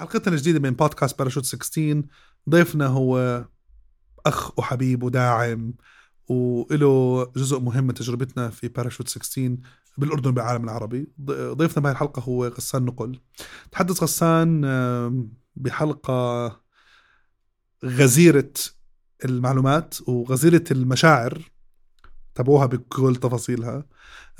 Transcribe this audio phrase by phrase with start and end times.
[0.00, 2.02] حلقتنا الجديدة من بودكاست باراشوت 16
[2.50, 3.44] ضيفنا هو
[4.26, 5.74] أخ وحبيب وداعم
[6.28, 9.56] وله جزء مهم من تجربتنا في باراشوت 16
[9.98, 11.12] بالأردن بالعالم العربي.
[11.30, 13.18] ضيفنا بهذه الحلقة هو غسان نقل.
[13.72, 14.60] تحدث غسان
[15.56, 16.60] بحلقة
[17.84, 18.52] غزيرة
[19.24, 21.50] المعلومات وغزيرة المشاعر
[22.34, 23.84] تابعوها بكل تفاصيلها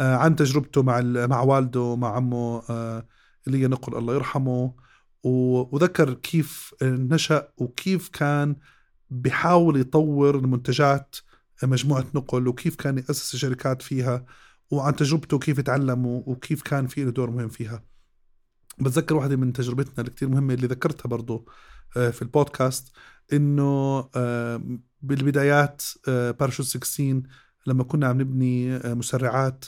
[0.00, 3.06] آه، عن تجربته مع مع والده مع عمه آه،
[3.46, 4.89] اللي نقل الله يرحمه.
[5.22, 8.56] وذكر كيف نشأ وكيف كان
[9.10, 11.16] بحاول يطور المنتجات
[11.62, 14.24] مجموعة نقل وكيف كان يأسس شركات فيها
[14.70, 17.84] وعن تجربته كيف تعلم وكيف كان في له دور مهم فيها.
[18.78, 21.48] بتذكر واحدة من تجربتنا اللي كتير مهمة اللي ذكرتها برضو
[21.96, 22.92] آه، في البودكاست
[23.32, 24.62] إنه آه،
[25.02, 27.22] بالبدايات باراشوت آه، 16
[27.66, 29.64] لما كنا عم نبني مسرعات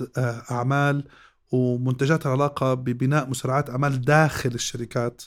[0.51, 1.09] أعمال
[1.53, 5.23] ومنتجات علاقة ببناء مسرعات أعمال داخل الشركات.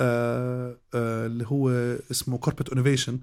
[0.00, 1.70] اللي هو
[2.10, 3.20] اسمه corporate innovation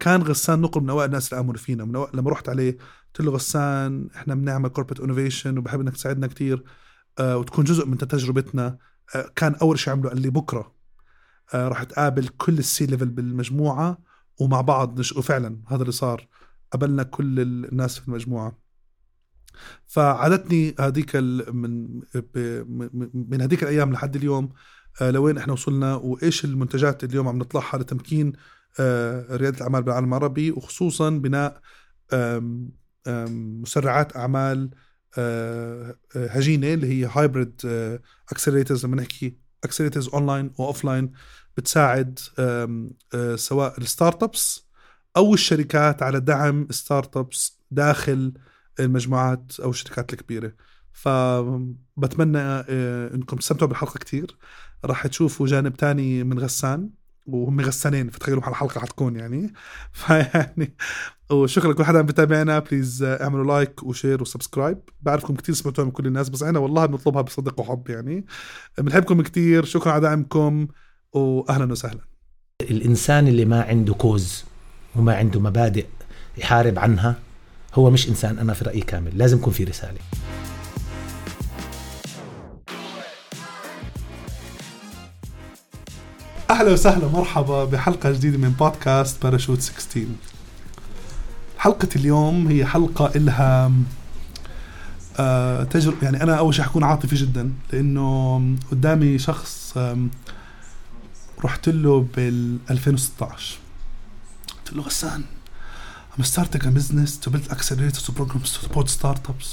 [0.00, 1.84] كان غسان نقل من أوائل الناس اللي امنوا فينا.
[1.84, 2.78] من أوائل لما رحت عليه
[3.14, 6.64] قلت له غسان إحنا بنعمل corporate innovation وبحب إنك تساعدنا كثير
[7.20, 8.78] وتكون جزء من تجربتنا.
[9.36, 10.72] كان أول شيء عمله قال لي بكرة
[11.54, 13.98] آه، راح تقابل كل ال C-level بالمجموعة
[14.40, 15.12] ومع بعض نش...
[15.12, 16.28] وفعلا هذا اللي صار.
[16.72, 18.58] قابلنا كل الناس في المجموعة.
[19.86, 22.00] فعادتني هذيك من
[23.14, 24.50] من هذيك الأيام لحد اليوم آه،
[25.00, 28.32] لوين إحنا وصلنا وإيش المنتجات اللي اليوم عم نطلعها لتمكين
[28.80, 31.60] آه، ريادة الأعمال بالعالم العربي وخصوصا بناء
[33.28, 34.70] مسرعات أعمال
[36.16, 37.60] هجينة اللي هي hybrid
[38.32, 41.12] accelerators لما نحكي accelerators online و offline
[41.56, 44.66] بتساعد آه، سواء ال startups
[45.16, 48.32] أو الشركات على دعم startups داخل
[48.80, 50.52] المجموعات أو الشركات الكبيرة.
[50.96, 54.36] فبتمنى آه، إنكم تستمتعوا بالحلقة كتير.
[54.84, 56.90] راح تشوفوا جانب تاني من غسان
[57.26, 59.52] وهم غسانين فتخيلوا الحلقة حتكون يعني.
[59.92, 60.76] فيعني
[61.30, 62.58] وشكرا لكل حدا عم بتابعنا.
[62.58, 64.78] please اعملوا like و share و subscribe.
[65.02, 68.26] بعرفكم كثير سمعتوها من كل الناس بس إحنا والله بنطلبها بصدق وحب يعني.
[68.78, 70.68] بنحبكم كثير شكرا على دعمكم
[71.12, 72.00] واهلا وسهلا.
[72.70, 74.44] الإنسان اللي ما عنده cause
[74.96, 75.86] وما عنده مبادئ
[76.38, 77.16] يحارب عنها
[77.74, 79.18] هو مش إنسان أنا في رأيي كامل.
[79.18, 79.98] لازم يكون في رسالة.
[86.50, 90.06] أهلا وسهلا مرحبا بحلقة جديدة من بودكاست باراشوت 16
[91.58, 93.72] حلقة اليوم هي حلقة إلها
[95.18, 99.78] آه تجربة يعني أنا أول شيء حكون عاطفي جدا لأنه قدامي شخص
[101.44, 103.58] رحت له بال 2016
[104.58, 105.22] قلت له غسان
[106.18, 109.48] I'm starting a business to build accelerators to programs to support startups.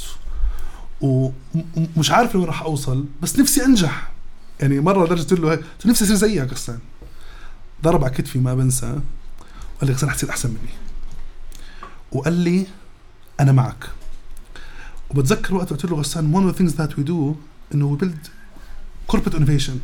[1.01, 4.11] ومش عارف لوين راح أوصل بس نفسي أنجح.
[4.63, 6.79] يعني مرة لدرجه قلت له هيك نفسي أصير زيك غسان
[7.83, 8.99] ضرب على كتفي ما بنسى.
[9.75, 10.73] وقال لي غسان حتصير أحسن مني.
[12.11, 12.65] وقال لي
[13.39, 13.89] أنا معك.
[15.09, 17.35] وبتذكر وقت قلت له غسان one of the things that we do
[17.73, 18.29] إنه we build
[19.11, 19.77] corporate innovation.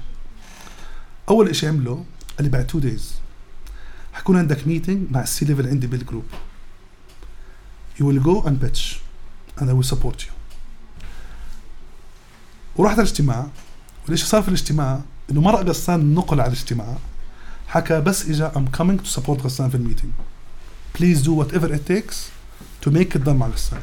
[1.29, 2.05] أول شيء عمله
[2.37, 3.03] قال لي بعد two days.
[4.13, 6.25] حكون عندك meeting مع ال C-level عندي بال group
[7.97, 8.99] you will go and pitch
[9.57, 10.31] and I will support you.
[12.75, 13.47] ورحت الاجتماع
[14.09, 16.97] وإيش صار في الاجتماع؟ إنه مرق غسان نقل على الاجتماع.
[17.67, 20.11] حكى بس إجا I'm coming to support غسان في ال meeting
[20.99, 22.27] please do whatever it takes
[22.81, 23.81] to make it مع غسان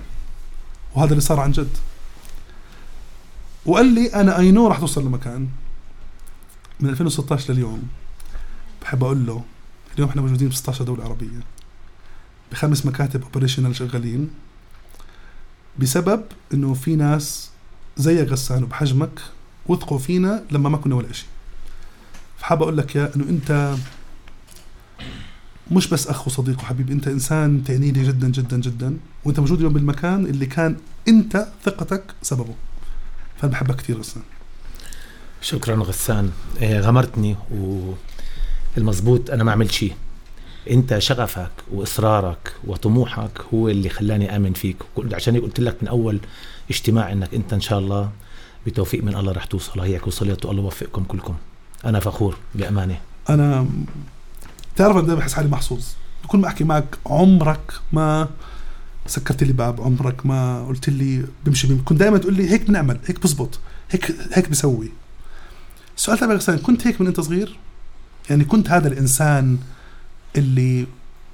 [0.94, 1.76] وهذا اللي صار عن جد.
[3.66, 5.48] وقال لي أنا I know راح توصل لمكان.
[6.81, 7.88] من 2016 لليوم
[8.82, 9.44] بحب أقول له
[9.94, 11.41] اليوم إحنا موجودين ب 16 دولة عربية.
[12.53, 14.31] بخمس مكاتب operational شغالين.
[15.78, 17.50] بسبب إنه في ناس
[17.97, 19.20] زيك غسان وبحجمك
[19.69, 21.28] وثقوا فينا لما ما كنا ولا شيء
[22.38, 23.75] فحاب أقول لك يا إنه أنت
[25.71, 29.72] مش بس أخ وصديق وحبيب أنت إنسان تعني لي جدا جدا جدا وأنت موجود اليوم
[29.72, 30.77] بالمكان اللي كان
[31.09, 32.54] أنت ثقتك سببه.
[33.37, 34.22] فأنا بحبك كثير غسان
[35.43, 36.31] شكرا غسان.
[36.62, 37.37] إيه، غمرتني
[38.77, 39.95] والمزبوط أنا ما عملت شيء.
[40.71, 44.77] أنت شغفك وإصرارك وطموحك هو اللي خلاني آمن فيك.
[45.12, 46.21] عشان قلت لك من أول
[46.71, 48.10] اجتماع إنك أنت إن شاء الله
[48.66, 49.80] بتوفيق من الله رح توصل.
[49.80, 51.34] هيك وصلت والله يوفقكم كلكم.
[51.84, 52.98] أنا فخور بأمانة.
[53.30, 53.66] أنا
[54.77, 55.84] تعرف أنا بحس حالي محظوظ؟
[56.34, 58.28] ما أحكي معك عمرك ما
[59.07, 63.22] سكرت لي باب عمرك ما قلت لي بمشي كنت دائما تقول لي هيك بنعمل هيك
[63.22, 63.59] بزبط
[63.91, 64.91] هيك هيك بسوي.
[65.97, 67.57] السؤال تبعك غسان كنت هيك من أنت صغير؟
[68.30, 69.59] يعني كنت هذا الإنسان
[70.36, 70.86] اللي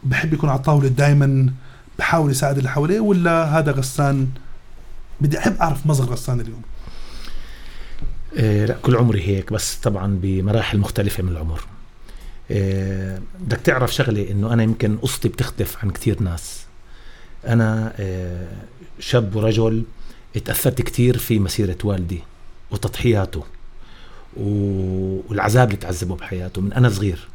[0.04, 1.52] بحب يكون على الطاولة دائما
[1.98, 4.28] بحاول يساعد اللي حواليه ولا هذا غسان؟
[5.20, 6.62] بدي أحب أعرف مصدر غسان اليوم.
[6.62, 6.71] إيه
[8.36, 11.64] لا كل عمري هيك بس طبعا بمراحل مختلفة من العمر.
[12.50, 16.64] إيه بدك تعرف شغلة إنه أنا يمكن قصتي بتختلف عن كتير ناس.
[17.46, 18.48] أنا إيه
[18.98, 19.82] شاب ورجل
[20.36, 22.20] اتأثرت كتير في مسيرة والدي
[22.70, 23.44] وتضحياته
[24.36, 27.28] والعذاب اللي تعذبه بحياته من أنا صغير.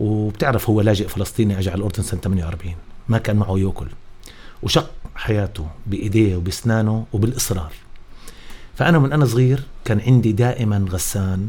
[0.00, 2.74] وبتعرف هو لاجئ فلسطيني أجى على الأردن سنة 48
[3.08, 3.86] ما كان معه يأكل.
[4.62, 7.72] وشق حياته بإيديه وبأسنانه وبالإصرار.
[8.80, 11.48] فأنا من أنا صغير كان عندي دائما غسان.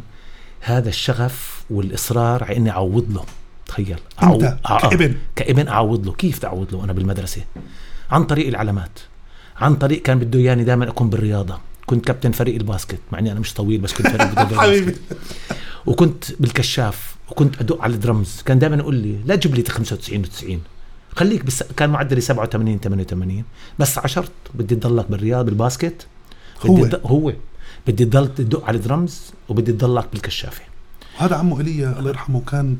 [0.61, 3.25] هذا الشغف والإصرار على إني أعوض له.
[3.65, 3.99] تخيل.
[4.23, 5.15] أنت آه كابن.
[5.35, 6.13] كابن أعوض له.
[6.13, 7.41] كيف تعوض له أنا بالمدرسة؟
[8.11, 8.99] عن طريق العلامات.
[9.57, 11.59] عن طريق كان بده إياني دائما أكون بالرياضة.
[11.85, 14.95] كنت كابتن فريق الباسكت مع إني أنا مش طويل بس كنت فريق حبيبي.
[15.85, 18.41] وكنت بالكشاف وكنت أدق على الدرمز.
[18.45, 20.51] كان دائما يقول لي لا تجيب لي 95 و90
[21.15, 23.43] خليك بس كان معدلي 87 88
[23.79, 26.07] بس عشرت بدي تضلك بالرياض بالباسكت.
[26.69, 26.75] هو.
[26.75, 27.33] بدي هو.
[27.87, 30.63] بدي تضل تدق على الدرمز وبدي تضلك بالكشافة.
[31.19, 32.77] وهذا عمه ايليا الله يرحمه كان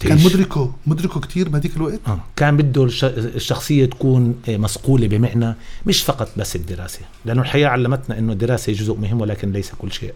[0.00, 2.18] كان مدركه مدركه كثير بهذيك الوقت؟ آه.
[2.36, 5.54] كان بده الشخصية تكون آه، مصقولة بمعنى
[5.86, 10.14] مش فقط بس الدراسة لأنه الحياة علمتنا أنه الدراسة جزء مهم ولكن ليس كل شيء.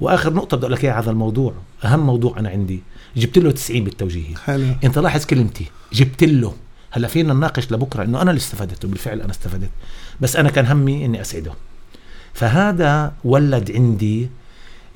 [0.00, 1.54] وآخر نقطة بدي أقول لك إياها هذا الموضوع.
[1.84, 2.82] أهم موضوع أنا عندي
[3.16, 4.66] جبت له 90 بالتوجيهي حلو.
[4.84, 6.54] أنت لاحظ كلمتي جبت له.
[6.90, 9.70] هلأ فينا نناقش لبكرة إنه أنا اللي استفدت وبالفعل أنا استفدت.
[10.20, 11.52] بس أنا كان همي إني أسعده.
[12.34, 14.30] فهذا ولد عندي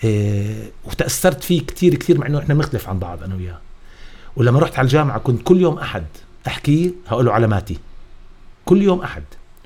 [0.04, 3.58] إيه وتأثرت فيه كثير كثير مع إنه إحنا بنختلف عن بعض أنا وياه.
[4.36, 6.04] ولما رحت على الجامعة كنت كل يوم أحد
[6.46, 7.78] احكيه هقول له علاماتي
[8.64, 9.22] كل يوم أحد.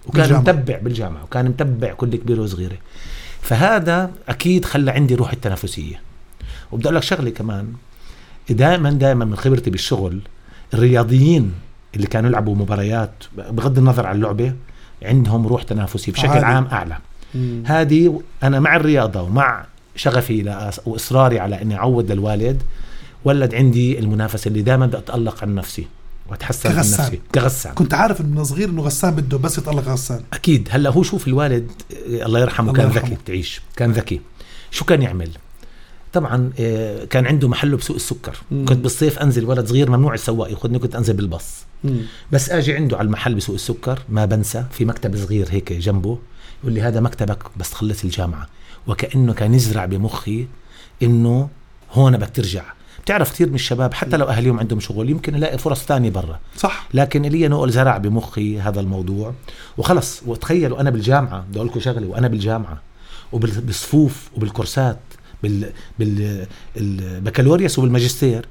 [0.06, 0.40] وكان بالجامعة.
[0.40, 2.76] متبع بالجامعة وكان متبع كل كبيره وصغيره
[3.40, 6.00] فهذا أكيد خلى عندي روح التنافسية.
[6.72, 7.72] وبدي أقول لك شغلة كمان.
[8.50, 10.20] دائما دائما من خبرتي بالشغل
[10.74, 11.52] الرياضيين
[11.96, 13.12] اللي كانوا يلعبوا مباريات
[13.50, 14.54] بغض النظر عن اللعبة
[15.02, 16.44] عندهم روح تنافسي بشكل عادي.
[16.44, 16.98] عام أعلى.
[17.64, 19.64] هذه أنا مع الرياضة ومع
[19.96, 22.62] شغفي وإصراري على إني أعود للوالد
[23.24, 25.86] ولد عندي المنافسة اللي دائما بدي اتالق عن نفسي
[26.28, 27.00] وأتحسن كغسان.
[27.00, 27.20] من نفسي.
[27.34, 27.74] كغسان.
[27.74, 30.20] كنت عارف من صغير إنه غسان بده بس يطلق غسان.
[30.32, 30.68] أكيد.
[30.70, 31.70] هلأ هو شوف الوالد
[32.06, 33.60] الله يرحمه الله كان ذكي تعيش.
[33.76, 34.20] كان ذكي.
[34.70, 35.30] شو كان يعمل؟
[36.12, 38.36] طبعا آه، كان عنده محله بسوق السكر.
[38.50, 38.64] مم.
[38.64, 41.64] كنت بالصيف أنزل ولد صغير ممنوع السواق ياخذني كنت أنزل بالباص.
[42.32, 46.18] بس آجي عنده على المحل بسوق السكر ما بنسى في مكتب صغير هيك جنبه.
[46.60, 48.48] يقول لي هذا مكتبك بس تخلص الجامعة.
[48.86, 50.46] وكانه كان يزرع بمخي
[51.02, 51.48] إنه
[51.92, 52.62] هون بدك ترجع.
[53.04, 56.40] بتعرف كثير من الشباب حتى لو أهاليهم عندهم شغل يمكن يلاقي فرص ثانية برا.
[56.56, 56.88] صح.
[56.94, 59.34] لكن لي نقول زرع بمخي هذا الموضوع.
[59.78, 62.82] وخلص وتخيلوا أنا بالجامعة بدي أقول لكم شغلة وأنا بالجامعة
[63.32, 64.98] وبالصفوف وبالكورسات
[65.42, 65.72] بال
[66.76, 68.46] بالبكالوريوس وبالماجستير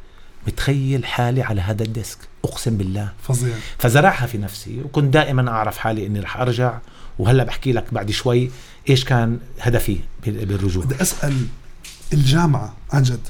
[0.47, 2.17] متخيل حالي على هذا الديسك.
[2.45, 3.09] أقسم بالله.
[3.23, 3.56] فظيع.
[3.77, 6.77] فزرعها في نفسي وكنت دائما أعرف حالي إني رح أرجع.
[7.19, 8.51] وهلا بحكي لك بعد شوي
[8.89, 10.86] إيش كان هدفي بالرجوع.
[10.86, 11.48] بدي أسأل
[12.13, 13.27] الجامعة عن جد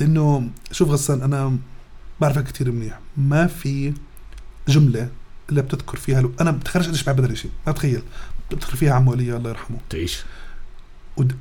[0.00, 1.56] لأنه شوف غسان أنا
[2.20, 3.92] بعرفك كثير منيح ما في
[4.68, 5.08] جملة
[5.50, 8.02] إلا بتذكر فيها لو أنا بتخرج قديش بحب هذا الشيء ما بتخيل
[8.50, 9.78] بتذكر فيها عمو علي الله يرحمه.
[9.90, 10.24] تعيش.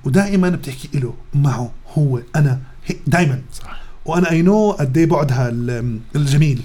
[0.06, 2.62] ودائما بتحكي له معه هو أنا
[3.08, 3.42] دائما.
[3.54, 3.82] صح.
[4.06, 5.50] وأنا I know قد إيه بعدها
[6.16, 6.62] الجميل.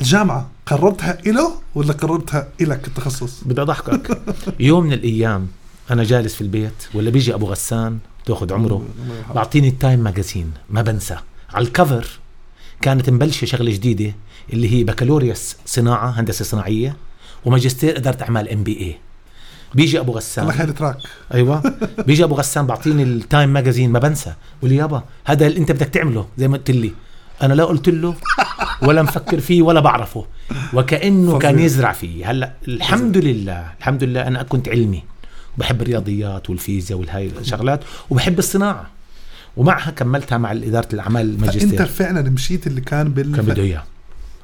[0.00, 4.20] الجامعة قررتها له ولا قررتها لك التخصص؟ بدي أضحكك.
[4.60, 5.46] يوم من الأيام
[5.90, 8.86] أنا جالس في البيت ولا بيجي أبو غسان تأخذ عمره
[9.34, 11.16] بعطيني ال Time Magazine ما بنسى.
[11.54, 12.06] على ال cover
[12.80, 14.14] كانت مبلشة شغلة جديدة
[14.52, 16.96] اللي هي بكالوريوس صناعة هندسة صناعية
[17.44, 18.98] وماجستير إدارة أعمال MBA
[19.74, 20.44] بيجي أبو غسان.
[20.44, 20.96] الله خير تراك.
[21.34, 21.62] أيوه.
[22.06, 24.34] بيجي أبو غسان بعطيني ال Time Magazine ما بنسى.
[24.58, 26.92] بقول يابا هذا اللي أنت بدك تعمله زي ما قلت لي.
[27.42, 28.14] أنا لا قلت له
[28.82, 30.26] ولا مفكر فيه ولا بعرفه.
[30.74, 32.30] وكانه كان يزرع فيه.
[32.30, 35.02] هلا الحمد لله الحمد لله أنا كنت علمي.
[35.58, 38.90] بحب الرياضيات والفيزياء والهاي الشغلات وبحب الصناعة.
[39.56, 41.62] ومعها كملتها مع إدارة الأعمال الماجستير.
[41.62, 43.84] انت فعلا مشيت اللي كان بال كان بده اياه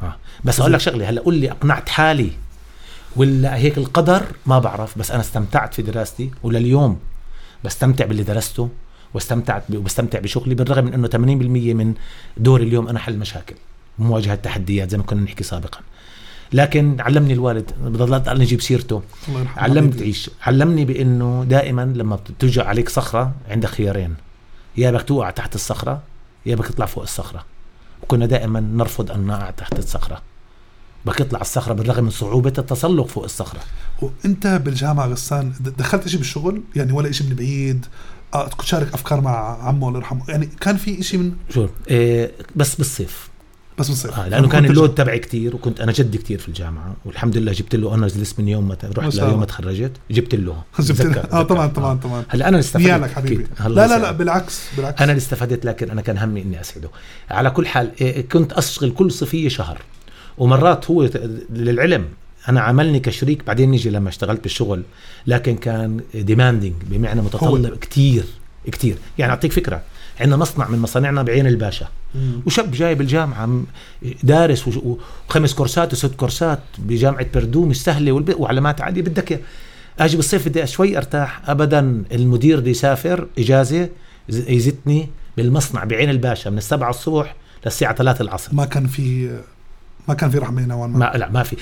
[0.02, 0.16] آه.
[0.44, 2.30] بس أقول لك شغلة هلا قول لي أقنعت حالي
[3.16, 6.98] ولا هيك القدر؟ ما بعرف بس أنا استمتعت في دراستي ولليوم
[7.64, 8.68] بستمتع باللي درسته
[9.14, 11.16] واستمتعت وبستمتع بشغلي بالرغم من إنه 80%
[11.74, 11.94] من
[12.36, 13.54] دوري اليوم أنا حل مشاكل
[13.98, 15.80] مواجهة تحديات زي ما كنا نحكي سابقا.
[16.54, 19.02] لكن علمني الوالد بضلت نجيب سيرته.
[19.56, 24.14] علمني تعيش علمني بإنه دائما لما بتوجع عليك صخرة عندك خيارين.
[24.76, 26.02] يا بدك توقع تحت الصخرة
[26.46, 27.44] يا بدك تطلع فوق الصخرة.
[28.02, 30.22] وكنا دائما نرفض أن نقع تحت الصخرة.
[31.06, 33.60] بدك تطلع الصخرة بالرغم من صعوبة التسلق فوق الصخرة.
[34.02, 37.86] وأنت بالجامعة غسان دخلت شيء بالشغل؟ يعني ولا شيء من بعيد؟
[38.34, 40.22] آه تشارك أفكار مع عمه الله يرحمه.
[40.28, 43.33] يعني كان في شيء من شو إيه بس بالصيف.
[43.78, 47.36] بس بالصيف آه لأنه كان اللود تبعي كتير وكنت أنا جدي كتير في الجامعة والحمد
[47.36, 49.14] لله جبت له honors list من يوم ما رحت.
[49.14, 50.62] ليوم ما تخرجت جبت له.
[50.80, 51.00] جبت
[51.32, 51.66] آه طبعا.
[51.66, 52.24] طبعا طبعا.
[52.28, 53.46] هلا أنا اللي استفدت نيالك حبيبي.
[53.60, 54.10] لا لا لا.
[54.12, 55.02] بالعكس بالعكس.
[55.02, 56.88] أنا اللي استفدت لكن أنا كان همي إني أسعده.
[57.30, 59.82] على كل حال إيه، كنت اشتغل كل صيفية شهر.
[60.38, 61.08] ومرات هو
[61.50, 62.04] للعلم
[62.48, 64.82] أنا عملني كشريك بعدين نيجي لما اشتغلت بالشغل
[65.26, 68.24] لكن كان demanding بمعنى متطلب كتير
[68.72, 68.96] كتير.
[69.18, 69.82] يعني أعطيك فكرة.
[70.20, 71.86] عندنا مصنع من مصانعنا بعين الباشا.
[72.14, 72.40] مم.
[72.46, 73.62] وشاب جاي بالجامعة
[74.22, 74.68] دارس
[75.28, 79.40] وخمس كورسات وست كورسات بجامعة بردو مش سهله والب- وعلامات عاليه بدك.
[79.98, 81.50] أجي بالصيف بدي شوي أرتاح.
[81.50, 83.88] ابدا المدير بده يسافر إجازة
[84.28, 88.54] يزتني بالمصنع بعين الباشا من السبعة الصبح للساعة 3 العصر.
[88.54, 89.38] ما كان في
[90.08, 90.98] ما كان في رحمة نوعا ما.
[90.98, 91.56] ما لا ما في.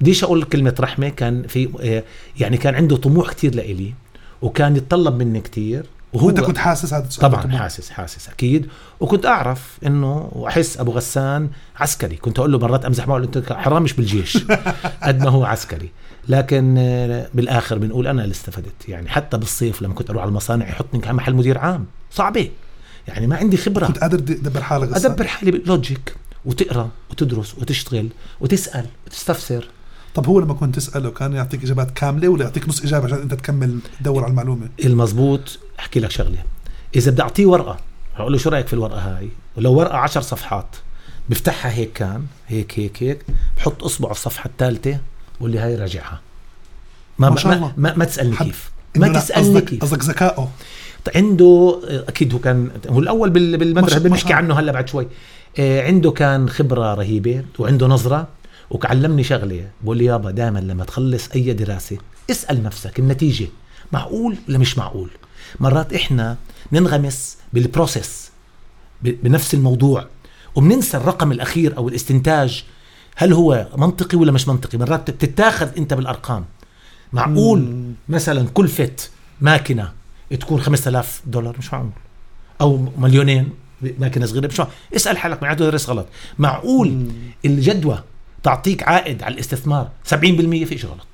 [0.00, 2.02] بديش أقول كلمة رحمة كان في آه،
[2.40, 3.94] يعني كان عنده طموح كتير لإلي
[4.42, 5.86] وكان يتطلب مني كتير.
[6.12, 7.30] وهو وانت كنت حاسس هذا السؤال.
[7.30, 8.68] طبعا حاسس حاسس أكيد.
[9.00, 12.16] وكنت أعرف إنه وأحس أبو غسان عسكري.
[12.16, 14.38] كنت أقول له مرات أمزح معه أنت حرام مش بالجيش.
[15.02, 15.90] قد ما هو عسكري.
[16.28, 18.88] لكن آه، بالآخر بنقول أنا اللي استفدت.
[18.88, 21.86] يعني حتى بالصيف لما كنت أروح على المصانع يحطني كان محل مدير عام.
[22.10, 22.50] صعبة.
[23.08, 23.86] يعني ما عندي خبرة.
[23.86, 24.96] كنت قادر تدبر حالك.
[24.96, 28.08] أدبر حالي باللوجيك وتقرأ وتدرس وتشتغل
[28.40, 29.68] وتسأل وتستفسر.
[30.14, 33.34] طب هو لما كنت تسأله كان يعطيك إجابات كاملة ولا يعطيك نص إجابة عشان أنت
[33.34, 36.38] تكمل تدور على المعلومة؟ المزبوط أحكي لك شغلة.
[36.96, 37.76] إذا بدي أعطيه ورقة
[38.16, 40.76] هقول له شو رأيك في الورقة هاي؟ ولو ورقة عشر صفحات
[41.28, 43.18] بفتحها هيك كان هيك هيك هيك
[43.56, 44.98] بحط أصبعه في الصفحه الثالثة
[45.38, 46.20] بقول لي هاي راجعها.
[47.18, 47.72] ما ما شاء ما, الله.
[47.76, 48.70] ما, ما تسألني كيف.
[48.96, 49.82] ما تسألني كيف.
[49.82, 50.48] قصدك ذكائه.
[51.16, 55.06] عنده أكيد هو كان هو الأول بالمدرسة بنحكي عنه هلا بعد شوي.
[55.58, 58.28] آه، عنده كان خبرة رهيبة وعنده نظرة
[58.70, 59.68] وعلمني شغلة.
[59.82, 61.98] بقول لي يابا دائما لما تخلص أي دراسة
[62.30, 63.46] اسأل نفسك النتيجة.
[63.92, 65.10] معقول ولا مش معقول؟
[65.60, 66.36] مرات إحنا
[66.72, 68.30] ننغمس بالبروسيس
[69.02, 70.06] بنفس الموضوع
[70.54, 72.64] وبننسى الرقم الأخير أو الاستنتاج
[73.16, 76.44] هل هو منطقي ولا مش منطقي؟ مرات بتتاخذ أنت بالأرقام.
[77.12, 77.92] معقول مم.
[78.08, 78.92] مثلا كلفة
[79.40, 79.92] ماكينة
[80.40, 81.90] تكون 5000 دولار؟ مش معقول.
[82.60, 83.50] أو مليونين
[83.98, 84.74] ماكينة صغيرة؟ مش معقول.
[84.96, 86.06] اسأل حالك معناته درس غلط.
[86.38, 87.08] معقول مم.
[87.44, 88.02] الجدوى
[88.42, 90.14] تعطيك عائد على الاستثمار 70%
[90.64, 91.06] في شيء غلط.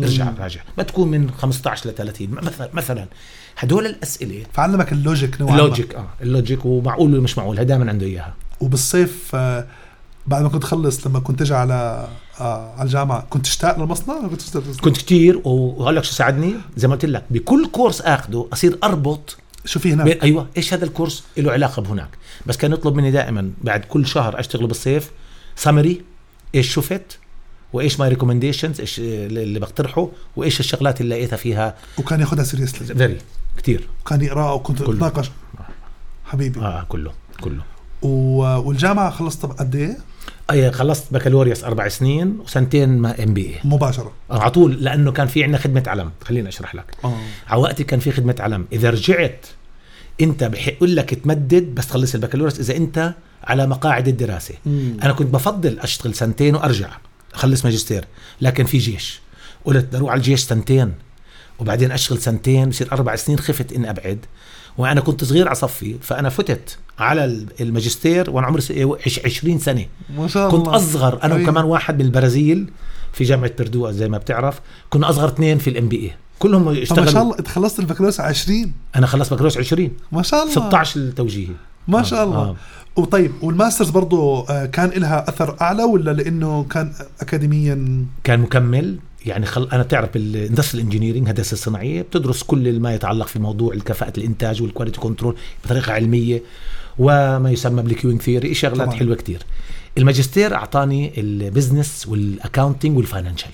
[0.00, 0.32] ارجع.
[0.38, 0.60] راجع.
[0.78, 3.06] ما تكون من 15 ل 30 مثلا مثلا.
[3.56, 4.42] هدول الأسئلة.
[4.52, 5.58] فعلمك ال logic نوعا ما.
[5.58, 8.34] ال logic آه ال logic ومعقول ولا مش معقول دائما عنده إياها.
[8.60, 9.66] وبالصيف آه،
[10.26, 12.08] بعد ما كنت تخلص لما كنت تجي على
[12.40, 16.94] آه، على الجامعة كنت تشتاق للمصنع كنت كنت كتير وهقول لك شو ساعدني؟ زي ما
[16.94, 21.52] قلت لك بكل كورس آخده أصير أربط شو في هناك؟ أيوه إيش هذا الكورس له
[21.52, 22.08] علاقة بهناك.
[22.46, 25.10] بس كان يطلب مني دائما بعد كل شهر أشتغل بالصيف
[25.56, 26.02] سمري
[26.54, 27.18] إيش شفت؟
[27.72, 33.18] وإيش my recommendations إيش اللي بقترحه؟ وإيش الشغلات اللي لقيتها فيها؟ وكان ياخذها seriously very
[33.56, 33.88] كتير.
[34.02, 34.96] وكان يقرأ وكنت كله.
[34.96, 35.30] تتناقش
[36.24, 36.60] حبيبي.
[36.60, 37.62] آه كله كله.
[38.02, 39.96] و- والجامعة خلصت قد إيه؟
[40.50, 44.12] أي خلصت بكالوريوس أربع سنين وسنتين ما MBA مباشرة.
[44.30, 46.10] على طول لأنه كان في عندنا خدمة علم.
[46.24, 46.84] خليني أشرح لك.
[47.04, 47.16] آه.
[47.48, 48.66] على وقتي كان في خدمة علم.
[48.72, 49.46] إذا رجعت
[50.20, 54.54] أنت بحق لك تمدد بس تخلص البكالوريوس إذا أنت على مقاعد الدراسة.
[54.66, 54.96] مم.
[55.02, 56.88] أنا كنت بفضل أشتغل سنتين وأرجع
[57.34, 58.04] أخلص ماجستير
[58.40, 59.20] لكن في جيش.
[59.64, 60.92] قلت بدي أروح على الجيش سنتين.
[61.58, 64.18] وبعدين اشتغل سنتين بصير أربع سنين خفت إني أبعد.
[64.78, 68.72] وأنا كنت صغير على صفي فأنا فتت على الماجستير وأنا عمري س-
[69.06, 69.86] عش- 20 سنة.
[70.18, 71.48] ما شاء كنت الله أصغر أنا أيوة.
[71.48, 72.70] وكمان واحد من البرازيل
[73.12, 74.60] في جامعة بردو زي ما بتعرف.
[74.90, 77.10] كنا أصغر اثنين في ال MBA كلهم طب ما اشتغلوا.
[77.12, 80.52] شاء الله انت خلصت البكالوريوس على 20 أنا خلصت بكالوريوس 20 ما شاء الله.
[80.52, 81.52] 16 التوجيهي.
[81.88, 82.36] ما آه، شاء الله.
[82.36, 82.56] آه.
[82.96, 88.98] وطيب وال master's برضو آه، كان لها أثر أعلى ولا لأنه كان اكاديميا؟ كان مكمل.
[89.26, 89.68] يعني خل...
[89.72, 94.62] أنا بتعرف بال industrial engineering هندسة الصناعيه بتدرس كل ما يتعلق في موضوع الكفاءة الإنتاج
[94.62, 96.42] وال quality control بطريقة علمية
[96.98, 98.98] وما يسمى بال queuing theory شغلات طبعاً.
[98.98, 99.42] حلوة كتير.
[99.98, 103.50] الماجستير أعطاني البزنس والاكاونتنج والفاينانشال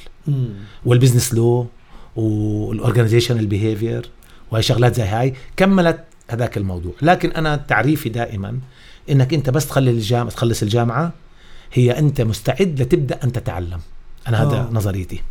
[0.87, 1.67] والبزنس لو
[2.17, 4.11] والاورجنايزيشنال بيهيفير
[4.51, 5.35] وهي شغلات زي هاي.
[5.57, 6.93] كملت هذاك الموضوع.
[7.03, 8.59] لكن أنا تعريفي دائما
[9.11, 11.13] إنك أنت بس تخلي الجامعة تخلص الجامعة
[11.73, 13.81] هي أنت مستعد لتبدأ أن تتعلم.
[14.29, 14.69] أنا هذا آه.
[14.73, 15.23] نظريتي.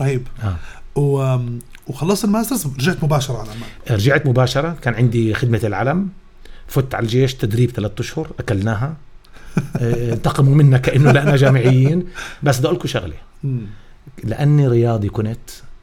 [0.00, 0.56] رهيب آه.
[1.00, 1.38] و...
[1.86, 6.08] وخلصت ال master's رجعت مباشرة على عمان رجعت مباشرة كان عندي خدمة العلم
[6.66, 8.96] فت على الجيش تدريب ثلاثة أشهر أكلناها
[9.76, 12.04] آه، انتقموا منا كانه لنا جامعيين
[12.42, 13.14] بس بدي أقول لكم شغلة.
[14.24, 15.38] لأني رياضي كنت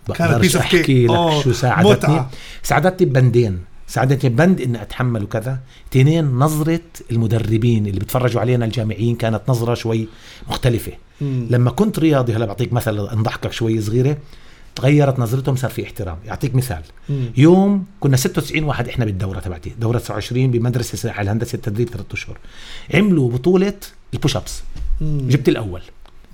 [0.07, 0.55] بقدرش.
[0.55, 2.29] أحكي لك شو ساعدتني متعة.
[2.63, 5.59] ساعدتني ببندين ساعدتني بند إني أتحمل وكذا
[5.91, 6.79] تنين نظرة
[7.11, 10.07] المدربين اللي بتفرجوا علينا الجامعيين كانت نظرة شوي
[10.49, 10.91] مختلفة.
[11.21, 11.47] مم.
[11.49, 14.17] لما كنت رياضي هلا بعطيك مثل نضحكك شوي صغيرة
[14.75, 16.17] تغيرت نظرتهم صار في احترام.
[16.25, 16.81] يعطيك مثال.
[17.09, 17.31] مم.
[17.37, 22.37] يوم كنا 96 واحد إحنا بالدورة تبعتي دورة 29 بمدرسة ساحل الهندسة التدريب ثلاث أشهر.
[22.93, 23.73] عملوا بطولة
[24.13, 24.63] البوش ابس.
[25.01, 25.81] جبت الأول.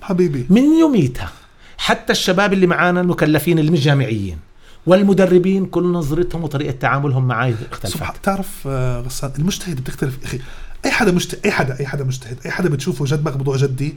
[0.02, 0.46] حبيبي.
[0.50, 1.32] من يوميتها
[1.78, 4.38] حتى الشباب اللي معانا المكلفين اللي مش جامعيين.
[4.86, 7.96] والمدربين كل نظرتهم وطريقة تعاملهم معي اختلفت.
[7.96, 10.40] سبحان بتعرف آه، غسان المجتهد بتختلف أخي.
[10.84, 13.94] أي حدا مجتهد أي حدا أي حدا مجتهد أي حدا بتشوفه جد ماخذ موضوع جدي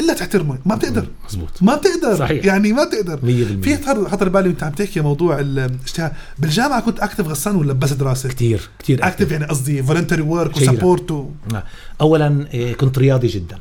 [0.00, 0.58] إلا تحترمه.
[0.66, 1.06] ما بتقدر.
[1.28, 2.16] مزبوط ما بتقدر.
[2.16, 2.44] صحيح.
[2.44, 3.16] يعني ما بتقدر.
[3.16, 7.72] 100% في خطر خطر بالي وأنت عم تحكي موضوع الاجتهاد بالجامعة كنت active غسان ولا
[7.72, 10.56] بس دراسة؟ كثير كثير active يعني قصدي voluntary work.
[10.56, 11.30] و sport و...
[11.54, 11.64] آه.
[12.00, 13.58] اولا إيه، كنت رياضي جدا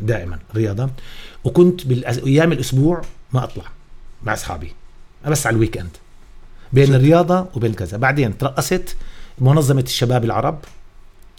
[0.00, 0.90] دائما رياضة.
[1.44, 3.64] وكنت بالايام الأسبوع ما أطلع
[4.22, 4.72] مع أصحابي.
[5.26, 5.90] بس على ال weekend
[6.72, 6.92] بين جد.
[6.94, 8.96] الرياضة وبين كذا بعدين ترأست
[9.38, 10.58] منظمة الشباب العرب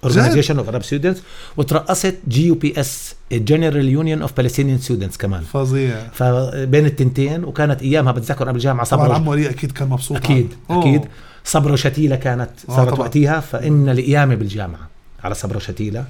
[0.06, 1.18] Organization of Arab Students
[1.58, 8.56] وترأست GUPS General Union of Palestinian Students كمان فظيع فبين التنتين وكانت أيامها بتذكر قبل
[8.56, 10.80] الجامعة طبعا صبرا عمو علي أكيد كان مبسوط أكيد عنه.
[10.80, 11.02] أكيد.
[11.44, 13.00] صبرا وشتيلة كانت آه، صارت طبعاً.
[13.00, 14.90] وقتها فإن القيامه بالجامعة
[15.24, 16.06] على صبرا وشتيلة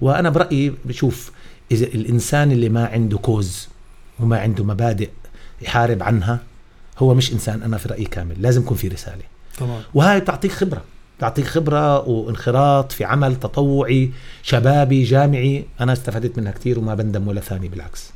[0.00, 1.30] وأنا برأيي بشوف
[1.72, 3.68] إذا الإنسان اللي ما عنده كوز
[4.20, 5.08] وما عنده مبادئ
[5.62, 6.38] يحارب عنها
[7.00, 9.22] هو مش إنسان أنا في رأيي كامل لازم يكون في رسالة.
[9.58, 10.82] طبعا وهاي بتعطيك خبرة
[11.18, 14.10] بتعطيك خبرة وانخراط في عمل تطوعي
[14.42, 18.10] شبابي جامعي أنا استفدت منها كثير وما بندم ولا ثاني بالعكس.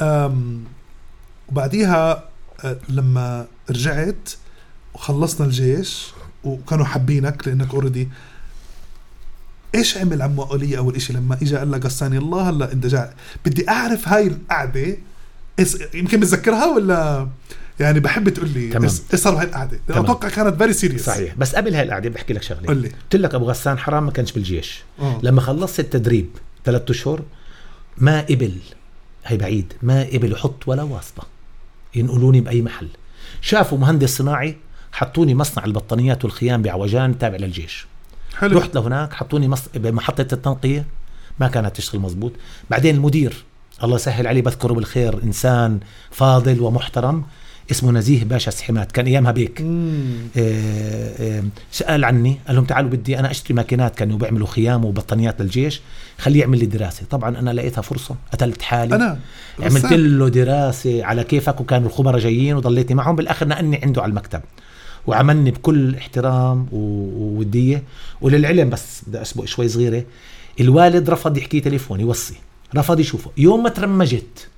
[0.00, 0.64] أم
[1.48, 2.24] وبعديها
[2.64, 4.30] أه، لما رجعت
[4.94, 6.06] وخلصنا الجيش
[6.44, 8.08] وكانوا حابينك لأنك already
[9.74, 13.10] إيش عمل عمو علي أول إشي لما اجى قال لك غسان يلا هلا أنت جاي
[13.44, 14.96] بدي أعرف هاي القعدة
[15.94, 17.28] يمكن بتذكرها ولا؟
[17.80, 18.88] يعني بحب تقول لي تمام.
[19.14, 19.80] صار بهاي القعدة.
[19.90, 21.34] أتوقع كانت very serious صحيح.
[21.34, 22.66] بس قبل هاي القعدة بدي احكي لك شغلة.
[22.66, 22.88] قل لي.
[22.88, 24.82] قلت لك أبو غسان حرام ما كانش بالجيش.
[25.00, 25.20] آه.
[25.22, 26.30] لما خلصت التدريب
[26.64, 27.22] ثلاثة أشهر
[27.98, 28.52] ما قبل
[29.24, 31.26] هي بعيد ما قبل يحط ولا واسطة
[31.94, 32.88] ينقلوني بأي محل.
[33.40, 34.56] شافوا مهندس صناعي
[34.92, 37.86] حطوني مصنع البطانيات والخيام بعوجان تابع للجيش.
[38.36, 38.58] حلو.
[38.58, 39.62] رحت لهناك حطوني مص...
[39.74, 40.86] بمحطة التنقية.
[41.40, 42.32] ما كانت تشتغل مزبوط
[42.70, 43.44] بعدين المدير
[43.84, 45.80] الله يسهل عليه بذكره بالخير إنسان
[46.10, 47.24] فاضل ومحترم.
[47.70, 49.60] اسمه نزيه باشا سحمات كان أيامها بيك.
[49.60, 51.42] آه، آه،
[51.72, 55.80] سأل عني قال لهم تعالوا بدي أنا أشتري ماكينات كانوا بيعملوا خيام وبطانيات للجيش
[56.18, 57.06] خليه يعمل لي دراسة.
[57.10, 58.94] طبعا أنا لقيتها فرصة قتلت حالي.
[58.96, 59.18] أنا؟
[59.60, 59.92] عملت.
[59.92, 64.40] له دراسة على كيفك وكانوا الخبراء جايين وضليتني معهم بالآخر نقلني عنده على المكتب.
[65.06, 67.82] وعملني بكل احترام و- وودية
[68.20, 70.04] وللعلم بس بدي أسبق شوي صغيرة
[70.60, 72.34] الوالد رفض يحكي تليفون يوصي
[72.76, 73.30] رفض يشوفه.
[73.36, 74.48] يوم ما ترمجت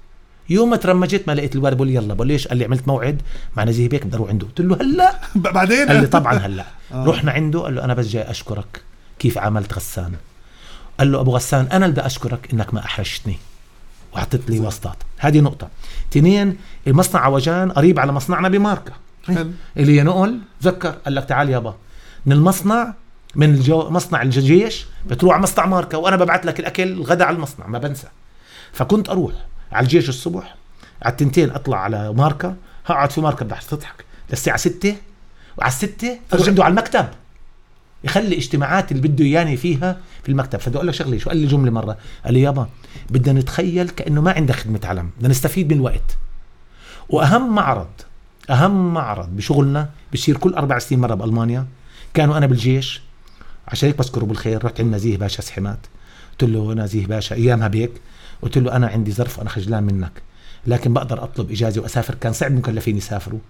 [0.50, 3.22] يوم ما ترمجت ما لقيت الوالد بقول لي يلا بقول ليش؟ قال لي عملت موعد
[3.56, 4.46] مع نزيه بيك بدي أروح عنده.
[4.46, 6.64] قلت له هلا؟ بعدين؟ قال لي طبعا هلا.
[6.92, 7.04] آه.
[7.06, 8.82] رحنا عنده قال له أنا بس جاي أشكرك.
[9.18, 10.12] كيف عملت غسان؟
[10.98, 13.38] قال له أبو غسان أنا اللي بدي أشكرك إنك ما أحرجتني
[14.12, 14.96] وحطيت لي واسطات.
[15.18, 15.68] هذه نقطة.
[16.12, 16.56] اثنين
[16.86, 18.92] المصنع عوجان قريب على مصنعنا بماركة.
[19.26, 19.50] حلو.
[19.76, 21.74] اللي نقل تذكر؟ قال لك تعال يابا.
[22.26, 22.94] من المصنع
[23.34, 27.66] من الجو مصنع الجيش بتروح على مصنع ماركة وأنا ببعث لك الأكل الغداء على المصنع
[27.66, 28.06] ما بنسى.
[28.72, 29.32] فكنت أروح.
[29.72, 30.54] على الجيش الصبح
[31.02, 32.54] على التنتين أطلع على ماركة
[32.86, 34.04] هقعد في ماركة بدها تضحك.
[34.30, 34.96] للساعة 6
[35.56, 37.06] وعلى الستة أروح عنده على المكتب.
[38.04, 40.58] يخلي اجتماعات اللي بده إياني فيها في المكتب.
[40.58, 42.68] فبدي أقول لك شغلة شو قال لي جملة مرة؟ قال لي يابا
[43.10, 46.16] بدنا نتخيل كأنه ما عندك خدمة علم بدنا نستفيد من الوقت
[47.08, 47.90] وأهم معرض
[48.50, 51.66] أهم معرض بشغلنا بصير كل أربع سنين مرة بألمانيا.
[52.14, 53.02] كانوا أنا بالجيش
[53.68, 55.78] عشان هيك بذكره بالخير رحت عند نزيه باشا سحمات
[56.32, 57.90] قلت له نزيه باشا أيامها بيك
[58.42, 60.12] قلت له أنا عندي ظرف وأنا خجلان منك
[60.66, 62.14] لكن بقدر أطلب إجازة وأسافر.
[62.14, 63.40] كان صعب المكلفين يسافروا؟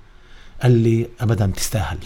[0.62, 1.98] قال لي ابدا تستاهل.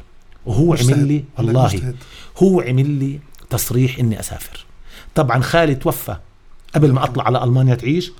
[0.46, 0.74] وهو.
[0.74, 1.94] عمل لي والله.
[2.38, 4.66] هو عمل لي تصريح إني أسافر.
[5.14, 6.16] طبعا خالي توفى
[6.74, 8.12] قبل ما أطلع على ألمانيا تعيش.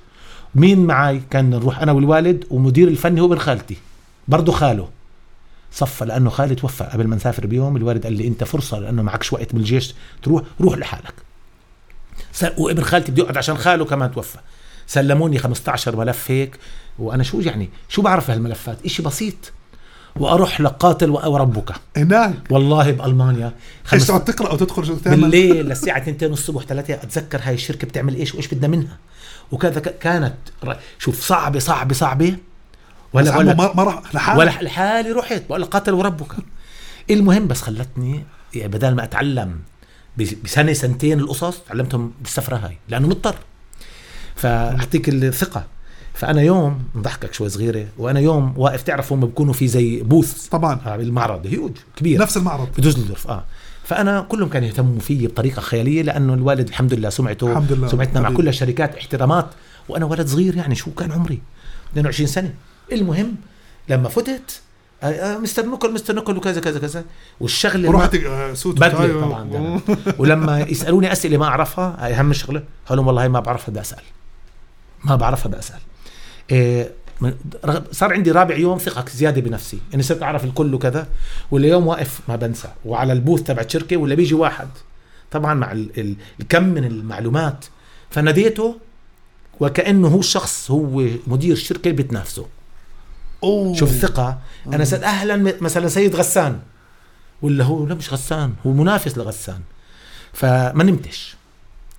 [0.55, 3.77] مين معي كان نروح أنا والوالد ومدير الفني هو ابن خالتي
[4.27, 4.89] برضه خاله.
[5.71, 7.77] صفى لأنه خالي توفى قبل ما نسافر بيوم.
[7.77, 11.13] الوالد قال لي أنت فرصة لأنه معكش وقت بالجيش تروح روح لحالك.
[12.57, 14.37] وابن خالتي بده يقعد عشان خاله كمان توفى.
[14.87, 16.57] سلموني 15 ملف هيك
[16.99, 19.35] وأنا شو يعني؟ شو بعرف هالملفات؟ إشي بسيط.
[20.15, 21.71] وأروح لقاتل وربك.
[21.97, 23.53] هناك؟ والله بألمانيا
[23.93, 28.15] إيش تقعد تقرأ وتدخل شو تعمل؟ بالليل للساعة 2 الصبح 3 أتذكر هاي الشركة بتعمل
[28.15, 28.97] إيش وإيش بدنا منها.
[29.51, 30.35] وكذا كانت
[30.99, 32.37] شوف صعبة صعبة بس
[33.13, 35.43] ولا ولا ما راح لحالك؟ ولا لحالي رحت.
[35.49, 36.31] بقول قاتل وربك.
[37.09, 38.23] المهم بس خلتني
[38.53, 39.59] يعني بدل ما أتعلم
[40.17, 43.35] بس- بسنة سنتين القصص تعلمتهم بالسفرة هاي لأنه مضطر.
[44.35, 45.65] فأعطيك الثقة.
[46.13, 50.79] فأنا يوم نضحكك شوي صغيرة وأنا يوم واقف تعرف هم بيكونوا في زي بوث طبعا.
[50.85, 52.21] آه، بالمعرض هيوج كبير.
[52.21, 52.67] نفس المعرض.
[52.73, 53.43] في دوزلدورف آه.
[53.83, 57.87] فأنا كلهم كانوا يهتموا فيي بطريقة خيالية لأنه الوالد الحمد لله سمعته الحمد لله.
[57.87, 58.41] سمعتنا مع حبيبي.
[58.43, 59.47] كل الشركات احترامات.
[59.89, 61.39] وأنا ولد صغير يعني شو كان عمري؟
[61.91, 62.53] 22 سنة.
[62.91, 63.35] المهم
[63.89, 64.61] لما فتت
[65.41, 67.05] مستر نوكل مستر نوكل وكذا كذا كذا.
[67.39, 69.21] والشغلة ورحت آه، سوت بدلة.
[69.21, 69.79] طبعا ده.
[70.17, 72.63] ولما يسألوني أسئلة ما أعرفها هاي أهم شغلة.
[72.85, 74.03] قال لهم والله هاي ما بعرفها بدي أسأل.
[75.03, 75.79] ما بعرفها بدي أسأل.
[76.51, 77.33] إيه من-
[77.91, 79.79] صار عندي رابع يوم ثقة زيادة بنفسي.
[79.93, 81.07] إني صرت أعرف الكل وكذا.
[81.51, 82.67] واليوم واقف ما بنسى.
[82.85, 84.67] وعلى البوث تبع الشركة ولا بيجي واحد.
[85.31, 87.65] طبعا مع ال- ال- الكم من المعلومات.
[88.09, 88.77] فناديته
[89.59, 92.45] وكأنه هو الشخص هو مدير الشركة اللي بتنافسه
[93.43, 93.75] أوه.
[93.75, 94.37] شوف الثقة.
[94.67, 96.59] أنا سأل أهلا مثلا سيد غسان.
[97.41, 99.59] ولا هو لا مش غسان هو منافس لغسان.
[100.33, 101.35] فما نمتش.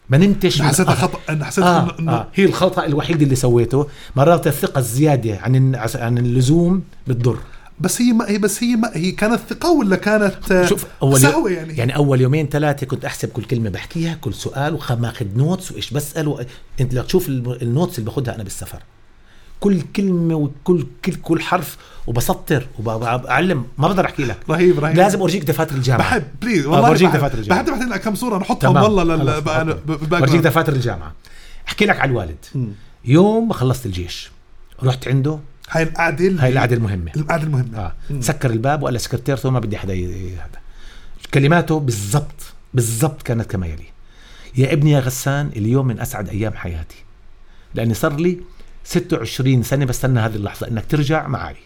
[0.09, 2.29] ما نمتش أخ- خطا أنا حسيت آه إنه آه.
[2.35, 3.87] هي الخطا الوحيد اللي سويته.
[4.17, 7.39] مرات الثقة الزيادة عن عن اللزوم بتضر.
[7.81, 11.51] بس هي ما هي بس هي ما هي كانت ثقة ولا كانت شوف أول سهوة
[11.51, 15.91] يعني, يعني أول يومين ثلاثة كنت أحسب كل كلمة بحكيها كل سؤال وماخذ نوتس وإيش
[15.91, 16.41] بسال و...
[16.81, 18.83] أنت لو تشوف ال notes اللي باخذها أنا بالسفر.
[19.65, 23.65] كل كلمة وكل كل كل حرف وبسطر وبعلم.
[23.79, 24.37] ما بقدر أحكي لك.
[24.51, 24.97] رهيب رهيب.
[24.97, 26.09] لازم أورجيك دفاتر الجامعة.
[26.09, 27.13] بحب please والله بحب.
[27.17, 27.63] دفاتر الجامعة.
[27.63, 28.77] بحب تبعت لنا كم صورة؟ نحطهم.
[28.77, 29.73] والله لل خلص، ب- okay.
[29.73, 30.47] ب- بال back ورجيك ground.
[30.47, 31.13] دفاتر الجامعة.
[31.69, 32.37] أحكي لك على الوالد.
[32.55, 32.69] مم.
[33.05, 34.31] يوم ما خلصت الجيش
[34.83, 35.39] رحت عنده.
[35.71, 37.93] هاي القعده هاي القعده المهمه القعده المهمه آه.
[38.11, 38.21] مم.
[38.21, 40.61] سكر الباب وقال لسكرتيرته ما بدي حدا ي- هذا.
[41.35, 42.41] كلماته بالضبط
[42.75, 43.85] بالضبط كانت كما يلي.
[44.57, 46.97] يا ابني يا غسان اليوم من أسعد أيام حياتي.
[47.75, 48.39] لاني صار لي
[48.85, 51.57] 26 سنة بستنى هذه اللحظة إنك ترجع معي.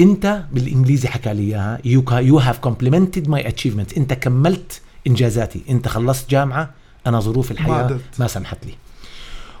[0.00, 5.62] أنت بالإنجليزي حكى لي إياها you you have complemented my achievement أنت كملت إنجازاتي.
[5.70, 6.70] أنت خلصت جامعة
[7.06, 8.00] أنا ظروف الحياة قدرت.
[8.18, 8.72] ما سمحت لي.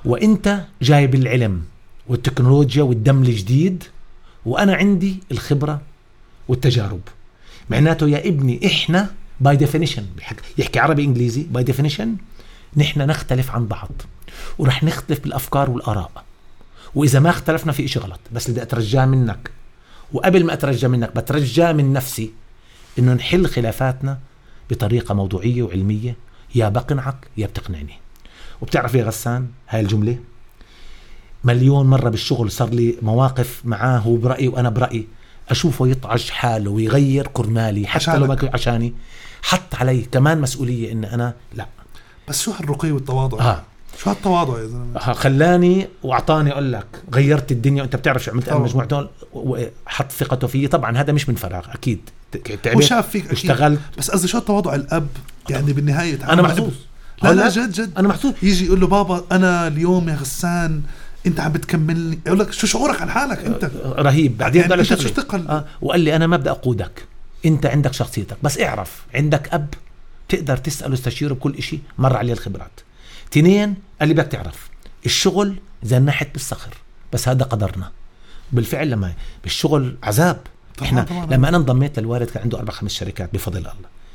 [0.04, 1.62] وأنت جايب العلم
[2.08, 3.84] والتكنولوجيا والدم الجديد
[4.46, 5.80] وأنا عندي الخبرة
[6.48, 7.00] والتجارب.
[7.70, 10.06] معناته يا ابني إحنا by definition
[10.58, 12.16] يحكي عربي إنجليزي by definition
[12.76, 13.90] نحن نختلف عن بعض.
[14.58, 16.24] ورح نختلف بالأفكار والآراء.
[16.94, 19.50] وإذا ما اختلفنا في إشي غلط بس اللي بدي أترجاه منك.
[20.12, 22.30] وقبل ما اترجى منك بترجاه من نفسي
[22.98, 24.18] إنه نحل خلافاتنا
[24.70, 26.16] بطريقة موضوعية وعلمية
[26.54, 27.98] يا بقنعك يا بتقنعني.
[28.60, 30.18] وبتعرف يا غسان هاي الجملة؟
[31.44, 35.06] مليون مرة بالشغل صار لي مواقف معاه هو برايي وأنا برأيي.
[35.48, 38.40] أشوفه يطعج حاله ويغير كرمالي حتى لو ما عشانك.
[38.40, 38.94] كان عشاني.
[39.42, 41.66] حط علي كمان مسؤولية ان أنا لا.
[42.28, 43.62] بس شو هالرقي والتواضع؟ آه.
[43.98, 47.82] شو هالتواضع يا زلمة؟ خلاني واعطاني أقول لك غيرت الدنيا.
[47.82, 48.58] وانت بتعرف شو عملت أنا.
[48.58, 50.68] مجموعة دول وحط ثقته فيي.
[50.68, 52.00] طبعا هذا مش من فراغ أكيد.
[52.62, 53.80] تعبت شاف فيك واشتغلت.
[53.98, 55.08] بس قصدي شو التواضع الأب؟
[55.50, 56.72] يعني بالنهاية أنا محظوظ.
[57.22, 57.98] لا لا جد جد.
[57.98, 58.32] أنا محظوظ.
[58.42, 60.82] يجي يقول له بابا أنا اليوم يا غسان
[61.26, 62.18] أنت عم بتكملني.
[62.26, 64.38] يقول لك شو شعورك عن حالك أنت؟ رهيب.
[64.38, 65.08] بعدين يعني شغلة.
[65.08, 67.04] تقل؟ آه وقال لي أنا ما بدي أقودك.
[67.46, 68.36] أنت عندك شخصيتك.
[68.42, 69.66] بس اعرف عندك أب
[70.28, 72.80] تقدر تسأله استشيره بكل إشي مر عليه الخبرات.
[73.40, 74.68] تنين قال لي بدك تعرف.
[75.06, 76.74] الشغل زي النحت بالصخر
[77.12, 77.92] بس هذا قدرنا.
[78.52, 80.40] بالفعل لما بالشغل عذاب.
[80.76, 81.26] طبعاً إحنا طبعاً.
[81.26, 83.72] لما أنا انضميت للوالد كان عنده أربع خمس شركات بفضل الله.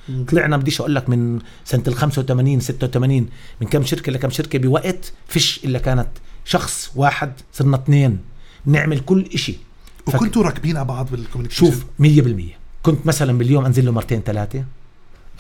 [0.10, 0.26] مم.
[0.26, 3.30] طلعنا بديش أقول لك من سنة ال 85 86
[3.62, 6.08] من كم شركة لكم شركة بوقت فيش إلا كانت
[6.46, 8.20] شخص واحد صرنا اثنين.
[8.66, 13.86] نعمل كل فك- وكنتوا راكبين على بعض بال communication؟ شوف 100% كنت مثلا باليوم أنزل
[13.86, 14.64] له مرتين ثلاثة.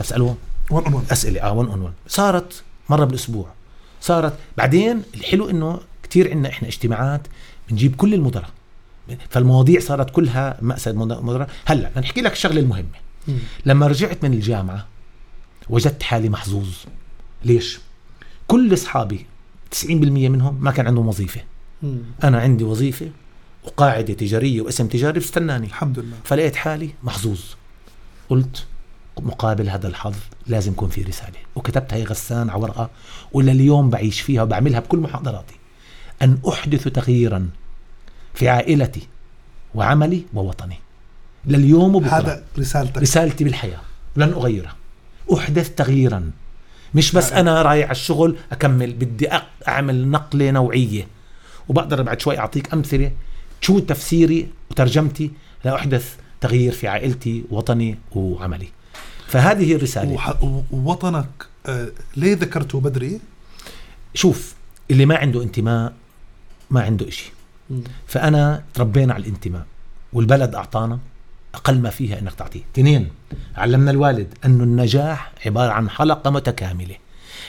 [0.01, 0.35] اساله
[0.71, 1.41] one أسئلة.
[1.41, 3.47] آه 1 on 1 صارت مرة بالأسبوع.
[4.01, 4.33] صارت.
[4.57, 7.21] بعدين الحلو إنه كثير عندنا إحنا اجتماعات
[7.69, 8.49] بنجيب كل المدراء.
[9.29, 12.87] فالمواضيع صارت كلها مأسسة مدراء هلأ نحكي لك الشغله المهمة.
[13.65, 14.87] لما رجعت من الجامعة
[15.69, 16.69] وجدت حالي محظوظ.
[17.45, 17.79] ليش؟
[18.47, 19.25] كل أصحابي
[19.71, 21.41] 90% منهم ما كان عندهم وظيفة.
[22.23, 23.09] أنا عندي وظيفة
[23.63, 25.67] وقاعدة تجارية واسم تجاري بستناني.
[25.67, 26.17] الحمد لله.
[26.23, 27.41] فلقيت حالي محظوظ.
[28.29, 28.65] قلت
[29.19, 30.15] مقابل هذا الحظ
[30.47, 31.39] لازم يكون في رسالة.
[31.55, 32.89] وكتبت هي غسان على ورقة
[33.31, 35.55] ولا اليوم بعيش فيها وبعملها بكل محاضراتي.
[36.21, 37.49] أن أحدث تغييرا
[38.33, 39.07] في عائلتي
[39.75, 40.79] وعملي ووطني.
[41.45, 42.09] لليوم وبكرة.
[42.09, 43.01] هذا رسالتك.
[43.01, 43.81] رسالتي بالحياة.
[44.15, 44.75] لن أغيرها.
[45.33, 46.31] أحدث تغييرا.
[46.95, 49.29] مش بس أنا رايح على الشغل أكمل بدي
[49.67, 51.07] أعمل نقلة نوعية.
[51.69, 53.11] وبقدر بعد شوي أعطيك أمثلة
[53.61, 55.31] شو تفسيري وترجمتي
[55.65, 58.67] لأحدث تغيير في عائلتي وطني وعملي.
[59.31, 60.35] فهذه هي الرسالة.
[60.71, 61.29] ووطنك
[61.65, 63.19] آه ليه ذكرته بدري؟
[64.13, 64.55] شوف
[64.91, 65.93] اللي ما عنده انتماء
[66.69, 67.31] ما عنده إشي.
[68.07, 69.65] فأنا تربينا على الانتماء.
[70.13, 70.99] والبلد أعطانا
[71.55, 72.61] أقل ما فيها أنك تعطيه.
[72.73, 73.09] اثنين
[73.55, 76.95] علمنا الوالد أن النجاح عبارة عن حلقة متكاملة.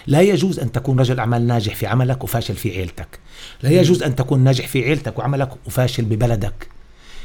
[0.07, 3.19] لا يجوز أن تكون رجل أعمال ناجح في عملك وفاشل في عيلتك.
[3.63, 6.69] لا يجوز أن تكون ناجح في عيلتك وعملك وفاشل ببلدك.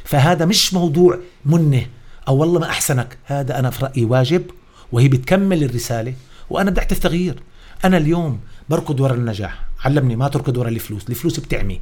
[0.04, 1.86] فهذا مش موضوع منه.
[2.27, 3.17] أو والله ما أحسنك.
[3.25, 4.43] هذا أنا في رأيي واجب
[4.91, 6.13] وهي بتكمل الرسالة
[6.49, 7.43] وأنا بدي أحدث تغيير
[7.85, 9.65] أنا اليوم بركض ورا النجاح.
[9.85, 11.09] علمني ما تركض ورا الفلوس.
[11.09, 11.81] الفلوس بتعمي.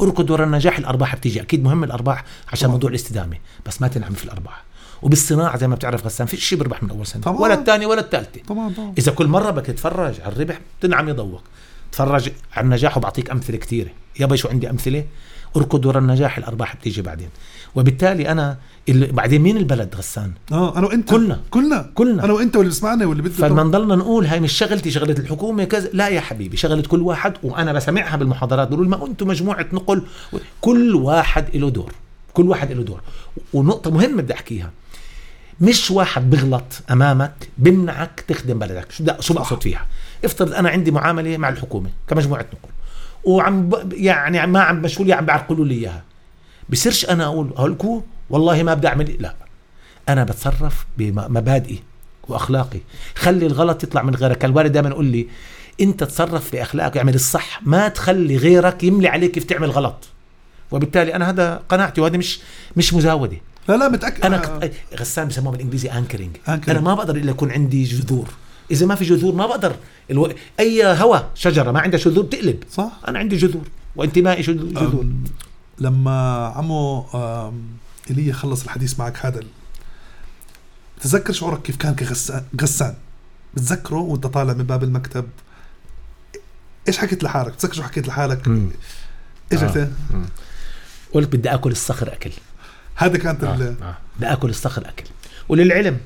[0.00, 1.40] أركض ورا النجاح الأرباح بتيجي.
[1.40, 2.72] أكيد مهم الأرباح عشان طبعاً.
[2.72, 3.36] موضوع الاستدامة.
[3.66, 4.64] بس ما تنعم في الأرباح.
[5.02, 7.22] وبالصناعة زي ما بتعرف غسان في شيء بيربح من أول سنة.
[7.22, 7.40] طبعاً.
[7.40, 8.40] ولا الثانية ولا الثالثة.
[8.48, 8.94] طبعا طبعا.
[8.98, 11.42] إذا كل مرة بدك تتفرج على الربح بتنعم يضوق.
[11.92, 13.90] تفرج على النجاح وبعطيك أمثلة كثيرة.
[14.20, 15.04] يابا شو عندي أمثلة.
[15.56, 17.28] أركض ورا النجاح الأرباح بتيجي بعدين.
[17.74, 18.56] وبالتالي أنا
[18.88, 21.08] اللي بعدين مين البلد غسان؟ آه أنا وأنت.
[21.10, 21.40] كلنا.
[21.50, 21.90] كلنا.
[21.94, 22.24] كلنا.
[22.24, 25.90] أنا وأنت واللي بسمعنا واللي بده فلما نضلنا نقول هاي مش شغلتي شغلة الحكومة كذا.
[25.92, 30.02] لا يا حبيبي شغلة كل واحد وأنا بسمعها بالمحاضرات بقول ما أنتم مجموعة نقل.
[30.60, 31.92] كل واحد له دور.
[32.34, 33.00] كل واحد له دور.
[33.52, 34.70] ونقطة مهمة بدي أحكيها.
[35.60, 38.92] مش واحد بغلط أمامك بمنعك تخدم بلدك.
[38.92, 39.86] شو شو بقصد فيها؟
[40.24, 42.72] افترض أنا عندي معاملة مع الحكومة كمجموعة نقل.
[43.24, 46.02] وعم ب- يعني ما عم مشغول عم بيعرقلوا لي إياها.
[46.70, 49.18] بصيرش أنا أقول هلكو والله ما بدي أعمل إيه.
[49.18, 49.34] لا.
[50.08, 51.82] أنا بتصرف بمبادئي
[52.28, 52.80] وأخلاقي.
[53.14, 54.44] خلي الغلط يطلع من غيرك.
[54.44, 55.26] الوالد دائما يقول لي
[55.80, 57.60] أنت تصرف بأخلاقك اعمل الصح.
[57.62, 60.08] ما تخلي غيرك يملي عليك كيف تعمل غلط.
[60.70, 62.40] وبالتالي أنا هذا قناعتي وهذا مش
[62.76, 63.36] مش مزاودة.
[63.68, 64.24] لا لا متأكد.
[64.24, 64.36] أنا.
[64.36, 64.72] كت...
[65.00, 66.36] غسان بسموه بالإنجليزي anchoring.
[66.48, 68.28] أنا ما بقدر إلا يكون عندي جذور.
[68.70, 69.74] إذا ما في جذور ما بقدر.
[70.10, 70.32] ألو...
[70.60, 72.92] أي هوا شجرة ما عندها جذور تقلب صح.
[73.08, 73.62] أنا عندي جذور.
[73.96, 75.02] وانتمائي جذور جذور.
[75.02, 75.24] أم،
[75.80, 77.06] لما عمو
[78.10, 79.40] ايليا خلص الحديث معك هذا
[81.00, 82.94] تذكر شعورك كيف كان كغسان غسان؟
[83.54, 85.28] بتذكره وأنت طالع من باب المكتب؟
[86.88, 88.48] إيش حكيت لحالك؟ تذكر شو حكيت لحالك.
[89.52, 89.88] إيش آه.
[91.12, 92.30] قلت بدي آكل الصخر أكل.
[92.94, 93.54] هذا كانت آه.
[93.54, 93.96] ال- آه.
[94.16, 95.04] بدي آكل الصخر أكل.
[95.48, 95.98] وللعلم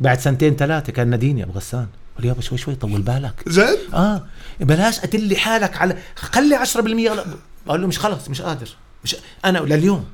[0.00, 1.86] بعد سنتين ثلاثة كان ناديني أبو غسان.
[2.14, 3.48] قال لي يابا شوي شوي طول بالك.
[3.48, 4.26] جد؟ آه.
[4.60, 6.76] بلاش اتلي حالك على خلي 10%
[7.10, 7.26] غلط
[7.66, 8.68] بقول له مش خلص مش قادر.
[9.04, 10.04] مش أنا لليوم.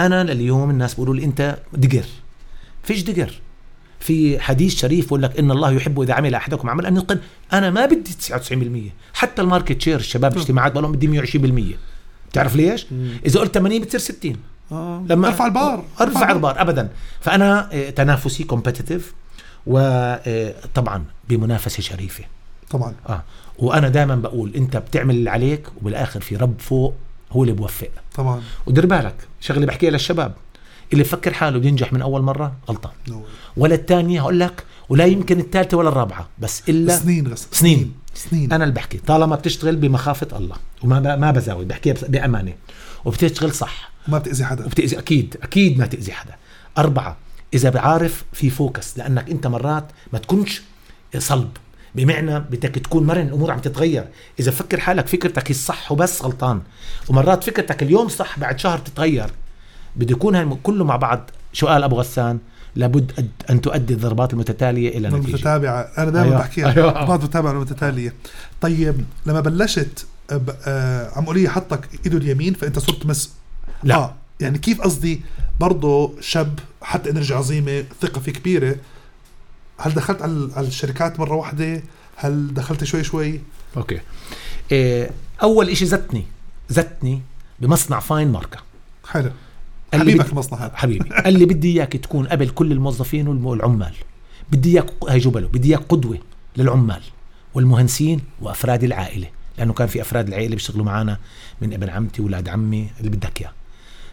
[0.00, 2.04] أنا لليوم الناس بيقولوا لي أنت دقر.
[2.82, 3.40] فيش دقر.
[4.00, 7.18] في حديث شريف بقول لك إن الله يحب إذا عمل أحدكم عمل أن يتقن
[7.52, 11.76] أنا ما بدي 99% حتى ال market share الشباب الاجتماعات بقول لهم بدي 120%
[12.30, 12.86] بتعرف ليش؟
[13.26, 14.36] إذا قلت 80 بتصير 60
[14.72, 15.04] آه.
[15.08, 15.84] لما أرفع البار.
[16.00, 16.60] أرفع البار.
[16.60, 16.88] ابدا.
[17.20, 19.14] فأنا آه، تنافسي competitive
[19.66, 22.24] وطبعا بمنافسة شريفة.
[22.70, 22.94] طبعا.
[23.08, 23.22] آه.
[23.58, 26.94] وأنا دائما بقول أنت بتعمل اللي عليك وبالآخر في رب فوق
[27.32, 27.90] هو اللي بوفق.
[28.16, 30.34] طبعا ودير بالك شغله بحكيها للشباب.
[30.92, 32.92] اللي بفكر حاله بينجح من أول مرة غلطان.
[33.08, 33.22] no
[33.56, 37.94] ولا الثانية هقول لك ولا يمكن الثالثه ولا الرابعة بس إلا سنين غسان سنين.
[38.14, 38.52] سنين.
[38.52, 42.52] أنا اللي بحكي طالما بتشتغل بمخافة الله وما ما بزاود بحكيها بس- بأمانة.
[43.04, 43.90] وبتشتغل صح.
[44.08, 44.64] وما بتأذي حدا.
[44.66, 46.34] وبتأذي أكيد أكيد ما تأذي حدا.
[46.78, 47.16] أربعة
[47.54, 50.62] إذا بعارف في focus لأنك أنت مرات ما تكونش
[51.18, 51.50] صلب.
[51.96, 54.04] بمعنى بدك تكون مرن الأمور عم تتغير.
[54.40, 56.60] إذا فكر حالك فكرتك الصح وبس غلطان.
[57.08, 59.30] ومرات فكرتك اليوم صح بعد شهر تتغير.
[59.96, 61.30] بده يكون كله مع بعض.
[61.52, 62.38] شو قال أبو غسان
[62.74, 65.28] لابد أن تؤدي الضربات المتتالية إلى نتيجة.
[65.28, 65.80] المتتابعة.
[65.98, 66.38] أنا دائما أيوة.
[66.38, 66.76] بحكيها.
[66.76, 66.92] أيوة.
[66.92, 68.14] بعض المتابعة المتتالية.
[68.60, 70.06] طيب لما بلشت
[70.66, 73.32] آه، عمولية حطك إيده اليمين فأنت صرت مس.
[73.84, 73.94] لا.
[73.94, 75.20] آه يعني كيف قصدي
[75.60, 78.76] برضه شاب حتى إنرجي عظيمة ثقة فيه كبيرة
[79.78, 80.22] هل دخلت
[80.56, 81.82] على الشركات مرة واحدة؟
[82.16, 83.40] هل دخلت شوي شوي؟
[83.76, 84.00] okay.
[84.72, 85.10] إيه
[85.42, 86.24] أول إشي زتني
[86.68, 87.22] زتني
[87.60, 88.58] بمصنع فاين ماركة.
[89.08, 89.30] حلو.
[89.94, 90.72] حبيبك المصنع هذا.
[90.76, 91.08] حبيبي.
[91.08, 93.94] قال لي بدي إياك تكون قبل كل الموظفين والعمال.
[94.50, 96.18] بدي إياك هي جبله بدي إياك قدوة
[96.56, 97.02] للعمال
[97.54, 101.18] والمهندسين وأفراد العائلة لأنه كان في أفراد العائلة بيشتغلوا معنا
[101.60, 103.52] من ابن عمتي واولاد عمي اللي بدك إياه.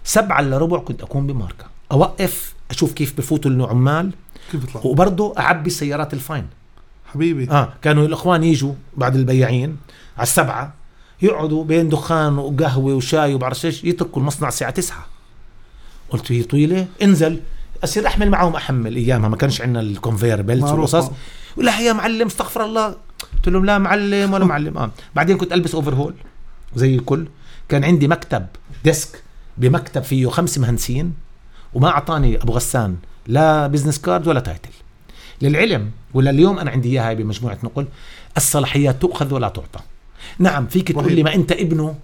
[0.04, 1.66] سبعة إلا ربع كنت أكون بماركة.
[1.92, 4.12] أوقف أشوف كيف بفوتوا العمال
[4.52, 6.48] كيف بيطلع وبرضه أعبي سيارات الفاين.
[7.14, 7.52] حبيبي.
[7.52, 9.78] آه كانوا الإخوان يجوا بعد البياعين
[10.18, 10.74] على السبعة
[11.22, 15.06] يقعدوا بين دخان وقهوة وشاي وبعرف إيش يتركوا المصنع الساعة تسعة.
[16.10, 17.40] قلت هي طويلة انزل.
[17.84, 18.96] أصير أحمل معهم أحمل.
[18.96, 20.94] أيامها ما كانش عندنا ال conveyor belt معروف.
[20.94, 21.12] والقصص.
[21.58, 22.96] ولا يا معلم استغفر الله.
[23.34, 24.78] قلت لهم لا معلم ولا معلم.
[24.78, 24.92] آه.
[25.16, 26.14] بعدين كنت ألبس overall
[26.76, 27.28] زي الكل.
[27.70, 28.46] كان عندي مكتب
[28.84, 29.24] desk
[29.58, 31.14] بمكتب فيه خمس مهندسين
[31.74, 32.96] وما أعطاني أبو غسان
[33.28, 34.70] لا business card ولا title
[35.42, 37.88] للعلم ولا اليوم أنا عندي إياها بمجموعة نقل
[38.38, 39.80] الصلاحيات تؤخذ ولا تعطى.
[40.40, 41.14] نعم فيك تقول.
[41.14, 41.96] لي ما أنت ابنه.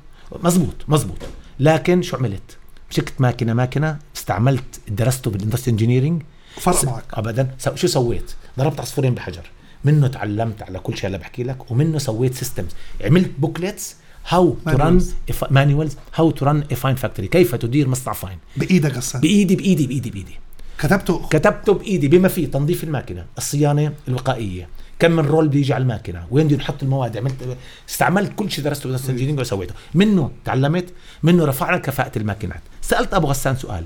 [0.44, 1.18] مزبوط مزبوط.
[1.60, 2.58] لكن شو عملت؟
[2.92, 6.22] مسكت ماكينه ماكينه استعملت درسته بال industrial engineering
[6.58, 7.04] فرق معك.
[7.14, 7.56] ابدا.
[7.76, 9.50] شو سويت؟ ضربت عصفورين بحجر.
[9.86, 12.70] منه تعلمت على كل شيء اللي بحكي لك ومنه سويت systems
[13.04, 13.96] عملت booklets
[14.28, 15.06] how to run.
[15.52, 20.10] manuals how to run فاين factory كيف تدير مصنع فاين بإيدك غسان بإيدي بإيدي بإيدي
[20.10, 20.40] بإيدي.
[20.80, 24.68] كتبته كتبته بإيدي بما فيه تنظيف الماكينة الصيانة الوقائية
[25.00, 27.58] كم من roll بيجي على الماكينة وين بدي نحط المواد عملت
[27.90, 29.74] استعملت كل شيء درسته درست engineering وسويته.
[29.94, 32.62] منه تعلمت منه رفعنا كفاءة الماكينات.
[32.82, 33.86] سألت أبو غسان سؤال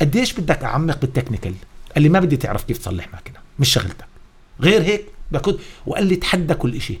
[0.00, 1.54] قديش بدك أعمق بال technical؟
[1.94, 4.06] قال لي ما بدي تعرف كيف تصلح ماكينة مش شغلتك.
[4.60, 7.00] غير هيك بكون وقال لي تحدى كل شيء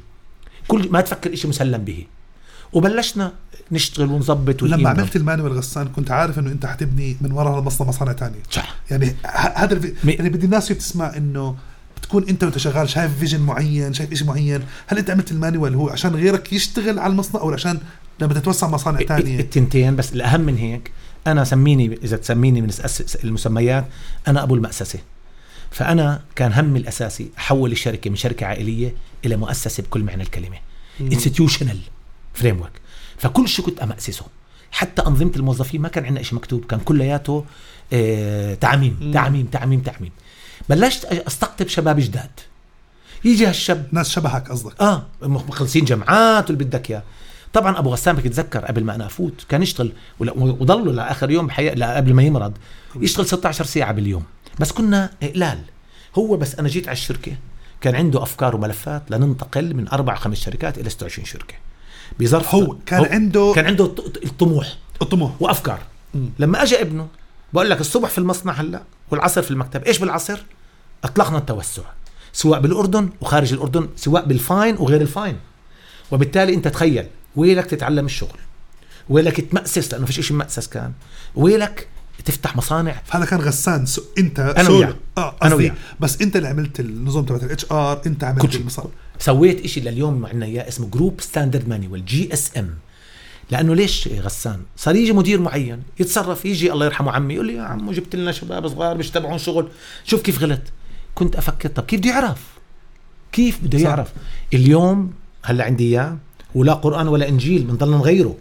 [0.68, 2.06] كل ما تفكر شيء مسلم به.
[2.72, 3.32] وبلشنا
[3.72, 4.90] نشتغل ونظبط لما.
[4.90, 8.76] عملت ال manual غسان كنت عارف إنه أنت حتبني من وراء المصنع مصانع تانية صح.
[8.90, 9.16] يعني
[9.54, 9.94] هذا الفي...
[10.04, 11.56] يعني بدي الناس بتسمع إنه
[11.96, 14.62] بتكون أنت وأنت شغال شايف vision معين شايف شيء معين.
[14.86, 17.80] هل أنت عملت ال manual هو عشان غيرك يشتغل على المصنع أو عشان
[18.20, 20.90] لما تتوسع مصانع تانية؟ التنتين بس الأهم من هيك
[21.26, 22.70] أنا سميني إذا تسميني من
[23.24, 23.86] المسميات
[24.28, 24.98] أنا أبو المأسسة.
[25.70, 30.56] فأنا كان همي الأساسي أحول الشركة من شركة عائلية إلى مؤسسة بكل معنى الكلمة.
[31.00, 31.78] institutional
[32.34, 32.72] framework
[33.20, 34.24] فكل شيء كنت أمأسسه.
[34.72, 37.44] حتى أنظمة الموظفين ما كان عندنا شيء مكتوب كان كلياته
[37.92, 39.10] آه تعميم.
[39.14, 40.12] تعميم تعميم تعميم.
[40.68, 42.30] بلشت أستقطب شباب جداد.
[43.24, 43.86] يجي هالشاب.
[43.92, 44.80] ناس شبهك قصدك.
[44.80, 47.02] آه مخلصين جامعات واللي بدك إياه.
[47.52, 51.50] طبعا أبو غسان بدك تتذكر قبل ما أنا أفوت كان يشتغل ولا- وضله لآخر يوم
[51.58, 52.52] لا قبل ما يمرض
[52.96, 54.22] يشتغل 16 ساعة باليوم.
[54.58, 55.58] بس كنا قلال
[56.18, 57.32] هو بس أنا جيت على الشركة
[57.80, 61.54] كان عنده أفكار وملفات لننتقل من أربع خمس شركات إلى 26 شركة.
[62.20, 65.78] بظرف هو كان عنده كان عنده الط- الطموح الطموح وأفكار
[66.14, 66.30] مم.
[66.38, 67.08] لما اجى ابنه
[67.52, 70.38] بقول لك الصبح في المصنع هلا والعصر في المكتب إيش بالعصر
[71.04, 71.82] أطلقنا التوسع
[72.32, 75.36] سواء بالأردن وخارج الأردن سواء بالفاين وغير الفاين
[76.10, 78.38] وبالتالي أنت تخيل ويلك تتعلم الشغل
[79.08, 80.92] ويلك تمأسس لأنه فيش شيء مأسس كان
[81.34, 81.88] ويلك
[82.24, 84.78] تفتح مصانع هذا كان غسان so أنت سولو.
[84.78, 84.94] وياه.
[85.18, 85.74] آه أنا قصدي وياه.
[86.00, 88.54] بس أنت اللي عملت النظام تبعت ال HR أنت عملت.
[88.54, 88.88] المصانع
[89.20, 92.74] سويت إشي لليوم عندنا إياه اسمه group standard manual GSM
[93.50, 97.62] لأنه ليش غسان؟ صار يجي مدير معين يتصرف يجي الله يرحمه عمي يقول لي يا
[97.62, 99.68] عمو جبت لنا شباب صغار مش تبعون شغل.
[100.04, 100.60] شوف كيف غلط.
[101.14, 102.38] كنت أفكر طب كيف بده يعرف؟
[103.32, 103.84] كيف بده صح.
[103.84, 104.12] يعرف؟
[104.54, 106.18] اليوم هلأ عندي إياه
[106.54, 108.36] ولا قرآن ولا إنجيل بنضل نغيره.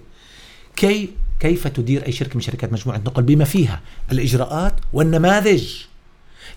[0.75, 5.73] كي كيف تدير أي شركة من شركات مجموعة نقل بما فيها؟ الإجراءات والنماذج.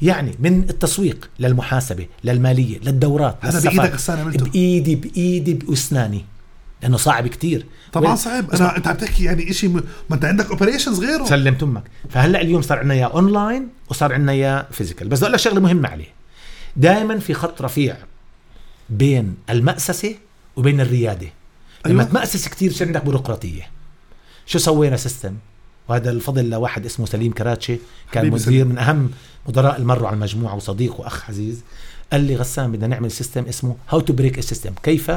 [0.02, 3.70] يعني من التسويق للمحاسبة للمالية للدورات هذا.
[3.70, 6.24] بإيدك عملته بإيدي بإيدي بأسناني
[6.82, 7.66] لأنه صعب كتير.
[7.92, 8.50] طبعا صعب.
[8.50, 9.82] أنا أنت عم تحكي يعني شيء م...
[10.10, 11.24] ما أنت عندك اوبريشنز غيره.
[11.24, 15.32] سلمت أمك فهلأ اليوم صار عندنا اياه اونلاين وصار عندنا اياه physical بس بدي أقول
[15.32, 16.08] لك شغلة مهمة عليه.
[16.76, 17.96] دائما في خط رفيع
[18.90, 20.14] بين المأسسة
[20.56, 21.28] وبين الريادة.
[21.86, 22.12] لما أيوة.
[22.12, 23.70] تمأسس كثير بصير عندك بيروقراطية.
[24.46, 25.34] شو سوينا system
[25.88, 27.78] وهذا الفضل لواحد اسمه سليم كراتشي
[28.12, 28.68] كان مدير سليم.
[28.68, 29.10] من أهم
[29.48, 31.60] مدراء اللي مروا على المجموعة وصديق وأخ عزيز
[32.12, 35.12] قال لي غسان بدنا نعمل system اسمه how to break ال system كيف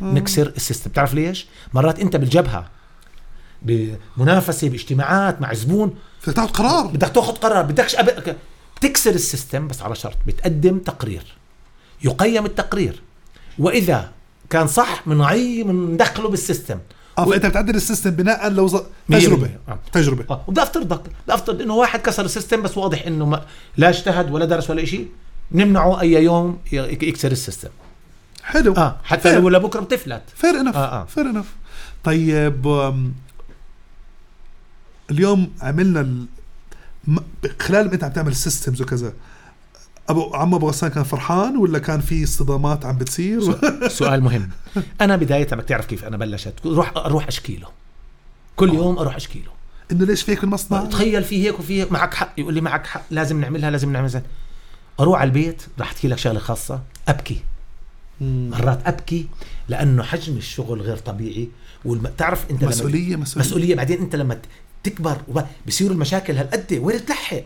[0.00, 0.90] نكسر ال system.
[0.90, 2.70] بتعرف ليش؟ مرات أنت بالجبهة
[3.62, 5.94] بمنافسة باجتماعات مع زبون
[6.26, 6.86] بدك تاخذ قرار.
[6.86, 8.36] بدك تاخذ قرار بدكش أب...
[8.76, 11.22] بتكسر ال system بس على شرط بتقدم تقرير
[12.04, 13.02] يقيم التقرير.
[13.58, 14.10] وإذا
[14.50, 16.78] كان صح بنعي بندخله بال system.
[17.18, 18.76] آه فأنت بتعدل السيستم بناء لو ز...
[19.08, 19.50] تجربة.
[19.68, 19.78] آه.
[19.92, 20.24] تجربة.
[20.30, 20.44] آه.
[20.48, 23.44] وبدي افترضك بدي أفترض إنه واحد كسر ال system بس واضح إنه ما
[23.76, 25.08] لا اجتهد ولا درس ولا شيء
[25.52, 27.68] نمنعه أي يوم يكسر ال system.
[28.42, 28.72] حلو.
[28.72, 30.22] آه حتى لو لبكرة بتفلت.
[30.36, 31.04] fair enough آه، آه.
[31.04, 31.46] fair enough
[32.04, 32.66] طيب
[35.10, 36.26] اليوم عملنا ال...
[37.60, 39.12] خلال ما أنت عم تعمل systems وكذا
[40.08, 43.40] أبو عم أبو غسان كان فرحان ولا كان في اصطدامات عم بتصير؟
[43.88, 44.50] سؤال مهم.
[45.00, 46.54] أنا بداية بدك تعرف كيف أنا بلشت.
[46.66, 47.68] روح أروح اشكيله
[48.56, 49.50] كل يوم أروح اشكيله
[49.92, 51.92] إنه ليش فيك المصنع؟ تخيل في هيك وفي هيك.
[51.92, 52.32] معك حق.
[52.38, 53.02] يقول لي معك حق.
[53.10, 54.22] لازم نعملها لازم نعملها.
[55.00, 56.80] أروح على البيت راح أحكي لك شغلة خاصة.
[57.08, 57.40] أبكي.
[58.20, 58.50] مم.
[58.50, 59.26] مرات أبكي
[59.68, 61.48] لأنه حجم الشغل غير طبيعي.
[61.84, 62.06] والم...
[62.18, 63.48] تعرف أنت لما مسؤولية مسؤولية.
[63.48, 63.74] مسؤولية.
[63.74, 64.38] بعدين أنت لما
[64.84, 66.78] تكبر وب- بصيروا المشاكل هالقد.
[66.82, 67.42] وين تلحق؟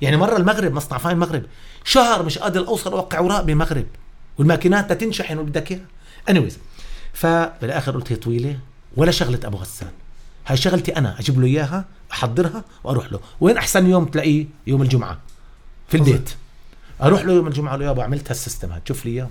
[0.00, 1.42] يعني مرة المغرب مصنع فاين المغرب
[1.84, 3.86] شهر مش قادر أوصل أوقع اوراق بالمغرب
[4.38, 5.84] والماكينات تنشحن واللي بدك إياها.
[6.28, 6.58] anyways
[7.12, 8.58] فبالآخر قلت هي طويلة
[8.96, 9.90] ولا شغلة أبو غسان.
[10.46, 13.20] هاي شغلتي أنا أجيب له إياها أحضرها وأروح له.
[13.40, 15.18] وين أحسن يوم تلاقيه؟ يوم الجمعة
[15.88, 16.30] في البيت.
[17.02, 19.28] أروح له يوم الجمعة له يابا عملت هال system هاد شوف لي إياه.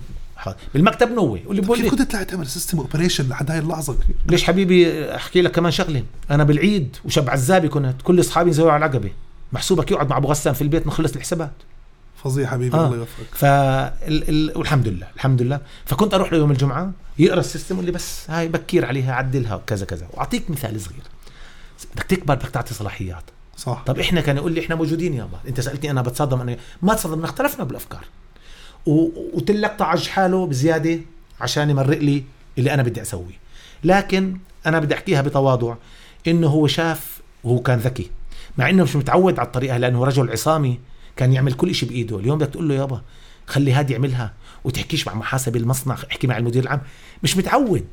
[0.74, 3.96] بالمكتب نوي واللي بقول كيف كنت تطلع تعمل system operation لحد هاي اللحظة؟
[4.26, 8.86] ليش حبيبي أحكي لك كمان شغلة؟ أنا بالعيد وشب عزابي كنت كل أصحابي ينزلوا على
[8.86, 9.10] العقبة.
[9.52, 11.52] محسوبك يقعد مع أبو غسان في البيت نخلص الحسابات.
[12.24, 12.86] فظيع حبيبي آه.
[12.86, 13.26] الله يوفقك.
[13.32, 14.28] ف ال...
[14.28, 14.58] ال...
[14.58, 15.60] والحمد لله الحمد لله.
[15.84, 19.54] فكنت أروح له يوم الجمعة يقرأ ال system يقول لي بس هاي بكير عليها عدلها
[19.54, 20.06] وكذا كذا.
[20.12, 21.02] وأعطيك مثال صغير.
[21.94, 23.24] بدك تكبر بدك تعطي صلاحيات.
[23.56, 23.82] صح.
[23.86, 27.24] طب إحنا كان يقول لي إحنا موجودين يابا أنت سألتني أنا بتصادم أنا ما تصادمنا
[27.24, 28.04] اختلفنا بالأفكار.
[28.86, 31.00] وتلك طعج حاله بزيادة
[31.40, 32.24] عشان يمرق لي
[32.58, 33.42] اللي أنا بدي أسويه.
[33.84, 35.74] لكن أنا بدي أحكيها بتواضع
[36.26, 38.10] إنه هو شاف وهو كان ذكي.
[38.58, 40.80] مع إنه مش متعود على الطريقة لأنه رجل عصامي
[41.16, 42.18] كان يعمل كل شيء بإيده.
[42.18, 43.02] اليوم بدك تقول له يابا
[43.46, 44.32] خلي هادي يعملها
[44.64, 46.80] وتحكيش مع محاسب المصنع احكي مع المدير العام.
[47.22, 47.86] مش متعود.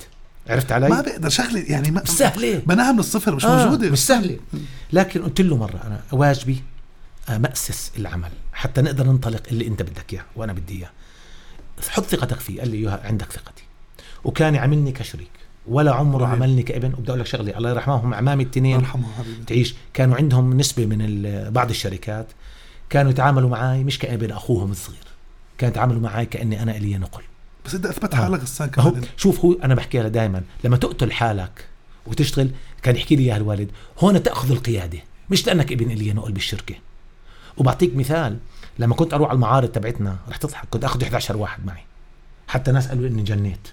[0.48, 1.30] عرفت علي؟ ما بقدر.
[1.30, 2.62] شغلة يعني ما مش سهلة.
[2.66, 3.90] بناها من الصفر مش آه موجودة.
[3.90, 4.40] مش سهلة.
[4.94, 6.64] لكن قلت له مرة أنا واجبي
[7.30, 10.92] امأسس العمل حتى نقدر ننطلق اللي أنت بدك إياه وأنا بدي إياه.
[11.90, 13.64] حط ثقتك فيه قال لي اياها عندك ثقتي.
[14.24, 15.32] وكان يعاملني كشريك.
[15.70, 16.36] ولا عمره رهيب.
[16.36, 16.94] عملني كابن.
[16.94, 19.44] وبدي أقول لك شغلة الله يرحمهم عمامي يرحمه حبيبي.
[19.44, 19.76] تعيش.
[19.94, 22.28] كانوا عندهم نسبة من بعض الشركات
[22.90, 25.08] كانوا يتعاملوا معي مش كابن أخوهم الصغير.
[25.58, 27.24] كانوا يتعاملوا معي كأني أنا إيليا نقل.
[27.66, 28.18] بس انت أثبت آه.
[28.18, 31.66] حالك غسان هو كمان شوف هو أنا بحكيها دائما لما تقتل حالك
[32.08, 32.52] وتشتغل
[32.82, 35.00] كان يحكي لي اياها الوالد هون تأخذ القيادة.
[35.30, 36.76] مش لأنك ابن إيليا نقل بالشركة.
[37.58, 38.38] وبعطيك مثال
[38.80, 41.84] لما كنت أروح على المعارض تبعتنا رح تضحك كنت أخذ 11 واحد معي.
[42.48, 43.68] حتى ناس قالوا إني جنيت.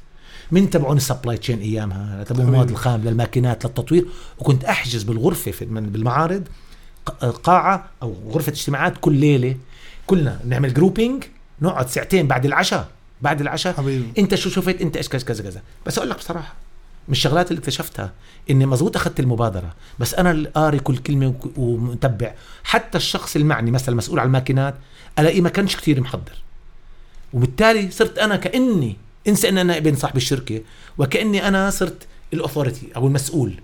[0.51, 2.73] من تبعون ال supply chain أيامها تبعون المواد حبيبي.
[2.73, 4.07] الخام للماكينات للتطوير.
[4.39, 6.49] وكنت أحجز بالغرفة في من- بالمعارض
[7.45, 9.57] قاعة أو غرفة اجتماعات كل ليلة.
[10.07, 11.25] كلنا نعمل grouping
[11.63, 12.89] نقعد ساعتين بعد العشاء
[13.23, 13.73] بعد العشاء.
[13.75, 14.07] حبيبي.
[14.19, 15.63] أنت شو شفت؟ أنت إيش كذا كذا كذا.
[15.87, 16.55] بس أقول لك بصراحة
[17.09, 18.13] من الشغلات اللي اكتشفتها
[18.51, 22.35] إني مزبوط أخذت المبادرة بس أنا اللي قاري كل كلمة ومتبع.
[22.65, 24.75] حتى الشخص المعني مثلا المسؤول على الماكينات
[25.19, 26.33] الاقيه ما كانش كثير محضر.
[27.33, 28.97] وبالتالي صرت أنا كأني
[29.29, 30.61] انسى ان أنا ابن صاحب الشركة
[30.99, 33.61] وكأني أنا صرت ال authority أو المسؤول.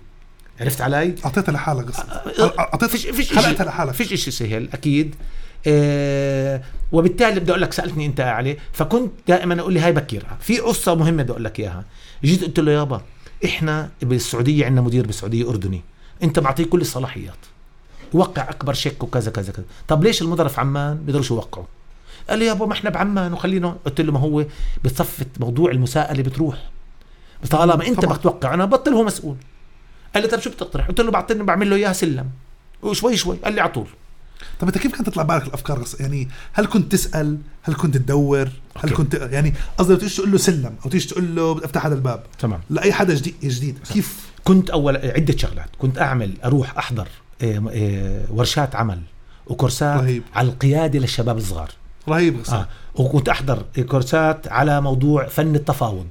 [0.59, 3.93] عرفت علي؟ أعطيتها لحالك غسان أه، اعطيت فيش فيش خلقتها لحالك.
[3.93, 5.15] فيش شيء سهل أكيد.
[5.67, 6.61] آه
[6.91, 10.37] وبالتالي بدي أقول لك سألتني أنت عليه فكنت دائما أقول لي هاي بكيرها.
[10.41, 11.85] في قصة مهمة بدي أقول لك إياها.
[12.23, 13.01] جيت قلت له يابا
[13.45, 15.81] إحنا بالسعودية عندنا مدير بالسعودية أردني.
[16.23, 17.37] أنت معطيه كل الصلاحيات.
[18.13, 19.65] وقع أكبر شيك وكذا كذا كذا.
[19.87, 21.65] طب ليش المدراء في عمان بيقدروش يوقعوا
[22.29, 23.77] قال لي يابا ما إحنا بعمان وخلينا.
[23.85, 24.45] قلت له ما هو؟
[24.83, 26.69] بتصفت موضوع المساءلة بتروح.
[27.49, 28.13] طالما أنت طبعاً.
[28.13, 29.35] بدك توقع أنا بطل هو مسؤول.
[30.13, 32.29] قال لي طب شو بتقترح؟ قلت له بعطيني بعمل له اياها سلم.
[32.81, 33.87] وشوي شوي قال لي على طول.
[34.59, 35.83] طب أنت كيف كانت تطلع بالك الأفكار.
[35.99, 38.51] يعني هل كنت تسأل؟ هل كنت تدور؟ هل
[38.83, 38.93] أوكي.
[38.93, 42.23] كنت يعني قصدي تيجي تقول له سلم أو تيجي تقول له بدي افتح هذا الباب.
[42.39, 42.61] تمام.
[42.69, 45.69] لأي حدا جديد؟ جديد كيف؟ كنت اول عدة شغلات.
[45.79, 47.07] كنت أعمل أروح أحضر
[47.41, 49.01] آه، آه، ورشات عمل
[49.47, 50.23] وكورسات رهيب.
[50.35, 51.71] على القيادة للشباب الصغار.
[52.09, 52.67] رهيب غسان آه.
[52.95, 56.07] وكنت أحضر كورسات على موضوع فن التفاوض.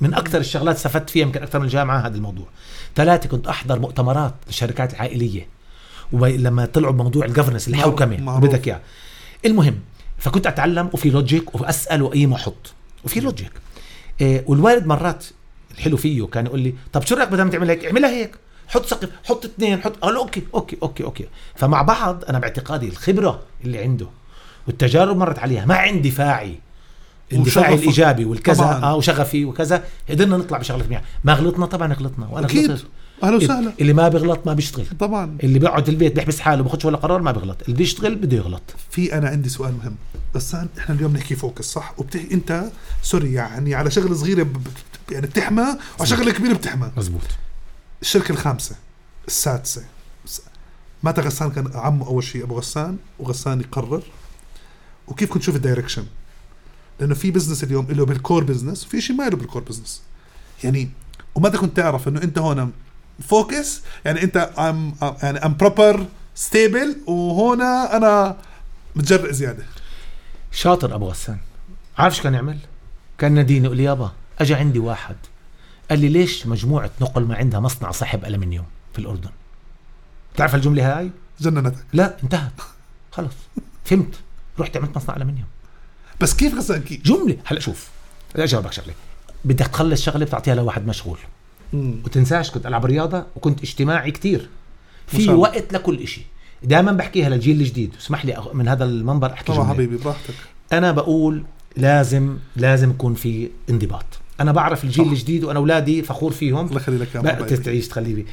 [0.00, 2.46] من أكثر الشغلات استفدت فيها يمكن أكثر من الجامعة هذا الموضوع.
[2.96, 5.46] ثلاثة كنت أحضر مؤتمرات للشركات العائلية.
[6.12, 8.38] ولما طلعوا بموضوع ال governance الحوكمة.
[8.38, 8.80] بدك إياه.
[9.46, 9.80] المهم
[10.18, 12.72] فكنت أتعلم وفي logic واسال واقيم واحط
[13.04, 13.52] وفي logic
[14.20, 15.24] إيه والوالد مرات
[15.70, 18.36] الحلو فيه كان يقول لي طب شو رأيك بدل ما تعمل هيك؟ اعملها هيك.
[18.68, 21.28] حط سقف حط اثنين حط قال okay okay okay okay.
[21.54, 24.06] فمع بعض أنا باعتقادي الخبرة اللي عنده
[24.68, 25.64] والتجارب مرت عليها.
[25.64, 26.58] مع اندفاعي
[27.32, 27.74] اندفاعي.
[27.74, 28.64] الإيجابي والكذا.
[28.64, 29.84] آه وشغفي وكذا.
[30.10, 32.26] قدرنا نطلع بشغلة منيحه ما غلطنا؟ طبعا غلطنا.
[32.26, 32.70] وأنا أكيد.
[32.70, 32.86] غلطت.
[33.22, 33.72] أهلا وسهلا.
[33.80, 34.86] اللي ما بيغلط ما بيشتغل.
[34.98, 35.38] طبعا.
[35.42, 37.62] اللي بيقعد في البيت بيحبس حاله بياخدش ولا قرار ما بيغلط.
[37.62, 38.62] اللي بيشتغل بده يغلط.
[38.90, 39.94] في أنا عندي سؤال مهم.
[40.34, 42.64] بس إحنا اليوم نحكي focus صح؟ وبتحكي أنت
[43.02, 44.56] sorry يعني على شغلة صغيرة ب...
[45.10, 45.62] يعني بتحمى
[45.98, 46.90] وعلى شغلة كبيرة بتحمى.
[46.96, 47.22] مزبوط
[48.02, 48.76] الشركة الخامسة
[49.26, 49.82] السادسة.
[51.02, 54.02] مات غسان كان عمه أول شيء أبو غسان وغسان يقرر.
[55.08, 56.04] وكيف كنت تشوف ال direction
[57.00, 60.02] لأنه في business اليوم له بال core business وفي شيء ما له بال core business
[60.64, 60.90] يعني
[61.34, 62.72] ومتى كنت تعرف إنه أنت هون
[63.20, 68.36] focus يعني أنت I'm يعني I'm proper stable وهنا أنا
[68.96, 69.64] متجرئ زيادة.
[70.52, 71.38] شاطر أبو غسان.
[71.98, 72.58] عارف شو كان يعمل؟
[73.18, 75.16] كان ناديني يقول لي يابا اجى عندي واحد.
[75.90, 79.30] قال لي ليش مجموعة نقل ما عندها مصنع صاحب الومنيوم في الأردن؟
[80.36, 81.84] تعرف الجملة هاي؟ جننتك.
[81.92, 82.52] لا انتهت.
[83.12, 83.34] خلص.
[83.84, 84.14] فهمت.
[84.60, 85.46] رحت عملت مصنع الومنيوم
[86.20, 87.36] بس كيف غسان كيف جملة.
[87.44, 87.88] هلا شوف
[88.34, 88.94] بدي اجاوبك شغلة.
[89.44, 91.18] بدك تخلص شغلة بتعطيها لواحد مشغول.
[91.72, 91.94] مم.
[92.04, 94.48] وتنساش كنت ألعب رياضة وكنت اجتماعي كتير.
[95.06, 95.30] في.
[95.30, 96.20] وقت لكل إشي.
[96.62, 97.94] دائما بحكيها للجيل الجديد.
[98.00, 99.68] اسمح لي من هذا المنبر أحكي طبعا.
[99.68, 100.34] حبيبي براحتك.
[100.72, 101.44] أنا بقول
[101.76, 104.04] لازم لازم يكون في انضباط.
[104.40, 105.10] أنا بعرف الجيل صح.
[105.10, 106.66] الجديد وأنا أولادي فخور فيهم.
[106.66, 107.56] الله يخلي لك يا.
[107.56, 108.26] تعيش تخلي بي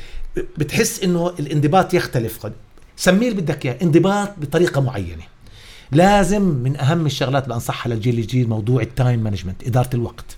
[0.58, 2.40] بتحس إنه الانضباط يختلف.
[2.40, 2.54] قد
[2.98, 3.78] سميه اللي بدك إياه.
[3.82, 5.24] انضباط بطريقة معينة.
[5.92, 10.38] لازم من أهم الشغلات اللي انصحها للجيل الجديد موضوع ال time management إدارة الوقت.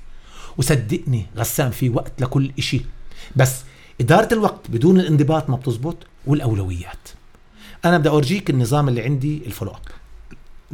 [0.58, 2.82] وصدقني غسان في وقت لكل إشي.
[3.36, 3.56] بس
[4.02, 7.08] إدارة الوقت بدون الانضباط ما بتزبط والأولويات.
[7.86, 9.78] أنا بدي أورجيك النظام اللي عندي ال follow up.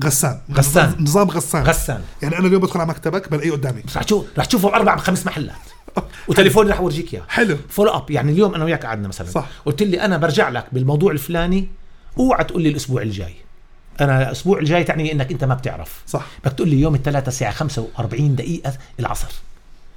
[0.04, 0.40] غسان.
[0.52, 0.96] غسان.
[1.00, 1.64] نظام غسان.
[1.64, 2.02] غسان.
[2.22, 3.82] يعني أنا اليوم بدخل على مكتبك بلاقيه قدامي.
[3.88, 5.56] بس رح تشوف رح تشوفه باربع خمس محلات.
[6.28, 7.24] وتليفوني رح أورجيك إياه.
[7.28, 7.58] حلو.
[7.70, 8.12] follow up.
[8.12, 9.28] يعني اليوم أنا وياك قعدنا مثلا.
[9.28, 9.48] صح.
[9.66, 11.68] قلت لي أنا برجع لك بالموضوع الفلاني
[12.20, 13.36] أوعى تقول لي الأسبوع الجاي.
[14.02, 16.04] أنا الأسبوع الجاي تعني إنك أنت ما بتعرف.
[16.08, 16.28] صح.
[16.46, 19.28] بدك تقول لي يوم الثلاثاء الساعة 45 دقيقة العصر.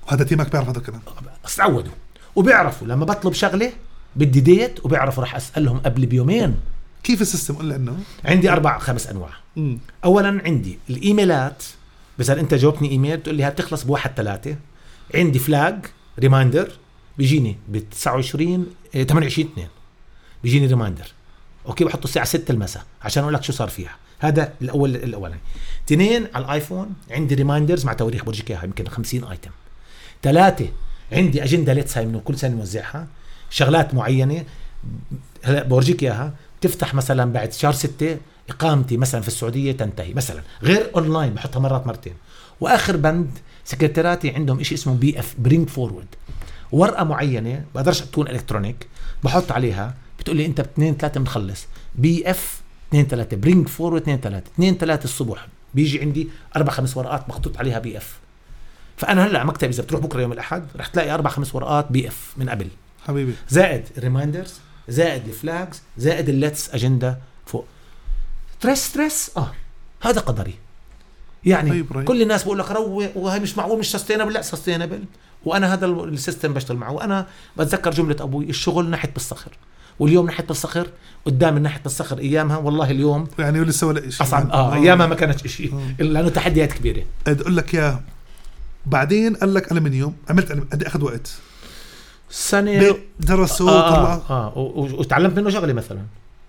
[0.09, 1.01] وهذا team ك بيعرف هذا الكلام.
[1.45, 1.93] بس تعودوا.
[2.37, 2.87] وبيعرفوا.
[2.87, 3.73] لما بطلب شغلة
[4.17, 6.57] بدي date وبيعرفوا رح أسألهم قبل بيومين.
[7.03, 7.99] كيف ال system؟ لي إنه.
[8.25, 9.31] عندي أربع خمس أنواع.
[9.57, 9.79] مم.
[10.05, 11.63] اولا عندي الإيميلات.
[12.19, 14.57] مثلا أنت جاوبتني إيميل تقول لي هتخلص بواحد ثلاثة
[15.15, 15.87] عندي flag
[16.19, 16.73] reminder
[17.19, 19.69] بيجيني ب 29 إيه، 28 2
[20.43, 21.13] بيجيني reminder
[21.67, 23.97] okay بحطه الساعة 6 المساء عشان أقول لك شو صار فيها.
[24.19, 25.41] هذا الأول الأولاني.
[25.87, 29.51] اثنين على الآيفون عندي reminders مع تواريخ برجيك اياها يمكن 50 item
[30.23, 30.69] ثلاثة
[31.13, 33.07] عندي أجندة Letts هاي كل سنة نوزعها.
[33.51, 34.45] شغلات معينة
[35.43, 36.33] هلا بورجيك إياها.
[36.61, 38.17] تفتح مثلا بعد شهر ستة
[38.51, 40.43] إقامتي مثلا في السعودية تنتهي مثلا.
[40.63, 42.15] غير اونلاين بحطها مرات مرتين.
[42.61, 43.31] وآخر بند
[43.65, 46.07] سكرتيراتي عندهم شيء اسمه BF bring forward
[46.73, 48.87] ورقة معينة بقدرش تكون electronic
[49.25, 49.95] بحط عليها.
[50.19, 51.67] بتقول لي انت باثنين ثلاثة بنخلص.
[51.95, 53.37] BF اثنين ثلاثة.
[53.37, 54.51] bring forward اثنين ثلاثة.
[54.55, 55.47] اثنين ثلاثة الصبح.
[55.75, 58.19] بيجي عندي أربع خمس ورقات محطوط عليها BF
[58.97, 62.49] فأنا هلأ مكتبي إذا بتروح بكرة يوم الأحد رح تلاقي أربع خمس ورقات BF من
[62.49, 62.69] قبل.
[63.07, 63.35] حبيبي.
[63.49, 64.55] زائد ال reminders
[64.89, 67.67] زائد ال flags زائد ال Letts اجنده فوق.
[68.59, 69.53] stress stress آه.
[70.01, 70.55] هذا قدري.
[71.45, 72.05] يعني طيب.
[72.05, 75.05] كل الناس بقول لك روق وهي مش معقول مش sustainable لا sustainable
[75.45, 76.93] وأنا هذا ال system بشتغل معه.
[76.93, 77.27] وأنا
[77.59, 79.53] بتذكر جملة أبوي الشغل نحت بالصخر.
[79.99, 80.87] واليوم نحت بالصخر
[81.25, 84.51] قدام ناحيه بالصخر أيامها والله اليوم يعني لسه ولا شيء أصعب.
[84.51, 87.03] آه أيامها ما كانت شيء لأنه تحديات كبيرة.
[87.27, 88.01] أقول لك يا
[88.87, 91.33] بعدين قال لك المنيوم عملت قد إيه أخذ وقت؟
[92.31, 94.59] سنة درسوا آه طلع آه, آه.
[94.59, 95.99] و- و- وتعلمت منه شغلة مثلا.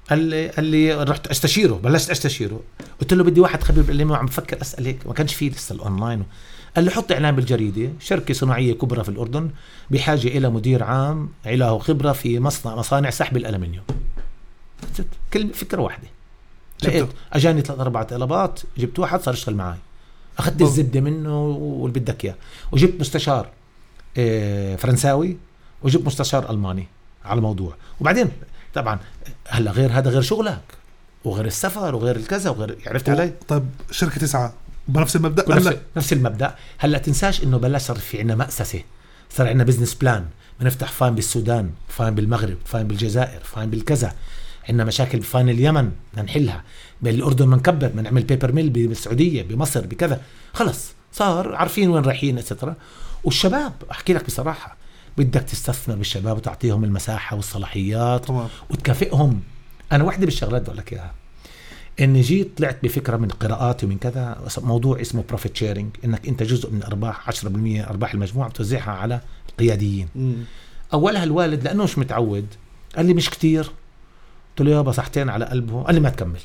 [0.10, 2.60] قال لي قال لي رحت أستشيره بلشت أستشيره.
[3.02, 5.08] قلت له بدي واحد خبير بالعلم وعم بفكر أسأل هيك.
[5.08, 6.24] ما كانش فيه لسه الأونلاين
[6.78, 9.50] قال لي حط اعلان بالجريده شركة صناعية كبرى في الأردن
[9.92, 13.38] بحاجة إلى مدير عام له خبره في مصنع مصانع سحب
[15.34, 16.08] كلمه فكرة واحدة.
[16.84, 16.98] جبته.
[16.98, 19.78] لقيت أجاني ثلاث أربع طلبات جبت واحد صار يشتغل معي
[20.40, 20.62] أخذت.
[20.62, 22.36] الزبدة منه واللي بدك إياه.
[22.72, 23.50] وجبت مستشار
[24.18, 25.38] آه، فرنساوي
[25.84, 26.88] وجبت مستشار ألماني
[27.26, 27.76] على الموضوع.
[28.00, 28.32] وبعدين
[28.74, 29.00] طبعا
[29.48, 30.62] هلأ غير هذا غير شغلك
[31.24, 34.54] وغير السفر وغير الكذا وغير عرفت علي؟ طيب شركة تسعة.
[34.88, 35.44] بنفس المبدأ.
[35.44, 36.56] قال نفس, المبدأ.
[36.78, 38.82] هلا تنساش إنه بلش صار في عندنا مأسسة.
[39.30, 40.26] صار عندنا business plan
[40.60, 44.14] بنفتح فاين بالسودان فاين بالمغرب فاين بالجزائر فاين بالكذا.
[44.70, 46.64] عندنا مشاكل بفاين اليمن بدنا نحلها.
[47.02, 50.22] بالأردن بنكبر بنعمل paper mill بالسعودية بمصر بكذا.
[50.54, 50.92] خلص.
[51.14, 52.76] صار عارفين وين رايحين etcetera
[53.24, 54.78] والشباب أحكي لك بصراحة
[55.18, 59.42] بدك تستثمر بالشباب وتعطيهم المساحة والصلاحيات طبعا وتكافئهم.
[59.92, 61.14] أنا واحدة بالشغلات بقول لك إياها.
[62.00, 66.72] اني جيت طلعت بفكرة من قراءاتي ومن كذا موضوع اسمه profit sharing إنك أنت جزء
[66.72, 67.46] من أرباح 10%
[67.90, 70.08] أرباح المجموعة بتوزعها على القياديين.
[70.94, 72.48] أولها الوالد لأنه مش متعود
[72.96, 73.64] قال لي مش كتير.
[74.50, 75.84] قلت له يابا صحتين على قلبه.
[75.84, 76.40] قال لي ما تكمل.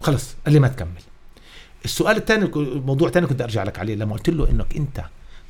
[0.00, 1.02] خلص قال لي ما تكمل.
[1.84, 2.50] السؤال الثاني
[2.80, 3.94] موضوع ثاني كنت أرجع لك عليه.
[3.94, 5.04] لما قلت له إنك أنت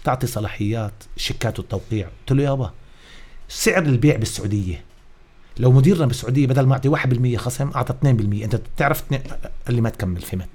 [0.04, 2.72] تعطي صلاحيات شيكات والتوقيع قلت له يابا
[3.48, 4.84] سعر البيع بالسعودية
[5.58, 6.90] لو مديرنا بالسعودية بدل ما أعطي
[7.36, 9.02] 1% خصم أعطى 2% أنت بتعرف
[9.66, 10.48] قال لي ما تكمل فهمت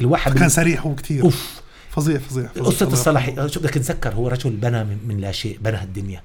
[0.00, 1.60] الواحد كان سريع هو كثير أوف.
[1.90, 3.46] فظيع فظيع الله الصلاحية.
[3.46, 6.22] شو بدك تتذكر؟ هو رجل بنى من, من لا شيء بنى الدنيا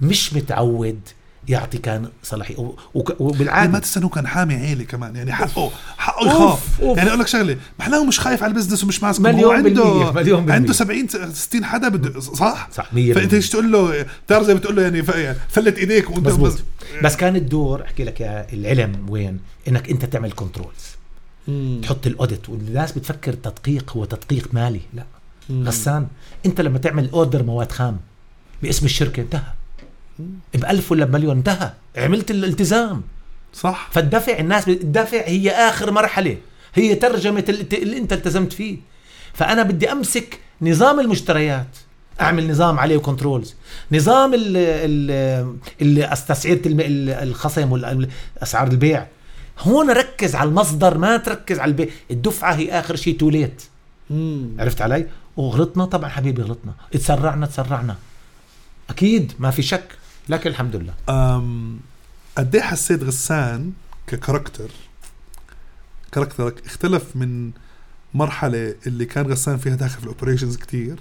[0.00, 1.00] مش متعود
[1.48, 6.26] يعطي كان صلاحية و- وك- يعني ما إنه كان حامي عيلة كمان يعني حقه حقه
[6.26, 6.80] يخاف.
[6.82, 6.96] أوف.
[6.96, 10.12] يعني أقول لك شغله محلاهم مش خايف على البزنس ومش ماسك مليون هو بالمية، عنده
[10.12, 10.54] مليون بالمية.
[10.54, 14.76] عنده 70 60 حدا بده صح؟ صح 100% فأنت إيش تقول له؟ بتعرف زي بتقول
[14.76, 15.02] له يعني
[15.48, 16.52] فلت إيديك وأنت مزبوط.
[16.52, 16.62] بس-
[17.02, 19.38] بس كان الدور أحكي لك يا العلم وين؟
[19.68, 20.84] إنك أنت تعمل controls
[21.48, 21.80] مم.
[21.82, 22.48] تحط ال audit.
[22.48, 24.80] والناس بتفكر تدقيق هو تدقيق مالي.
[24.94, 25.04] لا.
[25.50, 25.66] مم.
[25.68, 26.06] غسان.
[26.46, 27.96] أنت لما تعمل order مواد خام
[28.62, 29.42] باسم الشركة انتهى.
[30.54, 31.72] بألف ولا بمليون انتهى.
[31.96, 33.02] عملت الالتزام.
[33.54, 33.88] صح.
[33.92, 36.36] فالدفع الناس الدفع هي آخر مرحلة.
[36.74, 38.78] هي ترجمة اللي, أنت التزمت فيه.
[39.34, 41.76] فأنا بدي أمسك نظام المشتريات.
[42.20, 43.54] أعمل نظام عليه controls
[43.92, 44.56] نظام ال
[45.80, 46.60] ال تسعيره
[47.22, 49.06] الخصم والاسعار البيع.
[49.58, 51.88] هون ركز على المصدر ما تركز على البيع.
[52.10, 53.62] الدفعة هي آخر شيء too late.
[54.58, 55.06] عرفت علي؟
[55.36, 56.72] وغلطنا طبعا حبيبي غلطنا.
[56.94, 57.96] اتسرعنا تسرعنا
[58.90, 59.84] أكيد ما في شك.
[60.28, 60.94] لكن الحمد لله.
[61.08, 61.80] أم
[62.38, 63.72] قد إيه حسيت غسان
[64.06, 64.70] ك character؟
[66.12, 67.50] character ك اختلف من
[68.14, 71.00] مرحلة اللي كان غسان فيها داخل في ال operations كتير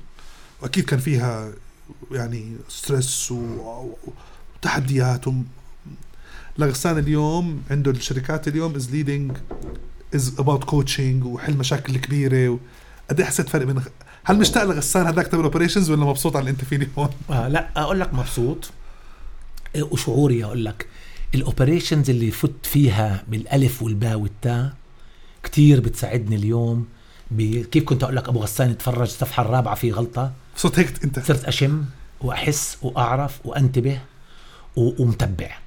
[0.62, 1.52] وأكيد كان فيها
[2.12, 5.34] يعني stress وتحديات و...
[6.58, 9.38] لغسان اليوم عنده الشركات اليوم is leading
[10.16, 12.58] is about coaching وحل مشاكل كبيرة و...
[13.10, 13.82] قد إيه حسيت فرق بين
[14.24, 17.48] هل مشتاق لغسان هذاك تبع ال operations ولا مبسوط على اللي أنت فيه اليوم؟ آه
[17.48, 18.72] لا أقول لك مبسوط.
[19.76, 20.88] وشعوري أقول لك
[21.36, 24.74] ال operations اللي فت فيها بالالف والباء والتاء
[25.44, 26.88] كتير بتساعدني اليوم
[27.72, 31.20] كيف كنت أقول لك أبو غسان يتفرج الصفحه الرابعة في غلطة؟ صرت هيك أنت.
[31.20, 31.86] صرت أشم
[32.22, 34.00] وأحس وأعرف وأنتبه
[34.76, 35.58] ومتبع.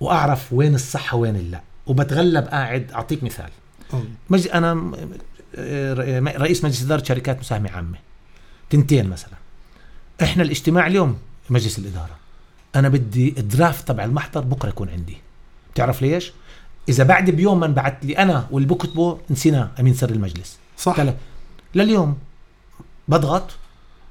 [0.00, 1.60] وأعرف وين الصح وين اللأ.
[1.86, 3.50] وبتغلب قاعد أعطيك مثال.
[4.30, 4.92] مجلس أنا
[6.38, 7.98] رئيس مجلس إدارة شركات مساهمة عامة.
[8.70, 9.34] تنتين مثلا.
[10.22, 11.18] إحنا الاجتماع اليوم
[11.50, 12.19] مجلس الإدارة.
[12.76, 15.16] أنا بدي الدرافت تبع المحضر بكرة يكون عندي.
[15.74, 16.32] بتعرف ليش؟
[16.88, 20.58] إذا بعد بيوم ما انبعت لي أنا واللي بكتبه نسيناه أمين سر المجلس.
[20.78, 20.96] صح.
[20.96, 21.14] قال
[21.74, 22.18] لليوم
[23.08, 23.50] بضغط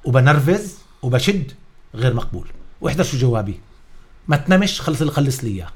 [0.06, 1.52] وبنرفز وبشد
[1.96, 2.48] غير مقبول.
[2.82, 3.60] واحضر شو جوابي؟
[4.28, 5.70] ما تنامش خلص اللي خلص لي إياه.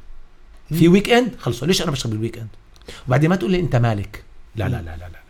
[0.69, 2.47] في weekend خلصوا ليش أنا بشتغل بال weekend
[3.07, 4.23] وبعدين ما تقول لي أنت مالك.
[4.55, 5.23] لا لا لا لا لا, لا.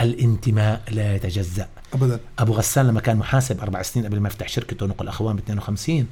[0.00, 1.68] الانتماء لا يتجزأ.
[1.94, 2.20] ابدا.
[2.38, 6.06] أبو غسان لما كان محاسب أربع سنين قبل ما يفتح شركته نقل أخوان ب 52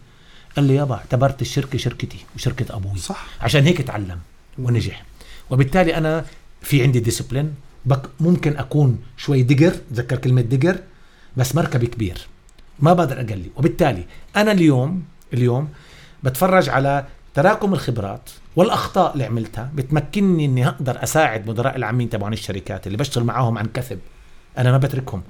[0.57, 2.99] قال لي يابا اعتبرت الشركة شركتي وشركة أبوي.
[2.99, 3.27] صح.
[3.41, 4.19] عشان هيك تعلم
[4.59, 5.05] ونجح.
[5.51, 6.25] وبالتالي أنا
[6.63, 10.79] في عندي ديسيبلين بك ممكن أكون شوي دقر تذكر كلمة دقر
[11.37, 12.27] بس مركبي كبير.
[12.79, 13.51] ما بقدر أقلي.
[13.57, 14.05] وبالتالي
[14.37, 15.03] أنا اليوم
[15.35, 15.69] اليوم
[16.23, 19.71] بتفرج على تراكم الخبرات والأخطاء اللي عملتها.
[19.75, 23.99] بتمكنني إني أقدر أساعد مدراء العامين تبعون الشركات اللي بشتغل معاهم عن كثب.
[24.59, 25.23] أنا ما بتركهم.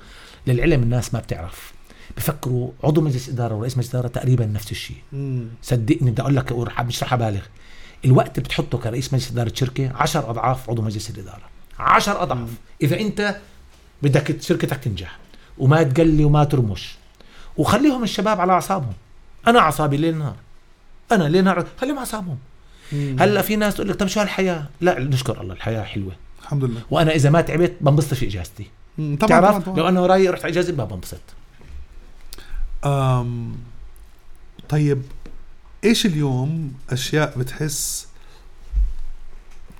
[0.46, 1.72] للعلم الناس ما بتعرف.
[2.16, 4.96] بفكروا عضو مجلس إدارة ورئيس مجلس إدارة تقريبا نفس الشيء.
[5.12, 5.48] مم.
[5.62, 7.40] صدقني بدي أقول لك مش رح ابالغ
[8.04, 11.42] الوقت اللي بتحطه كرئيس مجلس إدارة شركة 10 أضعاف عضو مجلس الإدارة.
[11.78, 12.48] 10 أضعاف.
[12.82, 13.36] إذا أنت
[14.02, 15.18] بدك شركتك تنجح
[15.58, 16.94] وما تقلي وما ترمش
[17.56, 18.92] وخليهم الشباب على أعصابهم.
[19.46, 20.36] أنا أعصابي ليل نهار.
[21.12, 22.38] أنا ليل نهار خليهم على أعصابهم.
[22.92, 23.16] مم.
[23.20, 26.12] هلأ في ناس تقول لك طب شو هالحياة؟ لا نشكر الله الحياة حلوة.
[26.42, 26.80] الحمد لله.
[26.90, 28.66] وأنا إذا ما تعبت بنبسط في إجازتي.
[28.98, 29.16] مم.
[29.16, 29.78] تعرف طبعا.
[29.78, 31.20] لو أنا وراي رحت إجازة ما بنبسط.
[32.84, 33.56] أم
[34.68, 35.02] طيب
[35.84, 38.06] إيش اليوم أشياء بتحس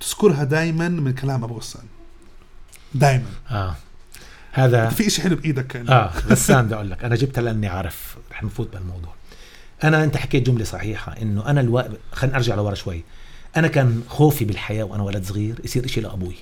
[0.01, 1.83] تذكرها دائما من كلام أبو غسان؟
[2.95, 3.77] دائما آه.
[4.53, 8.17] هذا في إشي حلو بإيدك كأنه آه غسان بدي أقول لك أنا جبتها لأني عارف
[8.31, 9.15] رح نفوت بالموضوع.
[9.85, 11.85] أنا أنت حكيت جملة صحيحة إنه أنا ألو...
[12.13, 13.05] خلينا ارجع لورا شوي.
[13.57, 16.37] أنا كان خوفي بالحياة وأنا ولد صغير يصير إشي لأبوي.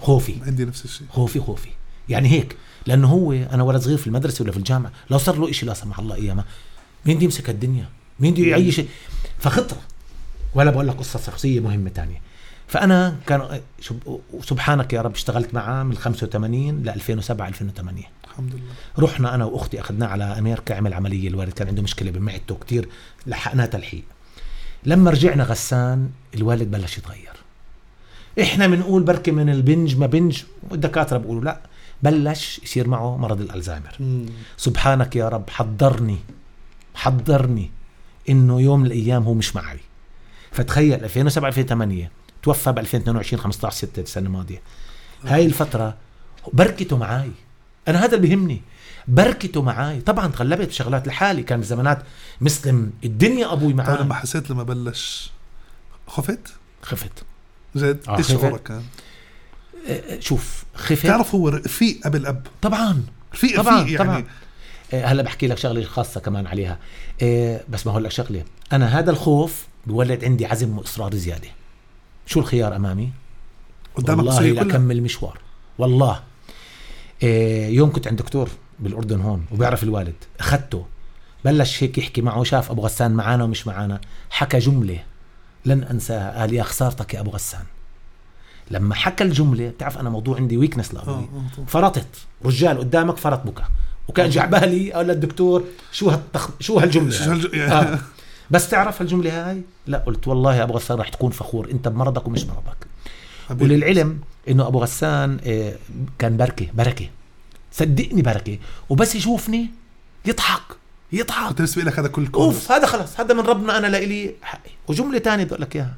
[0.00, 0.36] خوفي.
[0.46, 1.06] عندي نفس الشيء.
[1.10, 1.68] خوفي خوفي.
[2.08, 5.50] يعني هيك لأنه هو أنا ولد صغير في المدرسة ولا في الجامعة لو صار له
[5.50, 6.44] إشي لا سمح الله أيامها.
[7.06, 7.88] مين بده يمسك الدنيا
[8.20, 8.80] مين بده يعيش
[9.38, 9.80] فخطره
[10.54, 12.20] ولا بقول لك قصة شخصية مهمة تانية.
[12.68, 13.60] فأنا كان
[14.42, 18.72] سبحانك يا رب اشتغلت معاه من 85 ل 2007 2008 الحمد لله.
[18.98, 22.88] رحنا أنا وأختي أخذناه على أمريكا عمل عملية الوالد كان عنده مشكلة بمعدته كتير
[23.26, 24.02] لحقناه تلحيق.
[24.84, 27.32] لما رجعنا غسان الوالد بلش يتغير.
[28.40, 31.60] إحنا بنقول بركي من البنج ما بنج والدكاترة بيقولوا لا.
[32.02, 33.96] بلش يصير معه مرض الألزهايمر.
[34.00, 34.26] مم.
[34.56, 36.18] سبحانك يا رب حضرني
[36.94, 37.70] حضرني
[38.28, 39.78] إنه يوم من الأيام هو مش معي.
[40.52, 42.10] فتخيل 2007 2008
[42.42, 44.62] توفى ب 2022 15 6 السنة الماضية.
[45.24, 45.96] هاي الفترة
[46.52, 47.30] بركته معاي.
[47.88, 48.62] أنا هذا اللي بيهمني
[49.08, 50.00] بركته معاي.
[50.00, 51.42] طبعا تغلبت بشغلات لحالي.
[51.42, 52.02] كان بزمانات
[52.40, 55.32] مسلم الدنيا أبوي طيب معاي لما حسيت لما بلش
[56.06, 57.24] خفت؟ خفت.
[57.76, 58.28] جد آه، إيش.
[58.28, 58.82] شعورك كان؟ آه،
[60.20, 62.46] شوف خفت تعرف هو رفيق قبل أب.
[62.62, 63.02] طبعا.
[63.34, 64.08] رفيق طبعا رفيق يعني.
[64.08, 64.24] طبعا.
[64.94, 66.78] آه، هلأ بحكي لك شغلة خاصة كمان عليها.
[67.22, 68.44] آه، بس ما هقول لك شغلة.
[68.72, 71.48] أنا هذا الخوف بولد عندي عزم وإصرار زيادة.
[72.26, 73.10] شو الخيار أمامي؟
[73.94, 75.38] قدامك والله لأكمل مشوار.
[75.78, 76.22] والله.
[77.22, 80.86] آه، يوم كنت عند دكتور بالأردن هون وبيعرف الوالد أخذته
[81.44, 84.98] بلش هيك يحكي معه شاف أبو غسان معانا ومش معانا حكى جملة
[85.64, 86.40] لن أنساها.
[86.40, 87.64] قال يا خسارتك يا أبو غسان.
[88.72, 91.66] لما حكى الجملة بتعرف أنا موضوع عندي ويكنس آه، لابوي آه، طبعاً.
[91.66, 92.06] فرطت.
[92.44, 93.62] رجال قدامك فرط بكى
[94.08, 96.48] وكان جعبالي قال للدكتور شو هالتخ...
[96.60, 97.98] شو هالجملة شو؟ هالج- آه.
[98.50, 101.70] بس تعرف هالجملة هاي؟ لا قلت والله أبو غسان رح تكون فخور.
[101.70, 102.86] أنت بمرضك ومش مرضك.
[103.48, 103.74] حبيبي.
[103.74, 104.18] وللعلم
[104.48, 105.74] إنه أبو غسان آه،
[106.18, 107.08] كان بركة بركة.
[107.72, 108.58] صدقني بركة.
[108.90, 109.70] وبس يشوفني
[110.26, 110.62] يضحك
[111.12, 111.48] يضحك.
[111.48, 114.34] كنت بالنسبة لك هذا كل أوف هذا خلص هذا من ربنا أنا لإلي.
[114.42, 115.94] حقي وجملة تانية بدي أقول لك إياها.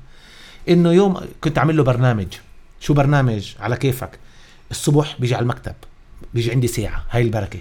[0.69, 2.27] إنه يوم كنت عامل له برنامج.
[2.85, 4.19] شو برنامج على كيفك؟
[4.71, 5.75] الصبح بيجي على المكتب
[6.35, 7.59] بيجي عندي ساعة هاي البركة.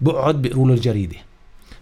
[0.00, 1.16] بقعد بيقروا له الجريدة.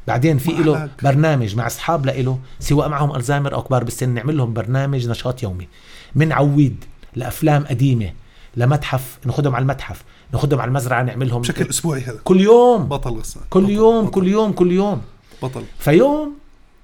[0.07, 0.91] بعدين في له.
[1.03, 5.69] برنامج مع أصحاب لإله سواء معهم الزهايمر أو كبار بالسن نعمل لهم برنامج نشاط يومي.
[6.15, 8.13] من عويد لأفلام قديمة
[8.57, 10.03] لمتحف ناخذهم على المتحف
[10.33, 12.19] ناخذهم على المزرعة نعملهم بشكل أسبوعي هذا.
[12.25, 12.85] كل يوم.
[12.85, 13.73] بطل غسان كل بطل.
[13.73, 14.11] يوم بطل.
[14.11, 15.03] كل يوم كل يوم.
[15.43, 15.65] بطل.
[15.79, 16.35] فيوم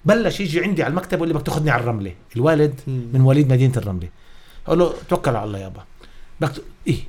[0.05, 2.14] بلش يجي عندي على المكتب واللي بدك تاخذني على الرملة.
[2.36, 3.03] الوالد مم.
[3.12, 4.09] من مواليد مدينة الرملة.
[4.66, 5.84] أقول له توكل على الله يابا.
[6.47, 7.01] ت- إيه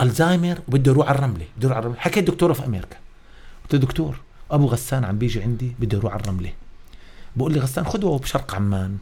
[0.00, 2.00] الزهايمر وبده يروح على الرملة بده يروح على الرملة.
[2.00, 2.96] حكيت دكتوره في أمريكا
[3.62, 4.16] قلت له دكتور
[4.50, 6.52] أبو غسان عم بيجي عندي بده يروح على الرملة.
[7.36, 8.98] بقول لي غسان خذه بشرق عمان.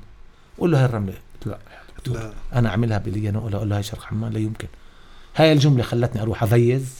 [0.59, 1.13] قول له هاي الرملة.
[1.35, 1.59] قلت له لا
[1.99, 4.69] دكتور أنا اعملها بلي أنا أقول له هاي شرق عمان لا يمكن.
[5.37, 6.95] هاي الجملة خلتني أروح افيز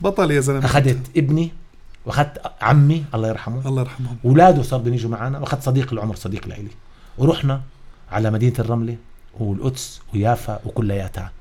[0.00, 0.64] بطل يا زلمة.
[0.64, 1.52] أخذت ابني
[2.06, 3.68] وأخذت عمي الله يرحمه.
[3.68, 6.70] الله يرحمهم اولاده صار بدهم يجوا معنا وأخذت صديق العمر صديق لإلي.
[7.18, 7.62] ورحنا
[8.10, 8.96] على مدينة الرملة
[9.38, 11.32] والقدس ويافا وكلياتها.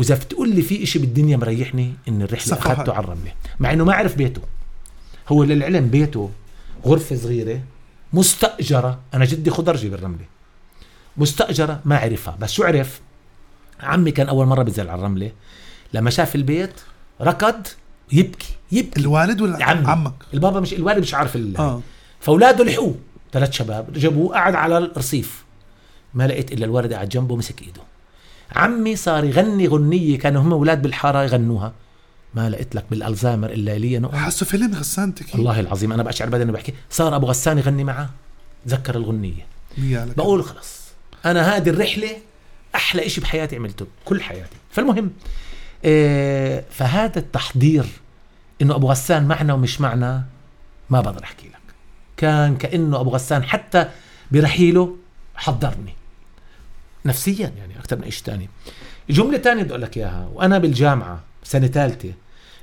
[0.00, 2.92] وإذا بتقول لي في إشي بالدنيا مريحني ان الرحلة اخذته.
[2.92, 3.32] على الرملة.
[3.60, 4.42] مع إنه ما عرف بيته.
[5.28, 6.30] هو للعلم بيته
[6.86, 7.60] غرفة صغيرة
[8.12, 8.98] مستأجرة.
[9.14, 10.24] أنا جدي خضرجي بالرمله
[11.16, 12.36] مستأجرة ما عرفها.
[12.40, 13.00] بس شو عرف؟
[13.80, 15.32] عمي كان أول مرة بنزل على الرملة.
[15.94, 16.72] لما شاف البيت
[17.20, 17.66] ركض
[18.12, 19.00] يبكي يبكي.
[19.00, 19.88] الوالد ولا عمي.
[19.88, 21.56] عمك؟ البابا مش الوالد مش عارف ال...
[21.56, 21.80] آه.
[22.20, 22.94] فأولاده لحقوه.
[23.32, 23.92] ثلاث شباب.
[23.92, 25.44] جابوه قعد على الرصيف.
[26.14, 27.82] ما لقيت إلا الولد قاعد جنبه مسك إيده.
[28.56, 31.72] عمي صار يغني غنية كانوا هم أولاد بالحارة يغنوها.
[32.34, 36.28] ما لقيت لك بالالزايمر إلا لي نوع حاسه فيلم غسان تكي والله العظيم أنا بشعر
[36.28, 38.10] بدني بحكي صار أبو غسان يغني معه.
[38.66, 39.46] تذكر الغنية.
[40.16, 40.80] بقول خلص.
[41.24, 42.08] أنا هذه الرحلة
[42.74, 43.86] أحلى إشي بحياتي عملته.
[44.04, 44.56] كل حياتي.
[44.70, 45.10] فالمهم
[45.84, 47.86] إيه فهذا التحضير
[48.62, 50.24] إنه أبو غسان معنا ومش معنا
[50.90, 51.74] ما بقدر أحكي لك.
[52.16, 53.88] كان كأنه أبو غسان حتى
[54.32, 54.96] برحيله
[55.34, 55.94] حضرني.
[57.04, 58.48] نفسيا يعني أكثر من شيء ثاني
[59.10, 60.28] جملة ثانية بدي أقول لك إياها.
[60.34, 62.12] وأنا بالجامعة سنة ثالثه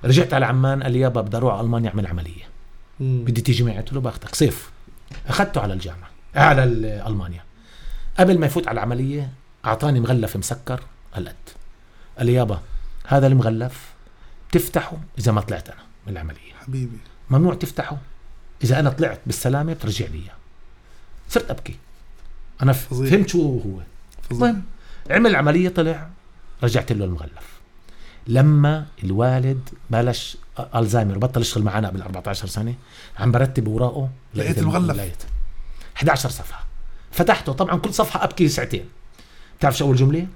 [0.06, 2.44] رجعت على عمان قال لي يابا بدي أروح على ألمانيا أعمل عملية.
[3.00, 3.24] مم.
[3.26, 3.78] بدي تيجي معي.
[3.78, 4.70] قلت له باخذك صيف.
[5.28, 7.44] أخذته على الجامعة على ال- ألمانيا.
[8.20, 9.30] قبل ما يفوت على العملية
[9.66, 10.82] أعطاني مغلف مسكر
[11.16, 11.36] قلت
[12.18, 12.62] قال لي يابا
[13.08, 13.94] هذا المغلف
[14.50, 16.54] بتفتحه إذا ما طلعت أنا من العملية.
[16.68, 16.98] حبيبي.
[17.30, 17.98] ممنوع تفتحه.
[18.64, 20.34] إذا أنا طلعت بالسلامة بترجع لي إياه.
[21.30, 21.76] صرت أبكي.
[22.62, 22.74] أنا.
[22.74, 23.80] فهمت شو هو.
[24.32, 24.64] المهم
[25.10, 26.10] عمل عملية طلع
[26.64, 27.58] رجعت له المغلف.
[28.28, 30.38] لما الوالد بلش
[30.76, 32.76] الزهايمر بطل يشتغل معنا قبل 14 سنة
[33.20, 34.98] عم برتب اوراقه لقيت المغلف.
[34.98, 35.24] لقيت.
[35.98, 36.66] 11 صفحة.
[37.12, 37.54] فتحته.
[37.54, 38.86] طبعا كل صفحة أبكي ساعتين.
[39.60, 40.28] بتعرف شو أول جملة؟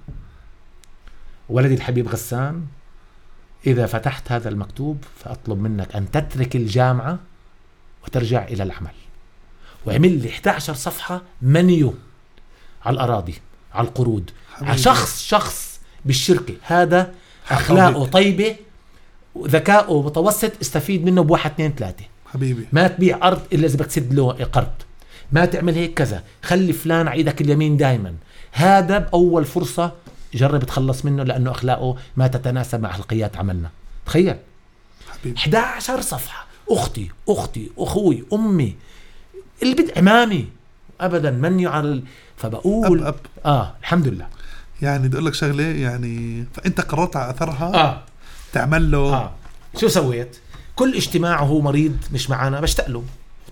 [1.50, 2.66] ولدي الحبيب غسان
[3.68, 7.20] إذا فتحت هذا المكتوب فأطلب منك أن تترك الجامعة
[8.04, 8.94] وترجع إلى العمل.
[9.86, 11.94] وعمل لي 11 صفحة منيو
[12.86, 13.36] على الأراضي.
[13.74, 14.30] على القروض
[14.62, 14.78] على.
[14.78, 16.54] شخص شخص بالشركة.
[16.62, 17.14] هذا
[17.50, 18.06] أخلاقه.
[18.06, 18.56] طيبة
[19.36, 22.06] وذكائه متوسط استفيد منه بواحد اثنين ثلاثة.
[22.26, 22.68] حبيبي.
[22.72, 24.72] ما تبيع أرض إلا إذا بدك تسد له قرض.
[25.32, 26.24] ما تعمل هيك كذا.
[26.44, 28.16] خلي فلان على إيدك اليمين دائما
[28.52, 29.92] هذا بأول فرصة
[30.34, 33.70] جرب تخلص منه لأنه أخلاقه ما تتناسب مع اخلاقيات عملنا.
[34.06, 34.36] تخيل.
[35.10, 35.38] حبيبي.
[35.38, 36.46] 11 صفحة.
[36.70, 38.76] أختي أختي أخوي أمي.
[39.64, 40.48] اللي بد عمامي
[41.02, 42.04] ابدا من على.
[42.42, 43.16] فبقول أب أب.
[43.46, 44.28] آه الحمد لله.
[44.82, 48.04] يعني بدي أقول لك شغلة يعني فأنت قررت على أثرها؟ آه.
[48.54, 49.32] تعمل له؟ آه.
[49.80, 50.38] شو سويت؟
[50.76, 53.04] كل اجتماع وهو مريض مش معنا بشتاق له.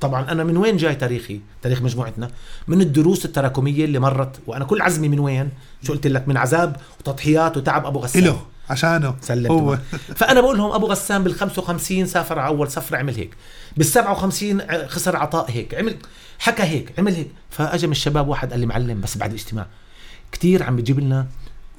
[0.01, 2.31] طبعا أنا من وين جاي تاريخي؟ تاريخ مجموعتنا.
[2.67, 5.49] من الدروس التراكمية اللي مرت وأنا كل عزمي من وين؟
[5.83, 8.23] شو قلت لك؟ من عذاب وتضحيات وتعب أبو غسان.
[8.23, 8.41] إله.
[8.69, 9.15] عشانه.
[9.21, 9.77] سلمت هو.
[10.15, 13.35] فأنا بقول لهم أبو غسان بال 55 سافر على اول سفره عمل هيك.
[13.77, 15.75] بال 57 ع- خسر عطاء هيك.
[15.75, 15.95] عمل
[16.39, 17.27] حكى هيك عمل هيك.
[17.49, 19.65] فاجى من الشباب واحد قال لي معلم بس بعد الاجتماع
[20.31, 21.27] كتير عم بيجيب لنا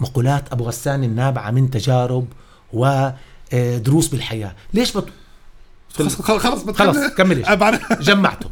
[0.01, 2.26] مقولات أبو غسان النابعة من تجارب
[2.72, 4.55] ودروس بالحياة.
[4.74, 5.07] ليش بط...
[5.95, 7.80] خلص خلص خلص كملش أبعد.
[8.01, 8.51] جمعته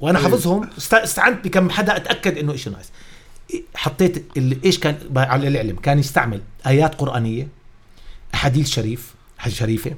[0.00, 0.24] وأنا إيه.
[0.24, 0.70] حافظهم.
[0.78, 2.86] است- استعنت بكم حدا أتأكد إنه شيء ناقص.
[3.74, 7.48] حطيت اللي إيش كان على العلم كان يستعمل آيات قرآنية
[8.34, 9.94] أحاديث شريف حديث شريفة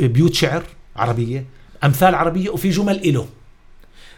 [0.00, 0.64] بيوت شعر
[0.96, 1.44] عربية
[1.84, 3.28] أمثال عربية وفي جمل إله.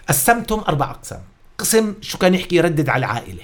[0.09, 1.23] قسمتهم أربع أقسام
[1.59, 3.43] قسم شو كان يحكي يردد على العائله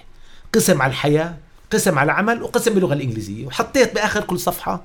[0.53, 1.37] قسم على الحياة
[1.71, 3.47] قسم على العمل وقسم باللغة الإنجليزية.
[3.47, 4.83] وحطيت بآخر كل صفحة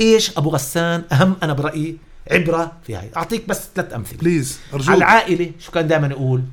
[0.00, 1.96] إيش؟ أبو غسان أهم أنا برأيي
[2.30, 3.10] عبرة في هاي.
[3.16, 4.18] أعطيك بس ثلاث أمثلة.
[4.18, 6.44] please على ارجوك العائلة شو كان دائما يقول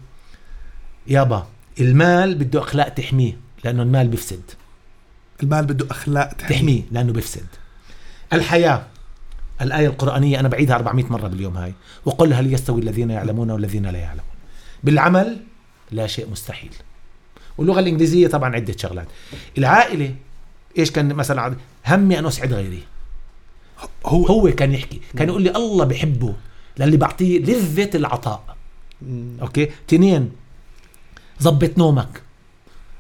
[1.07, 1.47] يابا.
[1.79, 4.41] المال بده أخلاق تحميه لأنه المال بيفسد.
[5.43, 6.55] المال بده أخلاق تحميه.
[6.55, 7.45] تحميه لأنه بيفسد.
[8.33, 8.87] الحياة
[9.61, 11.73] الآية القرآنية أنا بعيدها 400 مرة باليوم هاي.
[12.05, 14.25] وقل هل يستوي الذين يعلمون والذين لا يعلمون.
[14.83, 15.37] بالعمل
[15.91, 16.73] لا شيء مستحيل.
[17.57, 19.07] واللغة الإنجليزية طبعا عدة شغلات.
[19.57, 20.15] العائلة
[20.77, 21.55] إيش كان مثلا
[21.87, 22.83] همي أن أسعد غيري.
[24.05, 26.33] هو هو كان يحكي كان يقول لي الله بحبه
[26.77, 28.55] للي بعطيه لذة العطاء.
[29.41, 30.31] أوكي؟ تنين
[31.43, 32.21] ظبط نومك.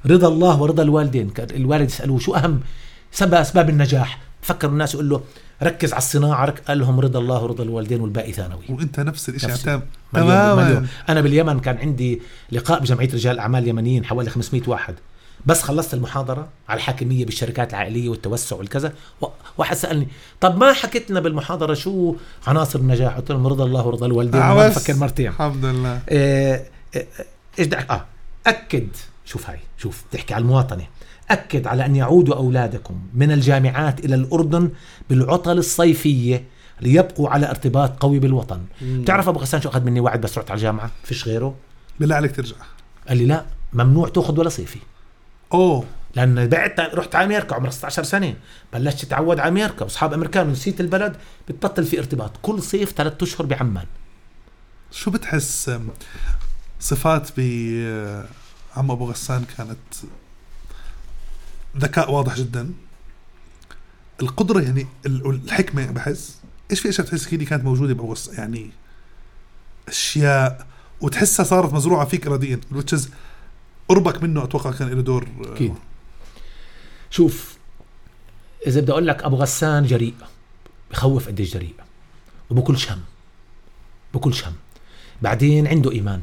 [0.05, 1.33] رضا الله ورضا الوالدين.
[1.39, 2.59] الوالد يسالوه شو أهم
[3.11, 4.19] سبب أسباب النجاح.
[4.41, 5.21] فكر الناس يقول له
[5.63, 6.59] ركز على الصناعة رك...
[6.67, 8.63] قال لهم رضا الله ورضا الوالدين والباقي ثانوي.
[8.69, 9.81] وأنت نفس الشيء نفس- تمام
[10.13, 10.67] مليون مليون.
[10.69, 12.21] تماما أنا باليمن كان عندي
[12.51, 14.95] لقاء بجمعية رجال أعمال يمنيين حوالي 500 واحد.
[15.45, 18.93] بس خلصت المحاضرة على الحاكمية بالشركات العائلية والتوسع والكذا.
[19.21, 19.25] و-
[19.57, 20.07] واحد سألني
[20.41, 22.15] طب ما حكيت لنا بالمحاضرة شو
[22.47, 24.39] عناصر النجاح؟ قلت لهم رضا الله ورضا الوالدين.
[24.41, 24.77] ما عبس.
[24.77, 25.27] بفكر مرتين.
[25.27, 25.99] الحمد لله.
[26.09, 26.61] آه،
[26.95, 27.05] آه،
[27.59, 28.05] إيش بدك؟ آه.
[28.47, 28.87] أكد
[29.25, 30.87] شوف هاي شوف تحكي على المواطنة.
[31.29, 34.71] أكد على أن يعودوا أولادكم من الجامعات إلى الأردن
[35.09, 36.45] بالعطل الصيفية
[36.81, 38.61] ليبقوا على ارتباط قوي بالوطن.
[38.81, 41.55] بتعرف أبو غسان شو أخذ مني وعد بس رحت على الجامعة؟ فيش غيره.
[41.99, 42.55] بالله عليك ترجع.
[43.07, 44.79] قال لي لا ممنوع تأخذ ولا صيفي.
[45.53, 45.83] أوه.
[46.15, 48.33] لأن بعت رحت على أمريكا عمري 16 سنة.
[48.73, 51.15] بلشت أتعود على أمريكا وأصحاب امريكان ونسيت البلد
[51.47, 52.31] بتبطل في ارتباط.
[52.41, 53.85] كل صيف ثلاثة أشهر بعمان.
[54.91, 55.71] شو بتحس؟
[56.83, 57.39] صفات ب
[57.85, 58.25] آه،
[58.77, 59.77] عم أبو غسان كانت
[61.77, 62.73] ذكاء واضح جدا.
[64.21, 66.37] القدرة يعني ال- الحكمة بحس
[66.71, 68.69] إيش في أشياء بتحس هي كانت موجودة بأبو غسان يعني
[69.87, 70.67] أشياء
[71.01, 72.59] وتحسها صارت مزروعة فيك اراديا
[72.95, 73.01] is
[73.89, 75.73] قربك منه أتوقع كان له دور آه، أكيد.
[77.09, 77.57] شوف
[78.67, 80.13] إذا بدي أقول لك أبو غسان جريء
[80.91, 81.75] بخوف قديش جريء
[82.49, 83.01] وبكلش هم
[84.13, 84.53] بكلش هم
[85.21, 86.21] بعدين عنده إيمان.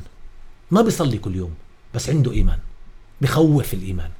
[0.70, 1.54] ما بيصلي كل يوم
[1.94, 2.58] بس عنده إيمان
[3.20, 4.10] بخوف الإيمان.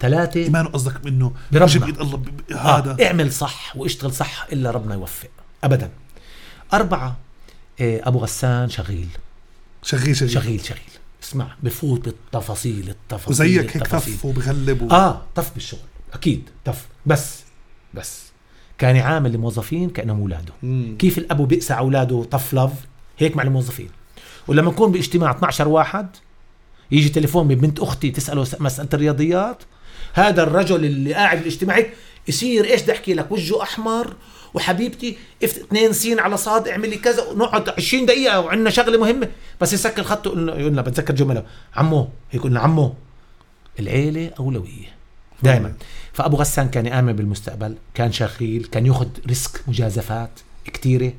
[0.00, 1.78] ثلاثة إيمانه قصدك منه بربنا.
[1.78, 3.06] بايد الله ب- هذا آه.
[3.06, 5.28] اعمل صح واشتغل صح إلا ربنا يوفق.
[5.64, 5.90] ابدا.
[6.72, 7.16] أربعة
[7.80, 9.08] إيه أبو غسان شغيل.
[9.82, 10.80] شغيل شغيل, شغيل شغيل.
[11.22, 14.14] اسمع بفوت بالتفاصيل التفاصيل وزيك هيك التفاصيل.
[14.16, 14.90] تف وبغلب و...
[14.90, 15.80] آه طف بالشغل.
[16.12, 16.86] أكيد طف.
[17.06, 17.40] بس
[17.94, 18.22] بس.
[18.78, 20.52] كان يعامل الموظفين كانهم اولاده.
[20.98, 22.72] كيف الأبو بيقسى أولاده طف لف؟
[23.18, 23.88] هيك مع الموظفين.
[24.48, 26.08] ولما نكون باجتماع 12 واحد
[26.90, 29.62] يجي تليفون من بنت أختي تسأله مسألة الرياضيات
[30.14, 31.82] هذا الرجل اللي قاعد بالاجتماع
[32.28, 34.14] يصير إيش بدي أحكي لك؟ وجهه أحمر
[34.54, 39.28] وحبيبتي اف- اثنين سين على صاد اعملي كذا ونقعد 20 دقيقة وعندنا شغلة مهمة.
[39.60, 41.44] بس يسكر خطه يقول لنا بتذكر جمله.
[41.76, 42.94] عمو هيك قلنا عمو
[43.78, 44.96] العيلة أولوية.
[45.42, 45.72] دائما
[46.12, 50.30] فأبو غسان كان يآمن بالمستقبل كان شغيل كان ياخذ risk مجازفات
[50.64, 51.12] كثيره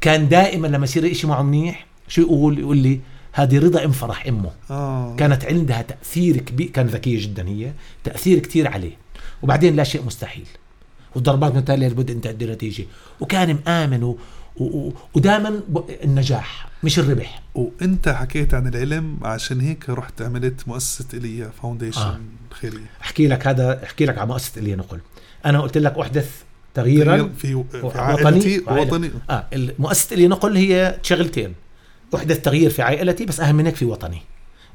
[0.00, 3.00] كان دائما لما يصير شيء معه منيح شو يقول؟ يقول لي
[3.32, 4.50] هذه رضا أم فرح أمه.
[4.70, 5.16] آه.
[5.16, 7.72] كانت عندها تأثير كبير كانت ذكية جدا هي
[8.04, 8.96] تأثير كثير عليه.
[9.42, 10.46] وبعدين لا شيء مستحيل.
[11.14, 12.84] والضربات متتاليه لابد ان تؤدي نتيجة.
[13.20, 14.18] وكان مآمن و...
[14.56, 14.64] و...
[14.64, 14.92] و...
[15.14, 15.80] ودائما ب...
[16.04, 17.42] النجاح مش الربح.
[17.54, 22.10] وأنت حكيت عن العلم عشان هيك رحت عملت مؤسسة ايليا فاونديشن آه.
[22.10, 22.20] آه.
[22.50, 22.90] خيرية.
[23.02, 25.00] أحكي لك هذا أحكي لك على مؤسسة اللي نقل
[25.46, 26.30] أنا قلت لك أحدث
[26.74, 28.68] تغييرا في, في وطني وعائلة.
[28.70, 29.46] ووطني آه
[29.78, 31.54] مؤسسه اللي نقل هي شغلتين.
[32.16, 34.22] أحدث تغيير في عائلتي بس أهم من هيك في وطني.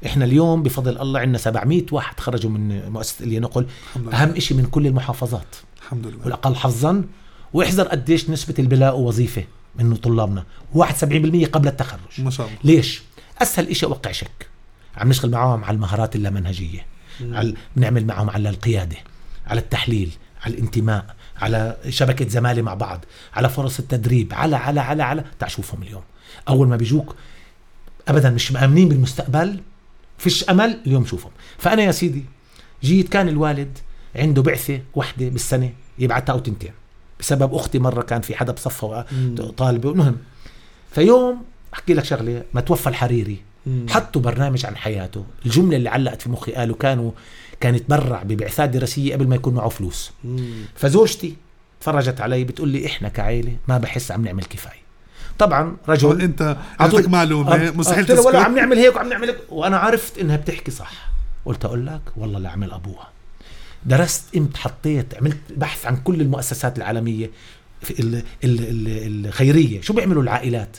[0.06, 3.66] إحنا اليوم بفضل الله عندنا 700 واحد تخرجوا من مؤسسة اللي نقل
[4.12, 5.56] أهم شيء من كل المحافظات.
[5.82, 6.24] الحمد لله.
[6.24, 7.04] والأقل حظا
[7.52, 9.44] واحذر قديش نسبة اللي وظيفة
[9.76, 10.44] من طلابنا.
[10.74, 12.00] 71% قبل التخرج.
[12.18, 12.58] ما شاء الله.
[12.64, 13.02] ليش؟
[13.42, 14.46] أسهل شيء أوقع شك.
[14.96, 16.86] عم نشتغل معهم على المهارات اللامنهجية
[17.20, 18.96] على بنعمل معهم على القيادة
[19.46, 20.10] على التحليل
[20.42, 25.24] على الانتماء على شبكة زمالة مع بعض على فرص التدريب على على على على.
[25.38, 26.02] تعال شوفهم اليوم.
[26.48, 27.14] أول ما بيجوك
[28.08, 29.60] ابدا مش مأمنين بالمستقبل
[30.18, 31.32] فيش أمل اليوم شوفهم.
[31.58, 32.24] فأنا يا سيدي
[32.82, 33.78] جيت كان الوالد
[34.16, 36.72] عنده بعثة واحدة بالسنة يبعتها أو تنتين.
[37.20, 39.06] بسبب أختي مرة كان في حدا بصفها.
[39.56, 39.90] طالبة.
[39.90, 40.16] المهم
[40.92, 41.42] فيوم
[41.74, 43.42] أحكي لك شغلة ما توفى الحريري.
[43.66, 43.86] مم.
[43.90, 45.24] حطوا برنامج عن حياته.
[45.46, 47.10] الجملة اللي علقت في مخي قالوا كانوا
[47.60, 50.10] كان يتبرع ببعثات دراسية قبل ما يكون معه فلوس.
[50.24, 50.50] مم.
[50.74, 51.36] فزوجتي
[51.80, 54.80] فرجت علي بتقول لي إحنا كعائله ما بحس عم نعمل كفاية.
[55.40, 59.38] طبعا رجل أنت عندك معلومة مستحيل له ولا عم تسكت نعمل هيك وعم نعمل هيك
[59.48, 60.92] وأنا عرفت إنها بتحكي صح.
[61.44, 63.08] قلت أقول لك والله لا عمل أبوها.
[63.86, 67.30] درست إمتى حطيت عملت بحث عن كل المؤسسات العالمية
[68.44, 69.80] الخيرية.
[69.80, 70.76] شو بيعملوا العائلات؟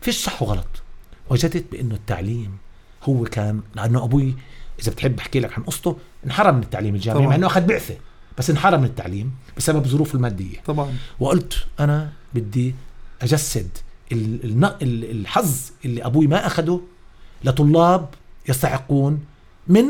[0.00, 0.82] فيش صح وغلط.
[1.30, 2.58] وجدت بإنه التعليم
[3.02, 4.34] هو كان لأنه أبوي
[4.80, 5.96] إذا بتحب أحكي لك عن قصته
[6.26, 7.26] انحرم من التعليم الجامعي.
[7.26, 7.96] مع إنه أخذ بعثة
[8.38, 10.56] بس انحرم من التعليم بسبب ظروفه المادية.
[10.66, 10.94] طبعا.
[11.20, 12.74] وقلت أنا بدي
[13.22, 13.68] أجسد
[14.12, 16.80] الحظ اللي أبوي ما أخده
[17.44, 18.08] لطلاب
[18.48, 19.20] يستحقون
[19.68, 19.84] من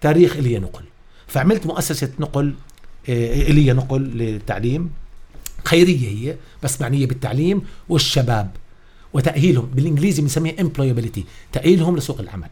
[0.00, 0.84] تاريخ ايليا نقل.
[1.26, 2.54] فعملت مؤسسة نقل
[3.08, 4.90] آه، ايليا نقل للتعليم
[5.64, 8.50] خيرية هي بس معنية بالتعليم والشباب
[9.12, 11.20] وتأهيلهم بالإنجليزي بنسميها employability
[11.52, 12.48] تأهيلهم لسوق العمل.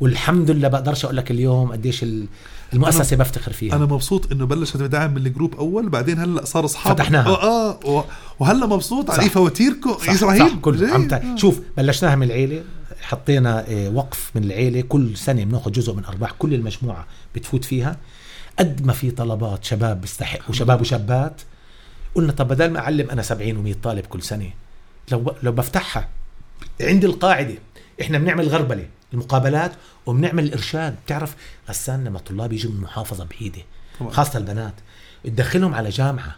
[0.00, 2.26] والحمد لله بقدرش أقول لك اليوم قديش ال-
[2.72, 6.94] المؤسسة بفتخر فيها أنا مبسوط إنه بلشت بدعم من الجروب أول بعدين هلأ صار أصحاب.
[6.96, 7.26] فتحناها.
[7.28, 8.04] آه, آه
[8.38, 9.18] وهلأ مبسوط صح.
[9.20, 9.92] على فواتيركم.
[9.98, 10.48] صح, إسرائيل.
[10.50, 10.94] صح كله.
[10.94, 11.22] عم ت...
[11.38, 12.62] شوف بلشناها من العيلة
[13.02, 17.96] حطينا آه، وقف من العيلة كل سنة بناخذ جزء من أرباح كل المجموعة بتفوت فيها.
[18.58, 21.40] قد ما في طلبات شباب بيستحقوا شباب وشابات
[22.14, 24.50] قلنا طب بدل ما أعلم أنا 70 و100 طالب كل سنة
[25.12, 26.08] لو لو بفتحها
[26.80, 27.54] عندي القاعدة
[28.00, 28.86] إحنا بنعمل غربلة.
[29.12, 29.72] المقابلات
[30.06, 30.94] وبنعمل الإرشاد.
[31.06, 31.34] بتعرف
[31.68, 33.62] غسان لما طلاب يجوا من محافظة بعيدة.
[34.10, 34.74] خاصة البنات
[35.24, 36.36] تدخلهم على جامعة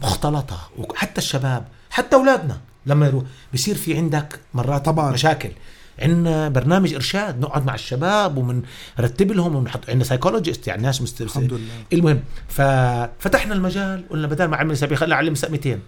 [0.00, 3.24] مختلطة وحتى الشباب حتى أولادنا لما يروح.
[3.54, 5.12] بصير في عندك مرات طبعاً.
[5.12, 5.50] مشاكل.
[5.98, 11.20] عندنا برنامج إرشاد نقعد مع الشباب ومنرتب لهم ونحط عندنا سايكولوجيست يعني ناس مست...
[11.20, 11.60] الحمد لله.
[11.92, 15.78] المهم ففتحنا المجال قلنا بدل ما اعمل سبيل خلي أعلم 200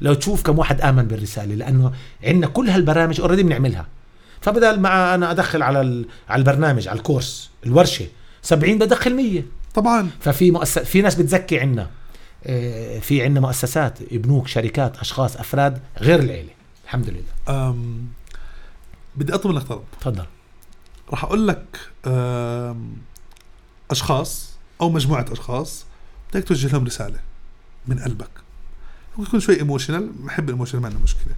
[0.00, 1.92] لو تشوف كم واحد آمن بالرسالة لأنه
[2.24, 3.86] عندنا كل هالبرامج اوريدي بنعملها.
[4.40, 6.04] فبدل ما أنا أدخل على.
[6.28, 8.06] على البرنامج على الكورس الورشة
[8.42, 9.42] 70 بدخل 100
[9.74, 10.10] طبعا.
[10.20, 11.90] ففي مؤسس في ناس بتزكي عنا.
[12.44, 16.50] آه، في عنا مؤسسات بنوك شركات أشخاص أفراد غير العيلة.
[16.84, 17.22] الحمد لله.
[17.68, 18.06] أم
[19.16, 19.82] بدي أطلب منك طلب.
[20.00, 20.24] تفضل.
[21.10, 22.96] راح أقول لك أم
[23.90, 25.84] أشخاص أو مجموعة أشخاص
[26.34, 27.20] بدك توجه لهم رسالة
[27.86, 28.30] من قلبك.
[29.10, 31.34] ممكن يكون شوي emotional بحب ال emotional ما عنده مشكلة.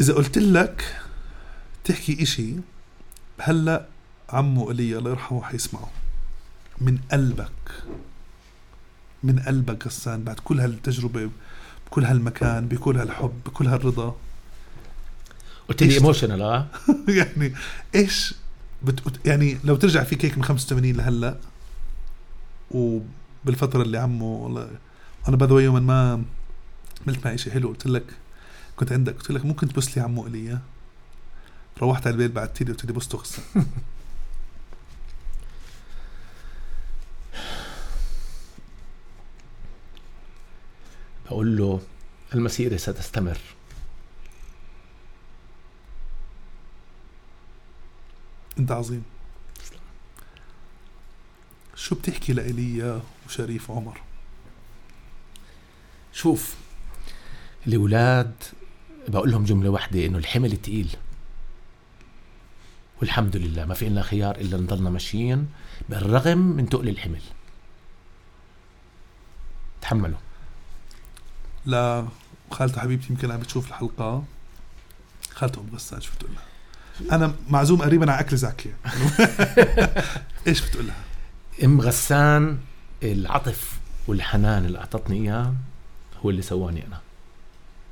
[0.00, 0.96] إذا قلت لك
[1.84, 2.54] تحكي إشي
[3.40, 3.86] هلأ
[4.28, 5.90] عمو إيليا الله يرحمه حيسمعه
[6.80, 7.84] من قلبك
[9.22, 11.30] من قلبك غسان بعد كل هالتجربة
[11.86, 14.16] بكل هالمكان بكل هالحب بكل هالرضا.
[15.68, 16.66] قلت لي emotional آه؟
[17.08, 17.52] يعني
[17.94, 18.34] إيش
[18.82, 19.26] بت...
[19.26, 21.36] يعني لو ترجع فيك هيك من 85 لهلأ
[22.70, 24.70] وبالفترة اللي عمه والله
[25.28, 26.24] أنا باي يوما ما
[27.06, 28.04] عملت معي شيء حلو قلت لك
[28.76, 30.60] كنت عندك قلت لك ممكن تبوس لي عمو ايليا
[31.82, 33.44] روحت على البيت بعدت لي قلت لي غسان
[41.26, 41.80] بقول له
[42.34, 43.38] المسيرة ستستمر.
[48.58, 49.02] انت عظيم.
[51.74, 54.00] شو بتحكي لإيليا وشريف عمر؟
[56.12, 56.54] شوف
[57.66, 58.34] الأولاد
[59.08, 60.96] بقول لهم جملة واحدة إنه الحمل تقيل.
[63.00, 65.48] والحمد لله ما في لنا خيار إلا نضلنا ماشيين
[65.88, 67.22] بالرغم من تقل الحمل.
[69.82, 70.18] تحملوا.
[71.66, 72.06] لا
[72.50, 74.24] خالته حبيبتي يمكن عم بتشوف الحلقة.
[75.34, 78.76] خالته أم غسان شو بتقول لها؟ أنا معزوم قريبا على أكل زاكية.
[80.46, 81.04] إيش بتقول لها؟
[81.64, 82.58] أم غسان
[83.02, 85.54] العطف والحنان اللي أعطتني إياه
[86.24, 87.00] هو اللي سواني أنا.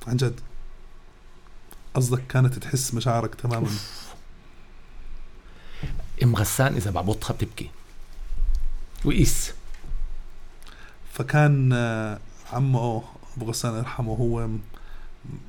[0.07, 0.40] عن جد.
[1.94, 3.70] قصدك كانت تحس مشاعرك تماما؟
[6.22, 7.70] ام غسان إذا بعبطها بتبكي.
[9.04, 9.52] وقيس.
[11.12, 12.18] فكان آه،
[12.52, 13.02] عمه
[13.36, 14.48] أبو غسان يرحمه هو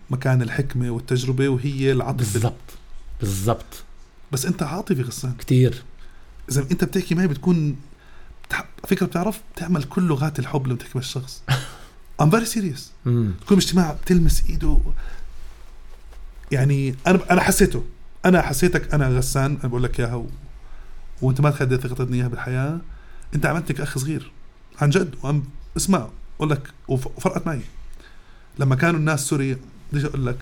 [0.10, 2.34] مكان الحكمة والتجربة وهي العاطفة.
[2.34, 2.78] بالضبط.
[3.20, 3.84] بالضبط.
[4.32, 5.34] بس أنت عاطفي غسان.
[5.40, 5.84] كتير.
[6.52, 7.76] إذا أنت بتحكي معي بتكون.
[8.88, 11.44] فكرة بتعرف بتعمل كل لغات الحب لما تحكي مع الشخص.
[12.22, 12.82] Very serious.
[13.06, 13.34] مم.
[13.42, 14.80] تكون باجتماع بتلمس إيده.
[16.52, 17.86] يعني أنا أنا حسيته.
[18.26, 20.26] أنا حسيتك أنا غسان أنا بقول لك إياها.
[21.22, 22.80] وانت ما تخدي ثقتني إياها بالحياة.
[23.36, 24.32] انت عملتك اخ صغير.
[24.82, 25.44] عن جد وأم
[25.78, 26.08] اسمع
[26.38, 27.08] أقول لك وف...
[27.08, 27.62] وفرقت معي.
[28.60, 29.58] لما كانوا الناس سوري
[29.92, 30.38] بديش أقول لك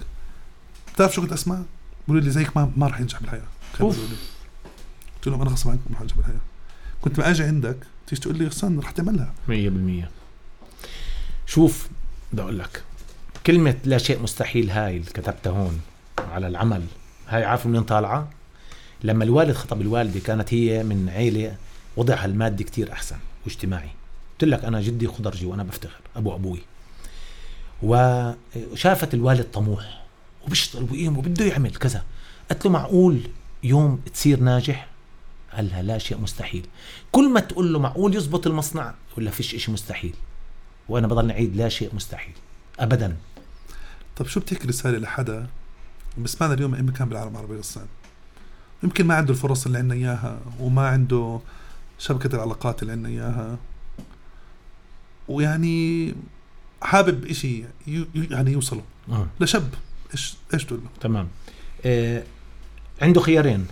[0.94, 1.62] بتعرف شو كنت أسمع؟
[2.08, 3.48] بيقولوا لي زيك ما ما راح ينجح بالحياة.
[3.80, 6.42] قلت لهم أنا غصب عنكم ما راح أنجح بالحياة.
[7.02, 9.34] كنت ما أجي عندك تيجي تقول لي غسان رح تعملها.
[9.48, 10.10] مية بالمية.
[11.46, 11.90] شوف
[12.34, 12.84] بدي أقول لك
[13.46, 15.82] كلمة لا شيء مستحيل هاي اللي كتبتها هون
[16.32, 16.86] على العمل
[17.28, 18.30] هاي عارف منين طالعة؟
[19.04, 21.56] لما الوالد خطب الوالدة كانت هي من عيلة
[21.98, 23.90] وضعها المادي كتير أحسن واجتماعي.
[24.32, 26.60] قلت لك أنا جدي خضرجي وأنا بفتخر أبو أبوي.
[27.84, 30.04] وشافت الوالد طموح
[30.46, 32.04] وبيشتغل وبيقيم وبده يعمل كذا.
[32.52, 33.22] قلت له معقول
[33.64, 34.88] يوم تصير ناجح؟
[35.54, 36.66] قال لها لا شيء مستحيل.
[37.12, 38.94] كل ما تقول له معقول يزبط المصنع.
[39.18, 40.14] لها فيش إشي مستحيل.
[40.90, 42.34] وأنا بضل نعيد لا شيء مستحيل.
[42.80, 43.18] ابدا.
[44.16, 45.48] طب شو بتحكي رسالة لحدا؟
[46.18, 47.86] بسمعنا اليوم أي مكان بالعالم العربي غسان
[48.84, 51.40] يمكن ما عنده الفرص اللي عندنا إياها وما عنده
[52.00, 53.58] شبكة العلاقات اللي عندنا إياها.
[55.28, 56.14] ويعني
[56.82, 57.64] حابب إشي
[58.16, 59.28] يعني يوصله آه.
[59.40, 59.70] لشاب
[60.12, 61.28] إيش إيش تقول؟ له؟ تمام.
[61.86, 62.24] آه
[63.02, 63.68] عنده خيارين.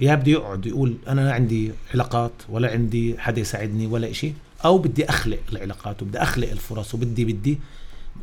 [0.00, 4.32] يا بدي يقعد يقول أنا عندي علاقات ولا عندي حدا يساعدني ولا إشي
[4.64, 7.58] أو بدي أخلق العلاقات وبدي أخلق الفرص وبدي بدي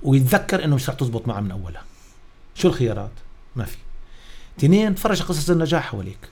[0.03, 1.83] ويتذكر إنه مش رح تزبط معه من أولها.
[2.55, 3.11] شو الخيارات؟
[3.55, 3.77] ما في.
[4.59, 6.29] تنين تفرج على قصص النجاح حواليك.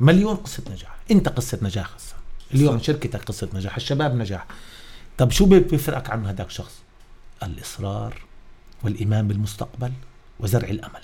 [0.00, 0.96] مليون قصة نجاح.
[1.10, 2.14] انت قصة نجاح هسه
[2.54, 2.84] اليوم صح.
[2.84, 4.46] شركتك قصة نجاح الشباب نجاح.
[5.18, 6.74] طب شو بيفرقك عن هذاك الشخص
[7.42, 8.22] الإصرار
[8.82, 9.92] والإيمان بالمستقبل
[10.40, 11.02] وزرع الأمل.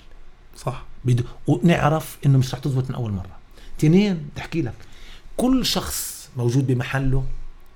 [0.57, 0.83] صح.
[1.05, 3.37] بده ونعرف إنه مش رح تزبط من أول مرة.
[3.77, 4.73] تنين تحكي لك.
[5.37, 7.25] كل شخص موجود بمحله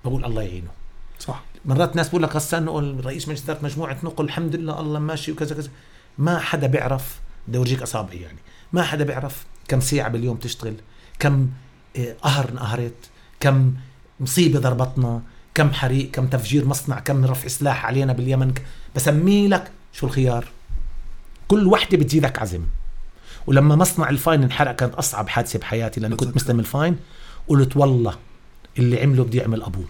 [0.05, 0.71] بقول الله يعينه.
[1.19, 1.43] صح.
[1.65, 5.31] مرات ناس بقول لك غسان نقل رئيس مجلس اداره مجموعة نقل الحمد لله الله ماشي
[5.31, 5.69] وكذا كذا.
[6.17, 8.37] ما حدا بيعرف بدي أورجيك أصابعي يعني.
[8.75, 10.75] ما حدا بيعرف كم ساعة باليوم تشتغل
[11.19, 11.49] كم
[11.97, 13.09] آه، قهر انقهرت
[13.39, 13.73] كم
[14.19, 15.21] مصيبة ضربتنا
[15.53, 18.53] كم حريق كم تفجير مصنع كم رفع سلاح علينا باليمن
[18.95, 20.45] بسمي لك شو الخيار.
[21.47, 22.61] كل وحدة بتزيدك عزم
[23.47, 26.35] ولما مصنع الفاين انحرق كانت أصعب حادثة بحياتي لأني كنت.
[26.35, 26.97] مستلم الفاين
[27.47, 28.15] قلت والله
[28.77, 29.85] اللي عمله بدي يعمل أبوه.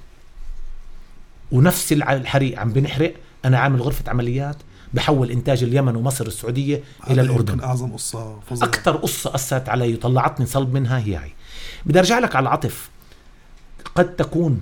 [1.51, 3.13] ونفس الحريق عم بنحرق
[3.45, 4.55] أنا عامل غرفة عمليات
[4.95, 7.53] بحول إنتاج اليمن ومصر السعودية إلى الأردن.
[7.53, 8.67] يمكن أعظم قصة فظيعة.
[8.67, 11.31] أكثر قصة أثرت علي وطلعتني صلب منها هي هاي
[11.85, 12.89] بدي أرجع لك على العطف.
[13.95, 14.61] قد تكون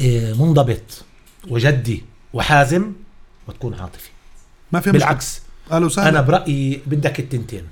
[0.00, 1.04] آه، منضبط
[1.48, 2.92] وجدي وحازم
[3.48, 4.10] وتكون عاطفي.
[4.72, 7.64] ما في بالعكس أهلا وسهلا أنا برأيي بدك التنتين.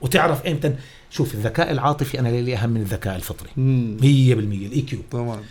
[0.00, 0.74] وتعرف إمتى؟
[1.10, 3.48] شوف الذكاء العاطفي أنا لي أهم من الذكاء الفطري.
[3.48, 3.98] 100% مم.
[4.00, 4.98] ال EQ.
[5.10, 5.42] طبعا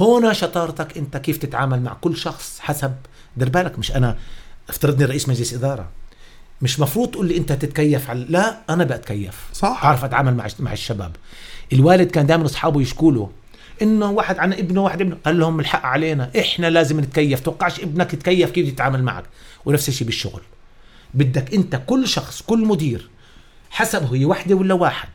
[0.00, 2.94] هنا شطارتك أنت كيف تتعامل مع كل شخص حسب
[3.36, 4.16] دير بالك مش أنا
[4.72, 5.88] افترضني رئيس مجلس إدارة.
[6.62, 9.84] مش مفروض تقول لي أنت تتكيف على لا أنا بتكيف صح.
[9.84, 11.16] أعرف أتعامل مع مع الشباب.
[11.72, 13.30] الوالد كان دائما أصحابه يشكوا له
[13.82, 15.16] إنه واحد عن ابنه واحد ابنه.
[15.24, 16.30] قال لهم الحق علينا.
[16.38, 17.40] إحنا لازم نتكيف.
[17.40, 19.24] توقعش ابنك يتكيف كيف يتعامل معك؟
[19.64, 20.42] ونفس الشيء بالشغل.
[21.14, 23.08] بدك أنت كل شخص كل مدير
[23.70, 25.08] حسب هي وحدة ولا واحد.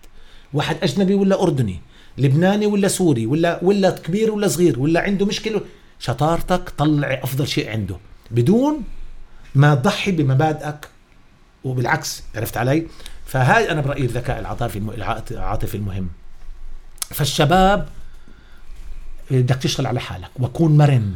[0.53, 1.80] واحد أجنبي ولا أردني
[2.18, 5.62] لبناني ولا سوري ولا ولا كبير ولا صغير ولا عنده مشكلة.
[5.99, 7.95] شطارتك طلع أفضل شيء عنده.
[8.32, 8.82] بدون
[9.58, 10.88] ما تضحي بمبادئك
[11.64, 12.88] وبالعكس عرفت علي؟
[13.26, 14.82] فهاي أنا برأيي الذكاء العاطفي
[15.32, 16.10] العاطفي المهم.
[17.10, 17.88] فالشباب
[19.32, 21.14] بدك تشتغل على حالك وكون مرن.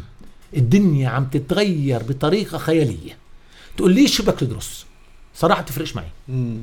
[0.58, 3.18] الدنيا عم تتغير بطريقة خيالية.
[3.78, 4.86] تقول لي شو بدك تدرس؟
[5.36, 6.06] صراحة بتفرقش معي.
[6.28, 6.58] مم.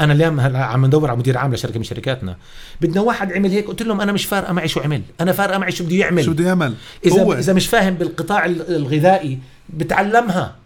[0.00, 2.36] أنا اليوم هلا عم ندور على مدير عام لشركة من شركاتنا.
[2.80, 5.02] بدنا واحد عمل هيك قلت لهم أنا مش فارقة معي شو عمل.
[5.20, 6.24] أنا فارقة معي شو بده يعمل.
[6.24, 6.74] شو بده يعمل.
[7.04, 7.32] إذا هو.
[7.32, 10.56] إذا مش فاهم بالقطاع ال- الغذائي بتعلمها.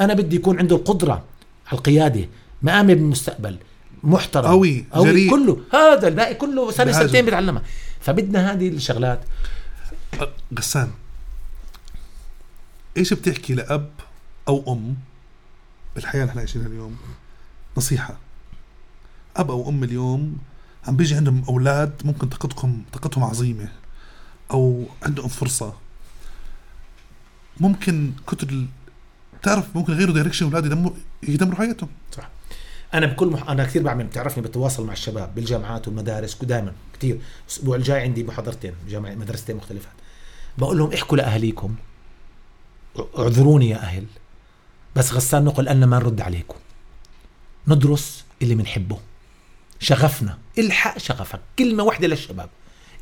[0.00, 1.24] أنا بدي يكون عنده القدرة
[1.66, 2.28] على القيادة
[2.62, 3.58] مآمن بالمستقبل
[4.02, 5.30] محترم قوي، جريء.
[5.30, 5.60] كله.
[5.72, 6.92] هذا الباقي كله سنة.
[6.92, 7.62] سنتين بتعلمها.
[8.00, 9.20] فبدنا هذه الشغلات.
[10.58, 10.90] غسان
[12.96, 13.90] إيش بتحكي لأب
[14.48, 14.96] أو أم
[15.94, 16.96] بالحياة اللي إحنا عايشينها اليوم؟
[17.76, 18.18] نصيحة.
[19.36, 20.38] أب أو أم اليوم
[20.86, 23.68] عم بيجي عندهم أولاد ممكن طاقتكم طاقتهم عظيمة
[24.50, 25.74] أو عندهم فرصة.
[27.60, 28.66] ممكن كتر
[29.42, 31.88] بتعرف ممكن يغيروا دايركشن أولاد يدمروا يدمروا حياتهم.
[32.94, 33.50] أنا بكل مح...
[33.50, 37.18] أنا كثير بعمل بتعرفني بتواصل مع الشباب بالجامعات والمدارس دائما كثير.
[37.46, 39.92] الأسبوع الجاي عندي محاضرتين جامعة مدرستين مختلفات.
[40.58, 41.74] بقول لهم احكوا لأهاليكم
[43.18, 44.04] اعذروني يا أهل
[44.96, 46.56] بس غسان نقل أن ما نرد عليكم.
[47.68, 48.98] ندرس اللي بنحبه
[49.80, 51.40] شغفنا الحق شغفك.
[51.58, 52.48] كلمة واحدة للشباب.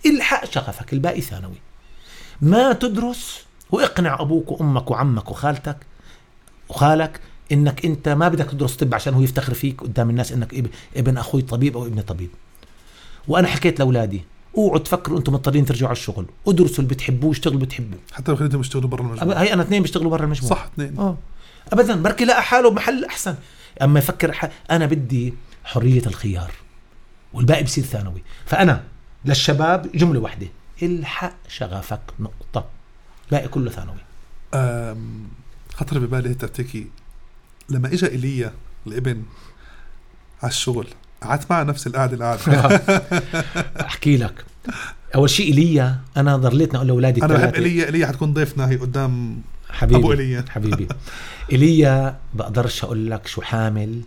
[0.07, 1.57] الحق شغفك الباقي ثانوي.
[2.41, 5.77] ما تدرس واقنع أبوك وأمك وعمك وخالتك
[6.69, 7.21] وخالك
[7.53, 11.17] إنك أنت ما بدك تدرس طب عشان هو يفتخر فيك قدام الناس إنك إب- ابن
[11.19, 12.31] أخوي طبيب أو ابني طبيب.
[13.29, 14.25] وأنا حكيت لأولادي
[14.57, 17.99] أوعوا تفكروا أنتم مضطرين ترجعوا على الشغل ادرسوا اللي بتحبوه اشتغلوا اللي بتحبوه.
[18.13, 19.43] حتى لو خليتهم يشتغلوا برا المجموعة.
[19.43, 20.55] هي أنا اثنين بيشتغلوا برا المجموعة.
[20.55, 20.99] صح اثنين.
[20.99, 21.17] آه.
[21.73, 23.35] ابدا بركي لقى حاله بمحل أحسن.
[23.83, 24.51] أما يفكر ح...
[24.71, 26.51] أنا بدي حرية الخيار
[27.33, 28.23] والباقي بصير ثانوي.
[28.47, 28.83] فأنا
[29.25, 30.47] للشباب جملة واحدة
[30.83, 32.65] الحق شغفك نقطة.
[33.31, 33.97] باقي كله ثانوي.
[34.55, 35.29] أم،
[35.77, 36.87] خطر ببالي هيك تحكي
[37.69, 38.53] لما اجى إيليا
[38.87, 39.23] الابن
[40.43, 40.87] على الشغل
[41.23, 42.81] قعدت معه نفس القعدة اللي قعد
[43.81, 44.45] أحكي لك.
[45.15, 49.43] أول شيء إيليا أنا ضليتني أقول لأولادي أنا بحب إيليا إيليا حتكون ضيفنا هي قدام
[49.71, 50.45] حبيبي أبو إيليا.
[50.49, 50.89] حبيبي.
[51.53, 54.01] إيليا بقدرش أقول لك شو حامل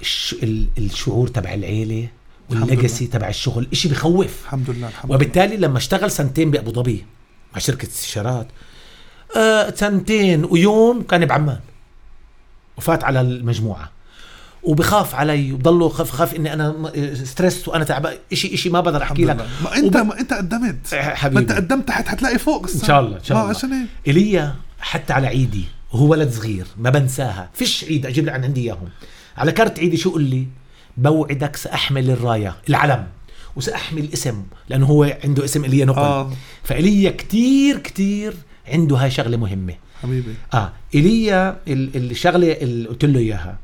[0.00, 0.36] الش...
[0.42, 2.08] ال- الشعور تبع العيلة
[2.50, 4.42] الحمد وال legacy تبع الشغل إشي بخوف.
[4.44, 5.16] الحمد لله الحمد لله.
[5.16, 7.04] وبالتالي لما اشتغل سنتين بأبو ظبي
[7.52, 8.46] مع شركة استشارات
[9.74, 11.58] سنتين ويوم كان بعمان.
[12.76, 13.90] وفات على المجموعة.
[14.62, 16.92] وبخاف علي وبضله خاف خاف إني أنا
[17.24, 18.14] stress وأنا تعبان.
[18.32, 19.36] شيء شيء ما بقدر أحكي لك.
[19.64, 20.94] ما انت وب- ما أنت قدمت.
[20.94, 21.40] ما حبيبي.
[21.40, 23.56] أنت قدمت تحت حتلاقي فوق إن شاء الله إن شاء ما الله.
[23.56, 27.50] عشان ايليا حتى على عيدي وهو ولد صغير ما بنساها.
[27.54, 28.88] فيش عيد أجيب لك عن عندي إياهم.
[29.36, 30.46] على كارت عيدي شو قل لي؟
[30.96, 33.06] بوعدك سأحمل الراية العلم
[33.56, 35.98] وسأحمل اسم لأنه هو عنده اسم ايليا نقل.
[35.98, 36.32] آه.
[36.64, 38.34] فايليا كتير كتير
[38.68, 39.74] عنده هاي شغلة مهمة.
[40.02, 40.34] حبيبي.
[40.54, 43.58] آه إيليا ال- الشغلة اللي قلت له إياها.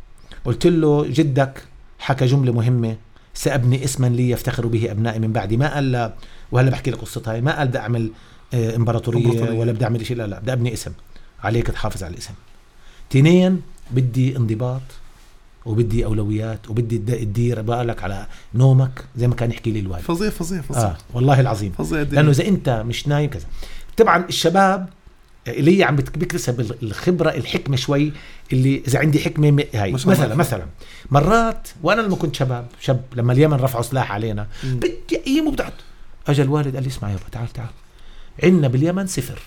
[0.45, 1.63] قلت له جدك
[1.99, 2.97] حكى جملة مهمة
[3.35, 5.57] سأبني اسما لي يفتخر به أبنائي من بعدي.
[5.57, 6.13] ما قال لا
[6.53, 7.41] وهلا بحكي لك قصتها.
[7.41, 8.11] ما قال بدي أعمل
[8.55, 9.59] آه، إمبراطورية إمبراطورية.
[9.59, 10.93] ولا بدي أعمل شيء لا لا بدي أبني اسم.
[11.45, 12.35] عليك تحافظ على الاسم.
[13.11, 14.81] تنين بدي انضباط
[15.67, 20.03] وبدي أولويات وبدي تد- تدير بالك على نومك زي ما كان يحكي لي الوالد.
[20.03, 20.83] فظيع فظيع فظيع.
[20.83, 21.72] آه والله العظيم.
[21.79, 22.03] فظيع.
[22.03, 23.47] لأنه إذا أنت مش نايم كذا.
[24.01, 24.89] طبعا الشباب
[25.49, 28.13] اللي هي عم بيكتسب الخبرة الحكمة شوي
[28.53, 29.89] اللي إذا عندي حكمة هاي.
[29.89, 30.07] الله.
[30.07, 30.67] مثلا مثلا.
[31.11, 34.47] مرات وأنا لما كنت شباب شاب لما اليمن رفعوا سلاح علينا.
[34.64, 35.72] بدي أيام وبدعت
[36.29, 37.68] أجى الوالد قال لي اسمع يابا تعال تعال.
[38.43, 39.43] عندنا باليمن صفر.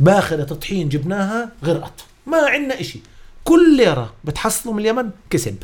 [0.00, 3.00] باخره طحين جبناها غرقت ما عندنا إشي.
[3.44, 5.56] كل ليرة بتحصله من اليمن كسب.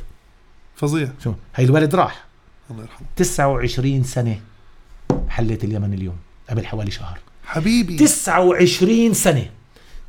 [0.77, 1.11] فظيع.
[1.25, 2.25] شو؟ هاي الوالد راح.
[2.71, 3.07] الله يرحمه.
[3.17, 4.41] 29 سنة
[5.29, 6.17] حلت اليمن اليوم
[6.51, 7.19] قبل حوالي شهر.
[7.49, 7.97] حبيبي.
[7.97, 9.51] 29 سنة.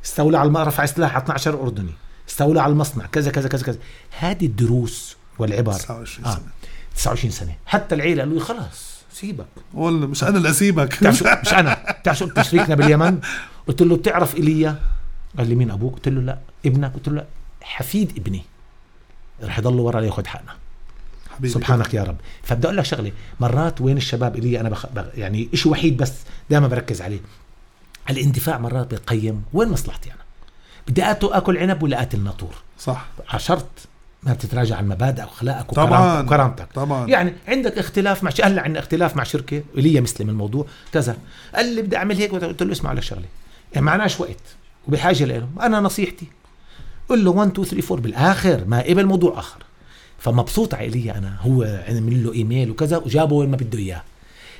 [0.04, 1.92] استولى على رفع سلاح على 12 أردني.
[2.28, 3.78] استولى على المصنع كذا كذا كذا كذا.
[4.18, 5.72] هذه الدروس والعبر.
[5.72, 6.34] 29 آه.
[6.34, 6.46] سنة.
[6.96, 7.54] 29 سنة.
[7.66, 9.46] حتى العيلة قالوا لي خلاص سيبك.
[9.74, 11.02] والله مش أنا اللي أسيبك.
[11.42, 11.96] مش أنا.
[12.00, 13.20] بتعرف شو قلت شريكنا باليمن.
[13.68, 14.78] قلت له بتعرف إيليا؟
[15.38, 16.94] قال لي مين أبوك؟ قلت له لا ابنك.
[16.94, 17.24] قلت له لا
[17.62, 18.42] حفيد ابني.
[19.42, 20.56] رح يضل ورا لياخذ حقنا.
[21.40, 21.54] حبيبي.
[21.54, 22.16] سبحانك يا رب.
[22.42, 24.86] فبدي أقول لك شغلة مرات وين الشباب اللي أنا بخ...
[25.14, 26.12] يعني شيء وحيد بس
[26.50, 27.20] دائما بركز عليه.
[28.10, 30.20] الاندفاع مرات بقيم وين مصلحتي أنا؟
[30.88, 33.06] بدي آكل عنب ولا اكل ناطور صح.
[33.28, 33.66] عشرت
[34.22, 36.22] ما بتتراجع عن مبادئك وأخلاقك طبعاً.
[36.22, 37.08] وكرامتك طبعا.
[37.08, 41.16] يعني عندك اختلاف مع هلأ عندنا اختلاف مع شركة ولي مسلم الموضوع كذا.
[41.54, 43.24] قال لي بدي أعمل هيك قلت له اسمع لك شغلة.
[43.72, 44.36] يعني معناش وقت
[44.88, 46.26] وبحاجة له أنا نصيحتي
[47.08, 49.62] قل له 1 2 3 4 بالآخر ما قبل موضوع آخر.
[50.20, 51.36] فمبسوط على ايليا أنا.
[51.40, 54.02] هو عمل له إيميل وكذا وجابه وين ما بده إياه.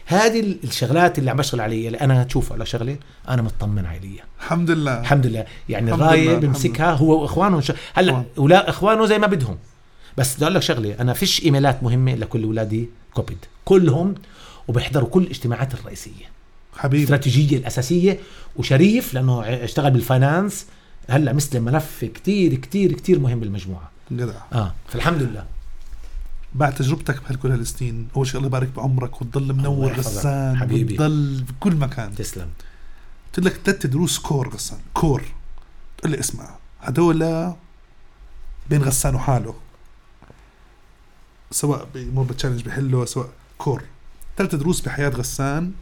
[0.06, 2.96] هذه ال- الشغلات اللي عم بشتغل عليها اللي أنا تشوف على شغلة
[3.28, 5.00] أنا مطمن على ايليا الحمد لله.
[5.00, 7.60] الحمد لله يعني الرايه بمسكها هو وإخوانه.
[7.60, 7.72] ش...
[7.94, 8.22] هلأ.
[8.36, 9.58] ولا إخوانه زي ما بدهم.
[10.18, 13.38] بس بدي أقول لك شغلة أنا فيش emails مهمة لكل اولادي كوبيد.
[13.64, 14.14] كلهم
[14.68, 16.30] وبيحضروا كل الاجتماعات الرئيسية.
[16.76, 16.96] حبيبي.
[16.98, 18.18] الاستراتيجيه الأساسية.
[18.56, 20.66] وشريف لأنه اشتغل بال finance
[21.08, 23.90] هلأ مسلم ملف كتير كتير كتير مهم بالمجموعة.
[24.12, 24.40] جدع.
[24.52, 25.46] آه فالحمد لله.
[26.54, 29.92] بعد تجربتك بهالكل هالسنين أول شيء الله يبارك بعمرك وتضل منور.
[29.92, 30.94] غسان حبيبي.
[30.94, 32.14] وتضل بكل مكان.
[32.14, 32.50] تسلم.
[33.26, 35.22] قلت لك ثلاث دروس core غسان core.
[35.98, 36.50] تقول لي اسمع
[36.80, 37.54] هدول
[38.70, 39.54] بين غسان وحاله.
[41.50, 43.28] سواء بمور بتشالنج بحله سواء
[43.58, 43.82] كور.
[44.36, 45.72] ثلاث دروس بحياة غسان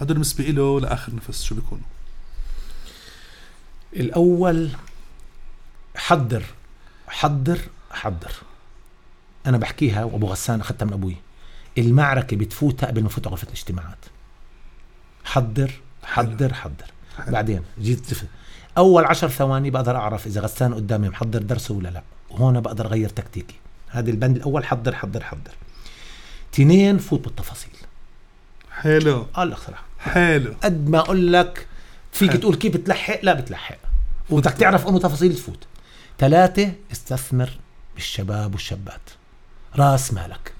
[0.00, 1.84] هدول بالنسبة له لآخر نفس شو بيكونوا؟
[3.96, 4.70] الأول
[5.96, 6.44] حضر
[7.12, 7.58] حضر
[7.90, 8.32] حضر.
[9.46, 11.16] أنا بحكيها وأبو غسان أخذتها من أبوي.
[11.78, 13.98] المعركة بتفوتها قبل ما تفوت غرفة الاجتماعات.
[15.24, 15.70] حضر
[16.04, 16.86] حضر حضر.
[17.16, 17.32] حلو.
[17.32, 18.06] بعدين جيت
[18.78, 22.02] أول عشر ثواني بقدر أعرف إذا غسان قدامي محضر درسه ولا لا.
[22.30, 23.54] وهون بقدر أغير تكتيكي.
[23.88, 25.52] هذا البند الأول حضر حضر حضر.
[26.52, 27.76] تنين فوت بالتفاصيل.
[28.70, 29.26] حلو.
[29.34, 29.84] قال لك صراحة.
[29.98, 30.54] حلو.
[30.62, 31.66] قد ما أقول لك
[32.12, 32.40] فيك حلو.
[32.40, 33.78] تقول كيف بتلحق؟ لا بتلحق.
[34.30, 35.66] وبدك تعرف أنه تفاصيل تفوت.
[36.18, 37.50] ثلاثة استثمر
[37.94, 39.00] بالشباب والشابات.
[39.76, 40.52] راس مالك.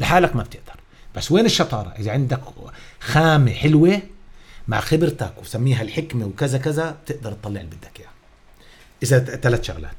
[0.00, 0.80] لحالك ما بتقدر.
[1.16, 2.40] بس وين الشطارة؟ إذا عندك
[3.00, 4.02] خامة حلوة
[4.68, 8.08] مع خبرتك وسميها الحكمة وكذا كذا تقدر تطلع اللي بدك إياه.
[9.02, 9.96] إذا ثلاث شغلات.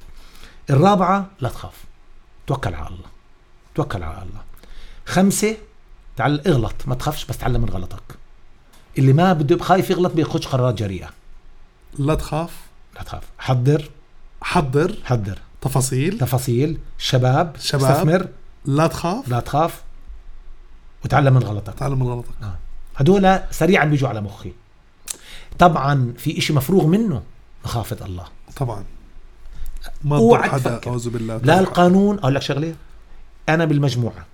[0.69, 1.83] الرابعة لا تخاف.
[2.47, 3.09] توكل على الله.
[3.75, 4.43] توكل على الله.
[5.05, 5.57] خمسة
[6.17, 6.75] تعال اغلط.
[6.85, 8.03] ما تخافش بس تعلم من غلطك.
[8.97, 11.09] اللي ما بده خايف يغلط بياخذش قرارات جريئة.
[11.99, 12.51] لا تخاف.
[12.95, 13.23] لا تخاف.
[13.37, 13.89] حضر.
[14.43, 15.37] حضر حضر.
[15.61, 16.17] تفاصيل.
[16.17, 16.77] تفاصيل.
[16.97, 17.91] شباب شباب.
[17.91, 18.27] استثمر.
[18.65, 19.27] لا تخاف.
[19.27, 19.81] لا تخاف.
[21.05, 21.73] وتعلم من غلطك.
[21.73, 22.29] تعلم من غلطك.
[22.95, 24.51] هدول سريعا بيجوا على مخي.
[25.59, 27.23] طبعا في إشي مفروغ منه
[27.65, 28.25] مخافة الله.
[28.55, 28.83] طبعا.
[30.03, 30.79] ما تضر حدا.
[30.87, 31.37] أعوذ بالله.
[31.37, 32.75] لا القانون أقول لك شغلة.
[33.49, 34.25] أنا بالمجموعة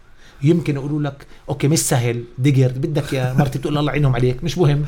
[0.41, 4.57] يمكن يقولوا لك أوكي مش سهل دقر بدك يا مرتي تقول الله يعينهم عليك مش
[4.57, 4.85] مهم.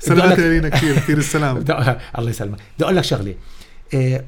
[0.00, 1.56] سلامات لك- لينا كثير كثير السلام.
[2.18, 2.58] الله يسلمك.
[2.76, 3.34] بدي أقول لك شغلة.
[3.94, 4.24] إيه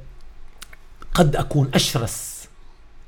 [1.15, 2.49] قد أكون أشرس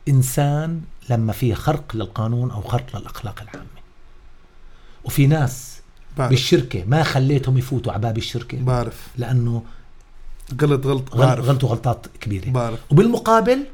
[0.09, 0.81] إنسان
[1.11, 3.69] لما في خرق للقانون أو خرق للأخلاق العامة.
[5.05, 5.81] وفي ناس
[6.19, 6.31] بعرف.
[6.31, 9.07] بالشركة ما خليتهم يفوتوا على باب الشركة بعرف.
[9.19, 9.63] لأنه
[10.63, 11.45] غلط غلط غل- بعرف.
[11.45, 12.51] غلطوا غلطات كبيرة.
[12.51, 12.79] بعرف.
[12.91, 13.65] وبالمقابل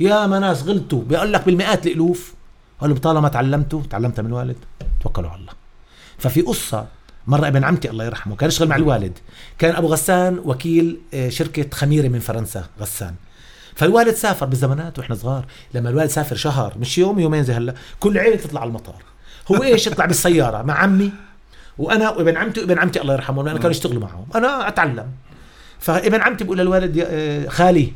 [0.00, 2.34] يا ما ناس غلطوا بيقول لك بالمئات الألوف.
[2.80, 4.56] قالوا طالما تعلمتوا تعلمت من الوالد؟
[5.02, 5.52] توكلوا على الله.
[6.18, 6.86] ففي قصة
[7.26, 9.18] مرة ابن عمتي الله يرحمه كان يشتغل مع الوالد.
[9.58, 13.14] كان أبو غسان وكيل آه، شركة خميرة من فرنسا غسان.
[13.74, 15.44] فالوالد سافر بالزمانات وإحنا صغار.
[15.74, 19.02] لما الوالد سافر شهر مش يوم يومين زي هلا كل عيلة تطلع على المطار.
[19.50, 21.12] هو إيش؟ يطلع بالسيارة مع عمي
[21.78, 24.26] وأنا وابن عمتي وابن عمتي الله يرحمه لأنه كانوا يشتغلوا معهم.
[24.34, 25.10] أنا أتعلم.
[25.78, 27.92] فابن عمتي بقول للوالد يا آه، خالي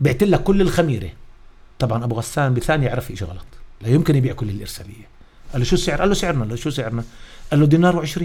[0.00, 1.10] بعت لك كل الخميرة.
[1.78, 3.46] طبعا أبو غسان بثانية عرف شيء غلط.
[3.82, 5.08] لا يمكن يبيع كل الإرسالية.
[5.52, 6.40] قال له شو السعر؟ قال له سعرنا.
[6.40, 7.04] قال له شو سعرنا؟
[7.50, 8.22] قال له دينار و20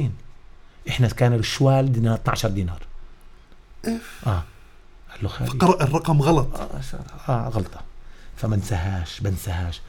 [0.90, 2.82] إحنا كان الشوال دينار 12 دينار.
[4.28, 4.44] آه.
[5.22, 5.50] قال له خالي.
[5.52, 6.48] قرأ الرقم غلط.
[6.56, 7.82] آه, آه غلطة.
[8.38, 9.82] فما انساهاش بنساهاش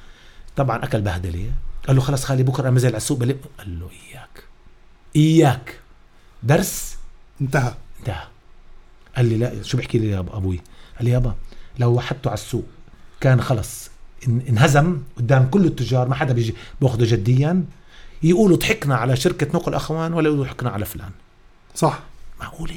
[0.57, 1.53] طبعا أكل بهدله
[1.87, 4.45] قال له خلص خالي بكرة أنا نزل على السوق بلم قال له إياك.
[5.17, 5.79] إياك.
[6.43, 6.97] درس؟
[7.41, 7.75] انتهى.
[8.01, 8.25] انتهى.
[9.17, 10.61] قال لي لا شو بحكي لي يا أبو- أبوي؟
[10.97, 11.35] قال لي يابا
[11.79, 12.65] لو وحدته على السوق
[13.21, 13.91] كان خلص.
[14.25, 17.65] إن- انهزم قدام كل التجار ما حدا بيجي باخده جديا.
[18.23, 21.11] يقولوا ضحكنا على شركة نقل أخوان ولا يقولوا ضحكنا على فلان.
[21.75, 21.99] صح.
[22.41, 22.75] معقولة؟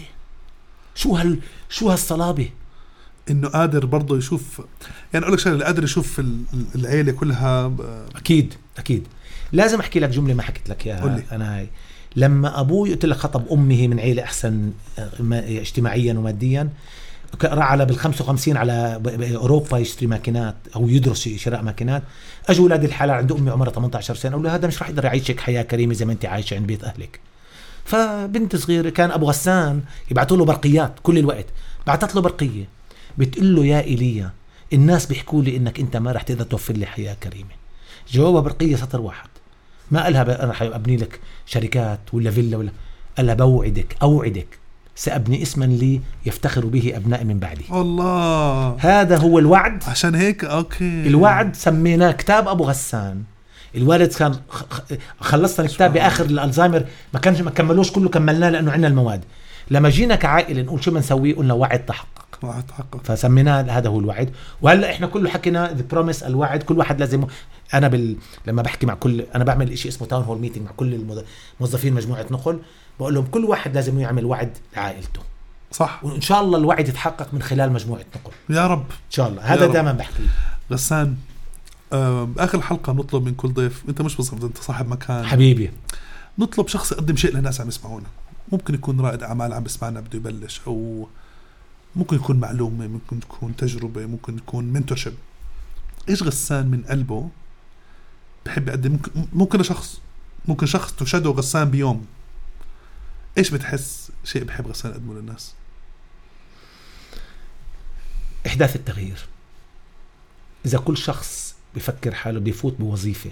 [0.95, 1.39] شو هال
[1.69, 2.49] شو هالصلابة؟
[3.29, 4.61] إنه قادر برضه يشوف
[5.13, 6.43] يعني أقول لك شغلة قادر يشوف ال-
[6.75, 9.07] العيلة كلها ب- أكيد أكيد.
[9.51, 10.87] لازم أحكي لك جملة ما حكيت لك.
[10.87, 11.67] إياها أنا هاي.
[12.15, 16.69] لما أبوي قلت لك خطب أمه من عيلة أحسن آه، ما- اجتماعيا وماديا
[17.43, 19.01] على بال 55 على
[19.35, 22.03] أوروبا يشتري ماكينات أو يدرس شراء ماكينات.
[22.49, 25.39] اجوا أولاد الحلال عند أمي عمرها 18 سنة قالوا لها هذا مش راح يقدر يعيشك
[25.39, 27.19] حياة كريمة زي ما أنت عايشة عند بيت أهلك.
[27.85, 29.81] فبنت صغيرة كان أبو غسان
[30.11, 31.45] يبعثوا له برقيات كل الوقت.
[31.87, 32.67] بعثت له برقية.
[33.17, 34.31] بتقول له يا إيليا
[34.73, 37.49] الناس بيحكوا لي إنك أنت ما راح تقدر توفر لي حياة كريمة.
[38.11, 39.29] جوابها برقية سطر واحد.
[39.91, 42.71] ما قالها أنا راح ابني لك شركات ولا فيلا ولا.
[43.17, 44.47] قال لها بوعدك أوعدك
[44.95, 47.65] سأبني اسما لي يفتخر به أبنائي من بعدي.
[47.71, 48.75] الله.
[48.79, 49.83] هذا هو الوعد.
[49.87, 51.07] عشان هيك؟ okay.
[51.07, 53.23] الوعد سميناه كتاب أبو غسان.
[53.75, 54.35] الوالد كان
[55.19, 59.23] خلصنا الكتاب بآخر الالزهايمر ما كانش ما كملوش كله كملناه لأنه عندنا المواد.
[59.71, 62.39] لما جينا كعائلة نقول شو بنسوي؟ قلنا وعد تحقق.
[62.43, 63.01] وعد تحقق.
[63.03, 64.29] فسميناه هذا هو الوعد.
[64.61, 67.27] وهلأ إحنا كله حكينا the promise الوعد كل واحد لازم
[67.73, 68.15] أنا بال...
[68.47, 71.23] لما بحكي مع كل أنا بعمل شيء اسمه town hall meeting مع كل الموظ-
[71.59, 72.59] موظفين مجموعة نقل.
[72.99, 75.21] بقول لهم كل واحد لازم يعمل وعد لعائلته.
[75.71, 75.99] صح.
[76.03, 78.55] وإن شاء الله الوعد يتحقق من خلال مجموعة نقل.
[78.55, 78.85] يا رب.
[78.89, 79.41] إن شاء الله.
[79.41, 79.67] هذا.
[79.67, 80.23] دائما بحكي.
[80.71, 81.15] غسان.
[82.25, 85.25] باخر الحلقة بنطلب من كل ضيف أنت مش بالضبط أنت صاحب مكان.
[85.25, 85.71] حبيبي.
[86.39, 88.07] نطلب شخص يقدم شيء لناس عم يسمعونا.
[88.51, 91.07] ممكن يكون رائد أعمال عم بيسمعنا بده يبلش أو
[91.95, 95.13] ممكن يكون معلومة ممكن تكون تجربة ممكن تكون منتورشيب
[96.09, 97.29] إيش غسان من قلبه
[98.45, 100.01] بحب يقدم؟ ممكن ممكن لشخص
[100.45, 102.05] ممكن شخص تشهده غسان بيوم.
[103.37, 105.53] إيش بتحس شيء بحب غسان يقدمه للناس؟
[108.47, 109.25] إحداث التغيير.
[110.65, 111.42] إذا كل شخص
[111.75, 113.31] بفكر حاله بيفوت بوظيفة.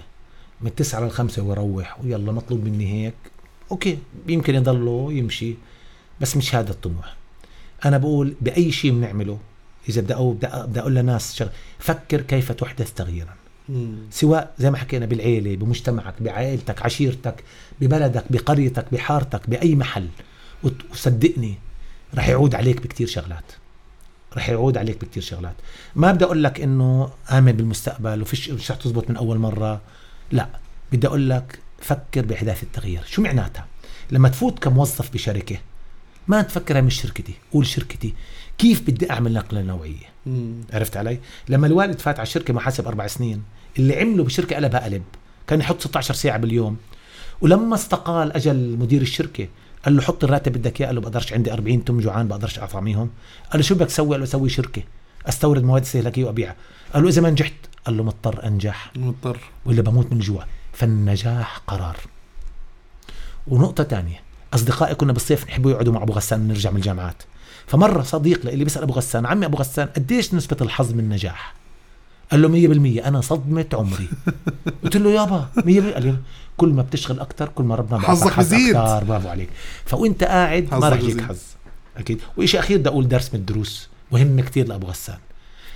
[0.62, 3.14] من تسعة للخمسة ويروح ويلا مطلوب مني هيك.
[3.72, 3.98] أوكي
[4.28, 5.56] يمكن يضله يمشي
[6.22, 7.16] بس مش هذا الطموح.
[7.86, 9.40] أنا بقول بأي شيء بنعمله
[9.90, 11.48] إذا بدي أقول بدي أقول لناس شغ...
[11.80, 13.36] فكر كيف تحدث تغييرا.
[14.12, 17.44] سواء زي ما حكينا بالعيلة بمجتمعك بعائلتك عشيرتك
[17.82, 20.08] ببلدك بقريتك بحارتك بأي محل
[20.92, 21.56] وصدقني
[22.16, 23.44] رح يعود عليك بكتير شغلات.
[24.38, 25.56] رح يعود عليك بكتير شغلات.
[25.96, 29.82] ما بدي أقول لك إنه آمن بالمستقبل وفيش مش رح تزبط من أول مرة.
[30.32, 30.48] لا
[30.92, 33.04] بدي أقول لك فكر بأحداث التغيير.
[33.06, 33.68] شو معناتها؟
[34.12, 35.58] لما تفوت كموظف بشركة
[36.28, 38.14] ما تفكر هاي مش شركتي قول شركتي.
[38.58, 40.12] كيف بدي أعمل نقلة نوعية؟
[40.74, 43.44] عرفت علي؟ لما الوالد فات على الشركة محاسب أربع سنين
[43.80, 45.04] اللي عمله بشركة قلبها قلب
[45.48, 46.78] كان يحط 16 ساعة باليوم.
[47.42, 49.48] ولما استقال أجل مدير الشركة
[49.86, 50.88] قال له حط الراتب بدك إياه.
[50.88, 53.10] قال له بقدرش عندي 40 تم جوعان بقدرش اطعميهم
[53.52, 54.84] قال له شو بدك تسوي؟ قال له أسوي شركة
[55.26, 56.56] أستورد مواد استهلاكيه وابيعها
[56.94, 57.54] قال له إذا ما نجحت.
[57.86, 58.92] قال له مضطر أنجح.
[58.96, 59.40] مضطر.
[59.66, 60.46] ولا بموت من الجوع.
[60.74, 61.98] فالنجاح قرار.
[63.48, 64.22] ونقطة تانية.
[64.54, 67.24] أصدقائي كنا بالصيف نحبوا يقعدوا مع أبو غسان نرجع من الجامعات.
[67.68, 71.54] فمرة صديق لي بيسأل أبو غسان عمي أبو غسان قديش نسبة الحظ من النجاح؟
[72.32, 74.10] قال له مية بالمية أنا صدمة عمري.
[74.84, 75.94] قلت له يابا مية بالمية.
[75.94, 76.16] قال لي
[76.58, 78.76] كل ما بتشتغل أكتر كل ما ربنا حظك حظ بزيد.
[78.76, 79.50] أكتر برافو عليك.
[79.86, 81.22] فوانت قاعد ما رح يجيك.
[81.22, 81.40] حظ.
[81.98, 82.22] أكيد.
[82.38, 83.90] وإشي أخير بدي أقول درس من الدروس.
[84.12, 85.18] مهم كتير لأبو غسان.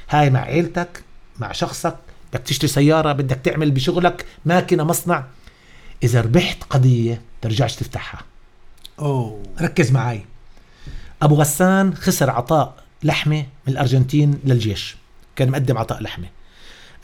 [0.09, 1.03] هاي مع عيلتك
[1.39, 1.95] مع شخصك.
[2.33, 5.25] بدك تشتري سيارة بدك تعمل بشغلك ماكينة مصنع.
[6.03, 8.21] إذا ربحت قضية ترجعش تفتحها.
[8.99, 9.43] أوه.
[9.61, 10.25] ركز معي
[11.21, 14.95] أبو غسان خسر عطاء لحمة من الأرجنتين للجيش.
[15.35, 16.34] كان مقدم عطاء لحمة.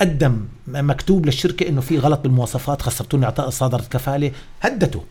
[0.01, 5.03] قدم مكتوب للشركة إنه في غلط بالمواصفات خسرتوني عطاء صادرت كفالة هدته.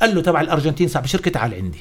[0.00, 1.78] قال له تبع الأرجنتين صاحب الشركة تعال عندي.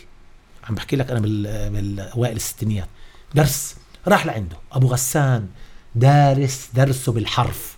[0.70, 2.88] عم بحكي لك أنا بال- بالأوائل الستينيات.
[3.36, 3.76] درس.
[4.08, 4.56] راح لعنده.
[4.72, 5.48] أبو غسان
[5.96, 7.78] دارس درسه بالحرف.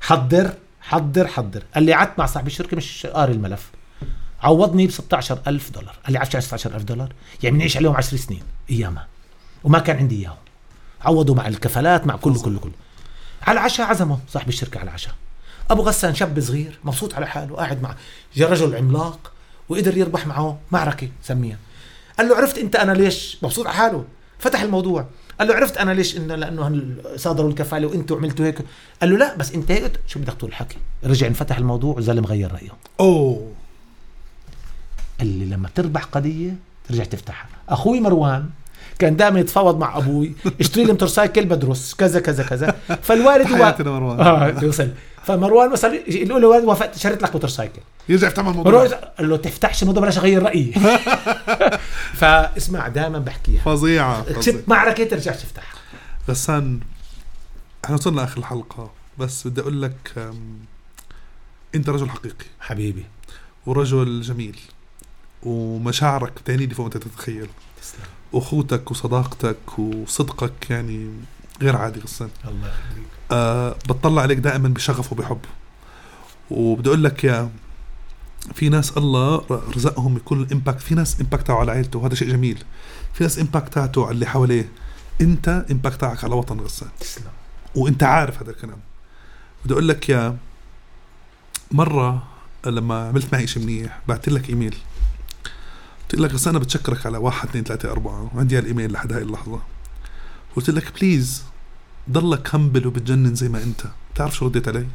[0.00, 1.62] حضر حضر حضر.
[1.74, 3.70] قال لي قعدت مع صاحب الشركة مش قاري الملف.
[4.42, 5.94] عوضني ب 16000 دولار.
[6.04, 7.12] قال لي يعني 16000 دولار؟
[7.42, 8.42] يعني بنعيش عليهم 10 سنين.
[8.70, 9.08] ايامها
[9.64, 10.36] وما كان عندي إياهم.
[11.00, 12.72] عوضوا مع الكفالات مع كله كله كله
[13.42, 15.14] على العشاء عزمه صاحب الشركة على العشاء.
[15.70, 17.96] أبو غسان شاب صغير مبسوط على حاله قاعد مع
[18.38, 19.32] رجل عملاق
[19.68, 21.58] وقدر يربح معه معركة سميها.
[22.18, 24.04] قال له عرفت أنت أنا ليش؟ مبسوط على حاله.
[24.38, 25.06] فتح الموضوع.
[25.38, 28.58] قال له عرفت أنا ليش انه لأنه صادروا الكفالة وأنتوا عملتوا هيك؟
[29.00, 32.52] قال له لا بس انت هيك شو بدك تقول الحكي؟ رجع انفتح الموضوع وزلم غير
[32.52, 32.70] رأيه.
[33.00, 33.52] أوه.
[35.18, 36.56] قال لي لما تربح قضية
[36.88, 37.48] ترجع تفتحها.
[37.68, 38.50] أخوي مروان
[39.02, 42.76] كان دائما يتفاوض مع أبوي اشتري لي motorcycle بدرس كذا كذا كذا.
[43.02, 44.90] فالوالد هو حياتنا مروان آه يوصل.
[45.24, 47.80] فمروان مثلا يقول له والد وافقت شريت لك motorcycle.
[48.08, 48.86] يرجع يفتح مروان الموضوع
[49.18, 50.72] قال له تفتحش الموضوع بلاش أغير رأيي.
[52.20, 53.62] فاسمع دائما بحكيها.
[53.62, 54.32] فظيعة.
[54.32, 55.74] كسبت معركة ترجع تفتحها
[56.28, 56.80] غسان
[57.84, 60.30] إحنا وصلنا اخر الحلقة بس بدي أقول لك
[61.74, 62.46] أنت رجل حقيقي.
[62.60, 63.04] حبيبي.
[63.66, 64.58] ورجل جميل.
[65.42, 67.48] ومشاعرك بتعني لي فوق ما تتخيل.
[67.82, 68.21] تسلم.
[68.34, 71.10] أخوتك وصداقتك وصدقك يعني
[71.62, 73.06] غير عادي غسان الله يخليك.
[73.32, 75.38] أه بتطلع عليك دائما بشغف وبحب.
[76.50, 77.50] وبدي أقول لك يا
[78.54, 82.64] في ناس الله رزقهم يكون ال impact في ناس impact على عائلته وهذا شيء جميل.
[83.14, 84.68] في ناس impact تاعته على اللي حواليه.
[85.20, 87.24] أنت impact تاعك على وطن غسان تسلم.
[87.74, 88.78] وأنت عارف هذا الكلام.
[89.64, 90.36] بدي أقول لك يا
[91.70, 92.22] مرة
[92.66, 94.76] لما عملت معي شيء منيح بعت لك إيميل.
[96.12, 98.30] قلت لك أنا بتشكرك على واحد اثنين ثلاثة أربعة.
[98.34, 99.60] وعندي هالإيميل لحد هاي اللحظة.
[100.56, 101.44] قلت لك please
[102.10, 103.82] ضلك همبل وبتجنن زي ما أنت.
[104.14, 104.86] بتعرف شو رديت علي؟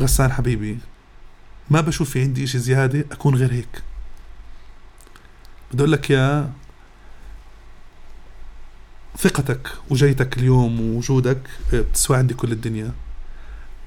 [0.00, 0.78] غسان حبيبي
[1.70, 3.82] ما بشوف في عندي إشي زيادة أكون غير هيك.
[5.72, 6.52] بدي أقول لك يا
[9.18, 11.40] ثقتك وجيتك اليوم ووجودك
[11.72, 12.92] بتسوى عندي كل الدنيا.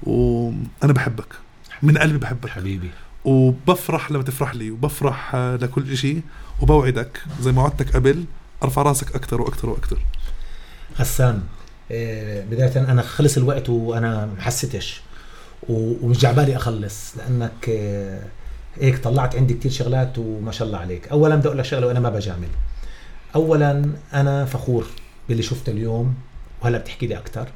[0.02, 1.34] وأنا بحبك.
[1.82, 2.48] من قلبي بحبك.
[2.48, 2.90] حبيبي.
[3.24, 6.20] وبفرح لما تفرح لي وبفرح لكل شيء
[6.62, 8.24] وبوعدك زي ما وعدتك قبل
[8.62, 9.98] أرفع راسك أكثر وأكثر وأكثر
[10.98, 11.42] غسان
[11.90, 15.00] آه، بداية أنا خلص الوقت وأنا ما حسيتش
[15.68, 18.22] ومش جعبالي أخلص لأنك آه،
[18.80, 21.08] هيك طلعت عندي كتير شغلات وما شاء الله عليك.
[21.08, 22.48] أولا بدي أقول لك شغلة وأنا ما بجامل.
[23.34, 24.86] أولا أنا فخور
[25.28, 26.14] باللي شفته اليوم
[26.62, 27.48] وهلأ بتحكي لي أكثر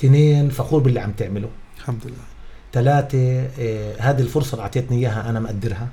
[0.00, 1.48] اثنين فخور باللي عم تعمله.
[1.78, 2.35] الحمد لله.
[2.72, 5.88] ثلاثة آه، هذه الفرصة اللي أعطيتني إياها أنا مقدرها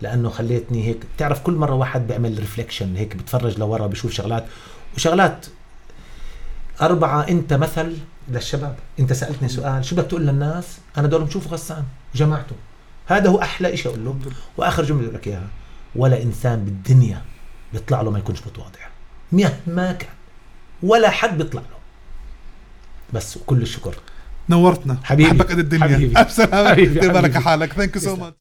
[0.00, 4.44] لأنه خليتني هيك بتعرف كل مرة واحد بيعمل reflection هيك بتفرج لورا بشوف شغلات
[4.96, 5.46] وشغلات
[6.80, 7.96] أربعة أنت مثل
[8.28, 8.76] للشباب.
[8.98, 12.56] أنت سألتني سؤال شو بدك تقول للناس؟ أنا بدهم يشوفوا غسان وجماعته
[13.06, 14.16] هذا هو أحلى شيء أقول له
[14.56, 15.48] وآخر جملة أقول لك إياها
[15.96, 17.22] ولا إنسان بالدنيا
[17.72, 18.80] بيطلع له ما يكونش متواضع.
[19.32, 20.10] مهما كان
[20.82, 21.78] ولا حد بيطلع له.
[23.12, 23.94] بس كل الشكر.
[24.48, 25.30] نورتنا حبيبي.
[25.30, 26.24] بحبك قد الدنيا حبيبي.
[26.28, 27.00] سلامه حبيبي.
[27.00, 27.18] حبيبي.
[27.18, 28.16] على حالك thank you so.
[28.16, 28.34] ماتش